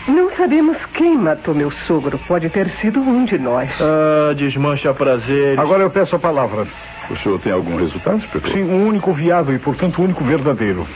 Não 0.07 0.29
sabemos 0.35 0.77
quem 0.93 1.17
matou 1.17 1.53
meu 1.53 1.71
sogro. 1.71 2.17
Pode 2.27 2.49
ter 2.49 2.69
sido 2.69 2.99
um 2.99 3.25
de 3.25 3.37
nós. 3.37 3.69
Ah, 3.79 4.33
desmancha 4.33 4.93
prazer. 4.93 5.59
Agora 5.59 5.83
eu 5.83 5.89
peço 5.89 6.15
a 6.15 6.19
palavra. 6.19 6.67
O 7.09 7.17
senhor 7.17 7.39
tem 7.39 7.51
algum 7.51 7.75
resultado, 7.75 8.17
inspetor? 8.17 8.51
Sim, 8.51 8.63
um 8.63 8.87
único 8.87 9.11
viável 9.13 9.53
e, 9.53 9.59
portanto, 9.59 9.99
o 9.99 10.05
único 10.05 10.23
verdadeiro. 10.23 10.87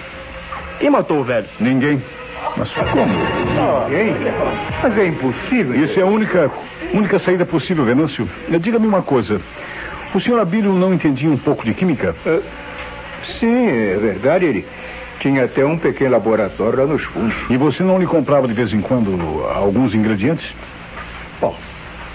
Quem 0.79 0.89
matou 0.89 1.19
o 1.19 1.23
velho? 1.23 1.45
Ninguém. 1.59 2.01
Mas 2.55 2.69
como? 2.71 3.13
Ninguém? 3.89 4.15
Mas 4.81 4.97
é 4.97 5.07
impossível. 5.07 5.83
Isso 5.83 5.99
é 5.99 6.03
a 6.03 6.05
única, 6.05 6.51
única 6.93 7.19
saída 7.19 7.45
possível, 7.45 7.83
Venâncio. 7.83 8.27
Diga-me 8.59 8.87
uma 8.87 9.01
coisa. 9.01 9.41
O 10.13 10.19
senhor 10.21 10.39
Abílio 10.39 10.71
não 10.71 10.93
entendia 10.93 11.29
um 11.29 11.37
pouco 11.37 11.65
de 11.65 11.73
química? 11.73 12.15
Uh, 12.25 12.41
sim, 13.39 13.67
é 13.67 13.97
verdade. 13.97 14.45
Ele 14.45 14.65
tinha 15.25 15.45
até 15.45 15.65
um 15.65 15.75
pequeno 15.75 16.11
laboratório 16.11 16.77
lá 16.77 16.85
nos 16.85 17.01
fundos. 17.01 17.35
E 17.49 17.57
você 17.57 17.81
não 17.81 17.97
lhe 17.97 18.05
comprava 18.05 18.47
de 18.47 18.53
vez 18.53 18.71
em 18.71 18.79
quando 18.79 19.09
alguns 19.55 19.95
ingredientes? 19.95 20.53
Bom, 21.41 21.57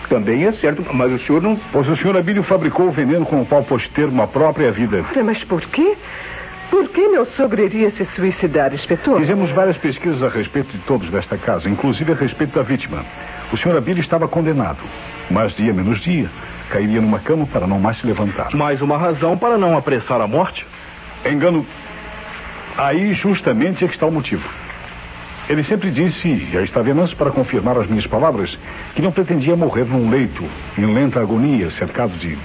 também 0.08 0.44
é 0.44 0.52
certo, 0.52 0.84
mas 0.94 1.11
o 1.11 1.18
senhor 1.18 1.42
não. 1.42 1.58
Pois 1.72 1.88
o 1.88 1.96
senhor 1.96 2.16
Abílio 2.16 2.44
fabricou 2.44 2.86
o 2.86 2.92
veneno 2.92 3.26
com 3.26 3.42
o 3.42 3.44
qual 3.44 3.64
pôs 3.64 3.88
ter 3.88 4.04
uma 4.04 4.28
própria 4.28 4.70
vida. 4.70 5.04
Mas 5.24 5.42
por 5.42 5.61
quê? 5.62 5.96
Por 6.70 6.88
que 6.88 7.08
meu 7.08 7.26
sogro 7.26 7.61
iria 7.61 7.90
se 7.90 8.04
suicidar, 8.04 8.72
inspetor? 8.72 9.18
Fizemos 9.18 9.50
várias 9.50 9.76
pesquisas 9.76 10.22
a 10.22 10.28
respeito 10.28 10.70
de 10.70 10.78
todos 10.78 11.11
desta 11.11 11.36
casa, 11.36 11.68
inclusive 11.68 12.12
a 12.12 12.14
respeito 12.14 12.54
da 12.54 12.62
vítima. 12.62 13.04
O 13.52 13.56
senhor 13.56 13.76
Abílio 13.76 14.00
estava 14.00 14.28
condenado, 14.28 14.78
mas 15.28 15.52
dia 15.52 15.72
menos 15.72 15.98
dia 15.98 16.28
cairia 16.68 17.00
numa 17.00 17.18
cama 17.18 17.44
para 17.44 17.66
não 17.66 17.80
mais 17.80 17.98
se 17.98 18.06
levantar. 18.06 18.54
Mais 18.54 18.80
uma 18.80 18.96
razão 18.96 19.36
para 19.36 19.58
não 19.58 19.76
apressar 19.76 20.20
a 20.20 20.28
morte? 20.28 20.64
Engano. 21.28 21.66
Aí 22.76 23.12
justamente 23.12 23.84
é 23.84 23.88
que 23.88 23.94
está 23.94 24.06
o 24.06 24.12
motivo. 24.12 24.48
Ele 25.48 25.64
sempre 25.64 25.90
disse, 25.90 26.28
e 26.28 26.56
aí 26.56 26.64
está 26.64 26.80
Venâncio 26.80 27.16
para 27.16 27.30
confirmar 27.30 27.76
as 27.76 27.88
minhas 27.88 28.06
palavras, 28.06 28.56
que 28.94 29.02
não 29.02 29.10
pretendia 29.10 29.56
morrer 29.56 29.84
num 29.84 30.08
leito, 30.08 30.44
em 30.78 30.86
lenta 30.94 31.20
agonia, 31.20 31.70
cercado 31.72 32.12
de. 32.16 32.38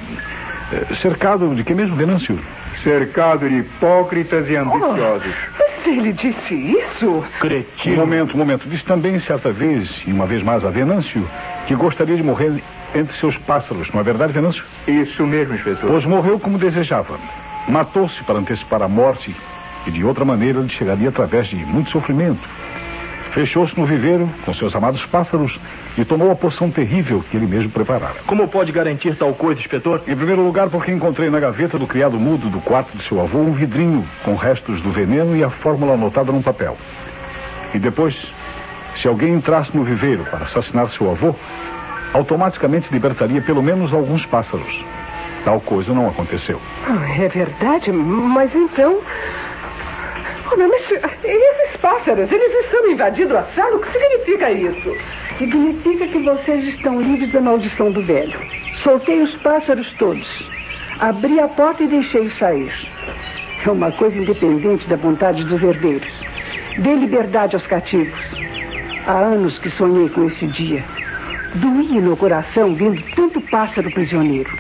eh, 0.73 0.95
cercado 0.95 1.53
de 1.53 1.63
que 1.63 1.73
mesmo, 1.75 1.95
Venâncio? 1.95 2.39
Cercado 2.81 3.47
de 3.47 3.57
hipócritas 3.59 4.49
e 4.49 4.55
ambiciosos. 4.55 5.33
Oh, 5.33 5.53
mas 5.59 5.85
ele 5.87 6.11
disse 6.13 6.53
isso? 6.55 7.07
Um 7.17 7.39
Cretino. 7.39 7.97
momento, 7.97 8.33
um 8.33 8.39
momento. 8.39 8.67
Disse 8.67 8.83
também, 8.83 9.19
certa 9.19 9.51
vez, 9.51 10.01
e 10.07 10.11
uma 10.11 10.25
vez 10.25 10.41
mais 10.41 10.65
a 10.65 10.69
Venâncio, 10.69 11.27
que 11.67 11.75
gostaria 11.75 12.17
de 12.17 12.23
morrer 12.23 12.61
entre 12.95 13.15
seus 13.17 13.37
pássaros, 13.37 13.91
não 13.93 13.99
é 14.01 14.03
verdade, 14.03 14.33
Venâncio? 14.33 14.63
Isso 14.87 15.23
mesmo, 15.27 15.53
inspetor. 15.53 15.89
Pois 15.89 16.05
morreu 16.05 16.39
como 16.39 16.57
desejava. 16.57 17.17
Matou-se 17.67 18.23
para 18.23 18.39
antecipar 18.39 18.81
a 18.81 18.87
morte 18.87 19.35
e 19.85 19.91
de 19.91 20.03
outra 20.03 20.25
maneira 20.25 20.59
ele 20.59 20.69
chegaria 20.69 21.09
através 21.09 21.47
de 21.47 21.55
muito 21.55 21.91
sofrimento. 21.91 22.47
Fechou-se 23.31 23.77
no 23.77 23.85
viveiro 23.85 24.29
com 24.45 24.53
seus 24.53 24.73
amados 24.75 25.05
pássaros 25.05 25.59
e 25.97 26.05
tomou 26.05 26.31
a 26.31 26.35
porção 26.35 26.71
terrível 26.71 27.23
que 27.29 27.35
ele 27.35 27.45
mesmo 27.45 27.69
preparara. 27.69 28.15
Como 28.25 28.47
pode 28.47 28.71
garantir 28.71 29.15
tal 29.15 29.33
coisa, 29.33 29.59
inspetor? 29.59 30.01
Em 30.07 30.15
primeiro 30.15 30.41
lugar, 30.41 30.69
porque 30.69 30.91
encontrei 30.91 31.29
na 31.29 31.39
gaveta 31.39 31.77
do 31.77 31.87
criado 31.87 32.17
mudo 32.17 32.49
do 32.49 32.59
quarto 32.61 32.97
de 32.97 33.03
seu 33.03 33.19
avô 33.21 33.39
um 33.39 33.51
vidrinho 33.51 34.05
com 34.23 34.35
restos 34.35 34.81
do 34.81 34.91
veneno 34.91 35.35
e 35.35 35.43
a 35.43 35.49
fórmula 35.49 35.93
anotada 35.93 36.31
num 36.31 36.41
papel. 36.41 36.77
E 37.73 37.79
depois, 37.79 38.15
se 39.01 39.07
alguém 39.07 39.33
entrasse 39.33 39.75
no 39.75 39.83
viveiro 39.83 40.23
para 40.25 40.45
assassinar 40.45 40.89
seu 40.89 41.11
avô, 41.11 41.35
automaticamente 42.13 42.87
libertaria 42.91 43.41
pelo 43.41 43.61
menos 43.61 43.93
alguns 43.93 44.25
pássaros. 44.25 44.81
Tal 45.43 45.59
coisa 45.59 45.93
não 45.93 46.07
aconteceu. 46.07 46.59
Ah, 46.87 47.21
é 47.21 47.27
verdade, 47.27 47.91
mas 47.91 48.55
então. 48.55 48.99
Mas 50.57 50.89
esses 51.23 51.75
pássaros, 51.77 52.31
eles 52.31 52.65
estão 52.65 52.89
invadindo 52.89 53.37
a 53.37 53.43
sala? 53.55 53.75
O 53.75 53.79
que 53.81 53.91
significa 53.91 54.51
isso? 54.51 54.95
Significa 55.37 56.07
que 56.07 56.19
vocês 56.19 56.63
estão 56.65 57.01
livres 57.01 57.31
da 57.31 57.41
maldição 57.41 57.91
do 57.91 58.01
velho. 58.01 58.39
Soltei 58.81 59.21
os 59.21 59.35
pássaros 59.35 59.91
todos. 59.93 60.27
Abri 60.99 61.39
a 61.41 61.47
porta 61.47 61.83
e 61.83 61.87
deixei-os 61.87 62.37
sair. 62.37 62.71
É 63.65 63.69
uma 63.69 63.91
coisa 63.91 64.17
independente 64.17 64.87
da 64.87 64.95
vontade 64.95 65.43
dos 65.43 65.61
herdeiros. 65.61 66.13
Dê 66.77 66.95
liberdade 66.95 67.55
aos 67.55 67.67
cativos. 67.67 68.19
Há 69.05 69.11
anos 69.11 69.57
que 69.57 69.69
sonhei 69.69 70.07
com 70.07 70.25
esse 70.25 70.47
dia. 70.47 70.83
Doía 71.55 71.99
no 71.99 72.15
coração 72.15 72.73
vendo 72.75 73.01
tanto 73.13 73.41
pássaro 73.41 73.91
prisioneiro. 73.91 74.57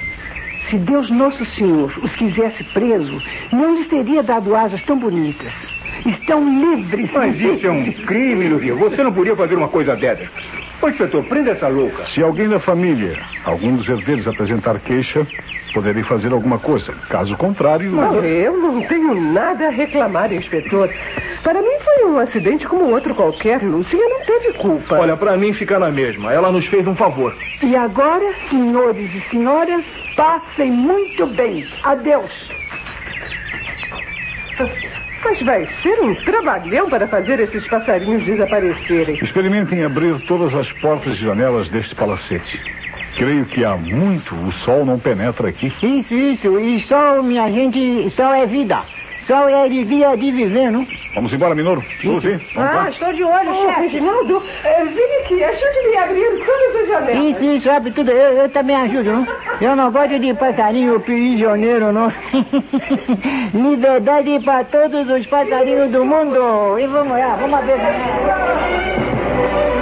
Se 0.69 0.77
Deus 0.77 1.09
Nosso 1.09 1.45
Senhor 1.45 1.93
os 2.03 2.15
quisesse 2.15 2.63
presos, 2.65 3.23
não 3.51 3.77
lhes 3.77 3.87
teria 3.87 4.23
dado 4.23 4.55
asas 4.55 4.81
tão 4.83 4.97
bonitas. 4.97 5.53
Estão 6.05 6.43
livres. 6.59 7.11
Mas 7.11 7.39
isso 7.39 7.65
é 7.67 7.71
um 7.71 7.91
crime, 7.91 8.47
Luzia. 8.47 8.75
Você 8.75 9.03
não 9.03 9.11
podia 9.11 9.35
fazer 9.35 9.55
uma 9.55 9.67
coisa 9.67 9.95
dessas. 9.95 10.29
Ô, 10.81 10.89
inspetor, 10.89 11.23
prenda 11.23 11.51
essa 11.51 11.67
louca. 11.67 12.05
Se 12.07 12.21
alguém 12.21 12.47
da 12.47 12.59
família, 12.59 13.17
algum 13.43 13.75
dos 13.75 13.87
herdeiros 13.87 14.27
apresentar 14.27 14.79
queixa, 14.79 15.25
poderei 15.73 16.03
fazer 16.03 16.31
alguma 16.31 16.59
coisa. 16.59 16.93
Caso 17.09 17.35
contrário. 17.35 17.89
Não, 17.89 18.23
eu 18.23 18.57
não 18.57 18.81
tenho 18.83 19.13
nada 19.31 19.67
a 19.67 19.71
reclamar, 19.71 20.31
inspetor. 20.31 20.89
Para 21.43 21.61
mim 21.61 21.77
foi 21.83 22.05
um 22.05 22.19
acidente 22.19 22.67
como 22.67 22.91
outro 22.91 23.15
qualquer. 23.15 23.61
Lúcia 23.63 23.99
não 23.99 24.21
teve 24.25 24.53
culpa. 24.53 24.99
Olha, 24.99 25.15
para 25.15 25.37
mim 25.37 25.53
fica 25.53 25.79
na 25.79 25.89
mesma. 25.89 26.33
Ela 26.33 26.51
nos 26.51 26.65
fez 26.65 26.87
um 26.87 26.95
favor. 26.95 27.35
E 27.63 27.75
agora, 27.75 28.33
senhores 28.49 29.13
e 29.13 29.21
senhoras, 29.29 29.85
passem 30.15 30.71
muito 30.71 31.25
bem. 31.27 31.67
Adeus. 31.83 32.31
Mas 35.25 35.41
vai 35.41 35.67
ser 35.81 35.99
um 36.01 36.13
trabalhão 36.13 36.87
para 36.87 37.07
fazer 37.07 37.39
esses 37.39 37.65
passarinhos 37.65 38.23
desaparecerem. 38.23 39.17
Experimentem 39.19 39.83
abrir 39.83 40.19
todas 40.21 40.53
as 40.53 40.71
portas 40.71 41.13
e 41.13 41.17
janelas 41.17 41.67
deste 41.67 41.95
palacete. 41.95 42.61
Creio 43.17 43.43
que 43.45 43.65
há 43.65 43.75
muito 43.75 44.35
o 44.35 44.51
sol 44.51 44.85
não 44.85 44.99
penetra 44.99 45.49
aqui. 45.49 45.73
Isso, 45.81 46.13
isso. 46.13 46.59
E 46.59 46.79
sol, 46.79 47.23
minha 47.23 47.51
gente, 47.51 48.07
sol 48.11 48.35
é 48.35 48.45
vida. 48.45 48.83
Sol 49.27 49.49
é 49.49 49.55
alegria 49.63 50.15
de 50.15 50.31
viver, 50.31 50.71
não? 50.71 50.85
Vamos 51.15 51.33
embora, 51.33 51.55
Minoro. 51.55 51.83
Lucy, 52.03 52.39
vamos 52.53 52.71
Ah, 52.71 52.75
lá. 52.83 52.89
estou 52.89 53.11
de 53.11 53.23
olho, 53.23 53.49
Ô, 53.51 53.65
chefe. 53.67 53.81
Reginaldo, 53.81 54.43
eh, 54.63 54.83
vem 54.83 55.21
aqui, 55.21 55.43
ajude-me 55.43 55.97
a 55.97 56.03
abrir 56.03 56.45
todas 56.45 56.81
as 56.81 56.87
janelas. 56.87 57.29
Isso, 57.35 57.43
isso, 57.45 57.65
sabe 57.65 57.89
tudo. 57.91 58.11
Eu, 58.11 58.33
eu 58.43 58.49
também 58.49 58.75
ajudo, 58.75 59.11
não? 59.11 59.27
Eu 59.59 59.75
não 59.75 59.91
gosto 59.91 60.19
de 60.19 60.31
passarinho 60.35 60.99
prisioneiro, 60.99 61.91
não. 61.91 62.11
Liberdade 63.53 64.39
para 64.45 64.63
todos 64.65 65.09
os 65.09 65.25
passarinhos 65.25 65.89
do 65.91 66.05
mundo. 66.05 66.77
E 66.77 66.85
vamos 66.85 67.17
lá, 67.17 67.35
vamos 67.39 67.57
abrir. 67.59 67.73
a 67.73 67.77
janela. 67.77 69.74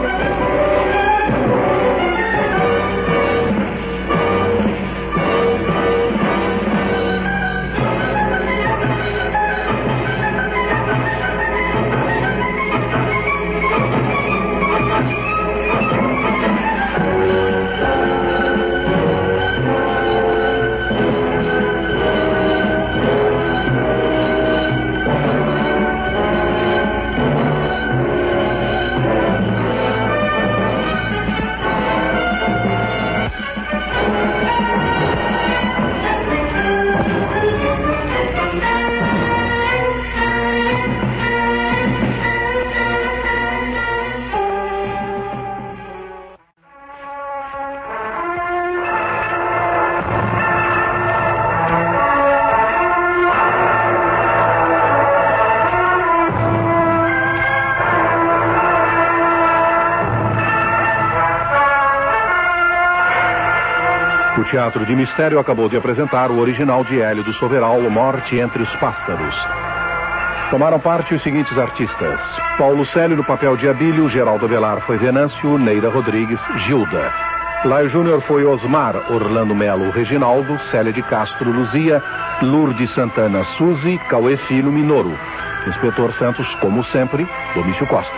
Teatro 64.53 64.85
de 64.85 64.95
Mistério 64.95 65.39
acabou 65.39 65.67
de 65.67 65.75
apresentar 65.75 66.29
o 66.29 66.37
original 66.37 66.83
de 66.83 67.01
Hélio 67.01 67.23
do 67.23 67.33
Soveral, 67.33 67.81
Morte 67.89 68.37
entre 68.37 68.61
os 68.61 68.69
Pássaros. 68.75 69.35
Tomaram 70.51 70.79
parte 70.79 71.15
os 71.15 71.23
seguintes 71.23 71.57
artistas: 71.57 72.19
Paulo 72.55 72.85
Célio 72.85 73.17
no 73.17 73.23
papel 73.23 73.57
de 73.57 73.67
Abílio, 73.67 74.07
Geraldo 74.07 74.47
Velar 74.47 74.79
foi 74.81 74.95
Venâncio, 74.95 75.57
Neida 75.57 75.89
Rodrigues, 75.89 76.39
Gilda. 76.67 77.11
Laio 77.65 77.89
Júnior 77.89 78.21
foi 78.21 78.45
Osmar, 78.45 78.95
Orlando 79.09 79.55
Melo, 79.55 79.89
Reginaldo, 79.89 80.59
Célia 80.69 80.93
de 80.93 81.01
Castro, 81.01 81.49
Luzia, 81.49 81.99
Lourdes 82.43 82.93
Santana, 82.93 83.43
Suzy, 83.57 83.99
Cauê 84.07 84.37
Filho, 84.37 84.71
Minoro. 84.71 85.17
Inspetor 85.65 86.13
Santos, 86.13 86.45
como 86.61 86.83
sempre, 86.83 87.27
Domício 87.55 87.87
Costa. 87.87 88.13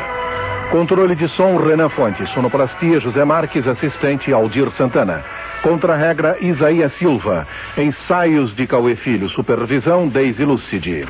Controle 0.70 1.16
de 1.16 1.30
som, 1.30 1.56
Renan 1.56 1.88
Fontes. 1.88 2.28
Sonoplastia, 2.32 3.00
José 3.00 3.24
Marques. 3.24 3.70
Assistente, 3.70 4.34
Aldir 4.34 4.70
Santana. 4.72 5.24
Contra-regra, 5.66 6.38
Isaías 6.41 6.93
Silva. 6.93 7.47
Ensaios 7.76 8.55
de 8.55 8.68
Cauê 8.68 8.95
Filho. 8.95 9.28
Supervisão, 9.28 10.07
Deise 10.07 10.45
Lucidi. 10.45 11.07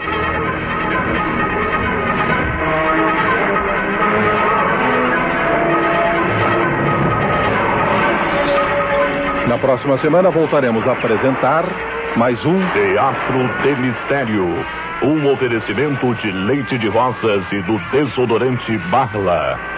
Na 9.45 9.57
próxima 9.57 9.97
semana 9.97 10.29
voltaremos 10.29 10.87
a 10.87 10.93
apresentar 10.93 11.65
mais 12.15 12.45
um 12.45 12.57
Teatro 12.71 13.49
de 13.61 13.75
Mistério. 13.81 14.65
Um 15.03 15.33
oferecimento 15.33 16.15
de 16.15 16.31
leite 16.31 16.77
de 16.77 16.87
rosas 16.87 17.43
e 17.51 17.59
do 17.63 17.77
desodorante 17.91 18.77
Barla. 18.89 19.74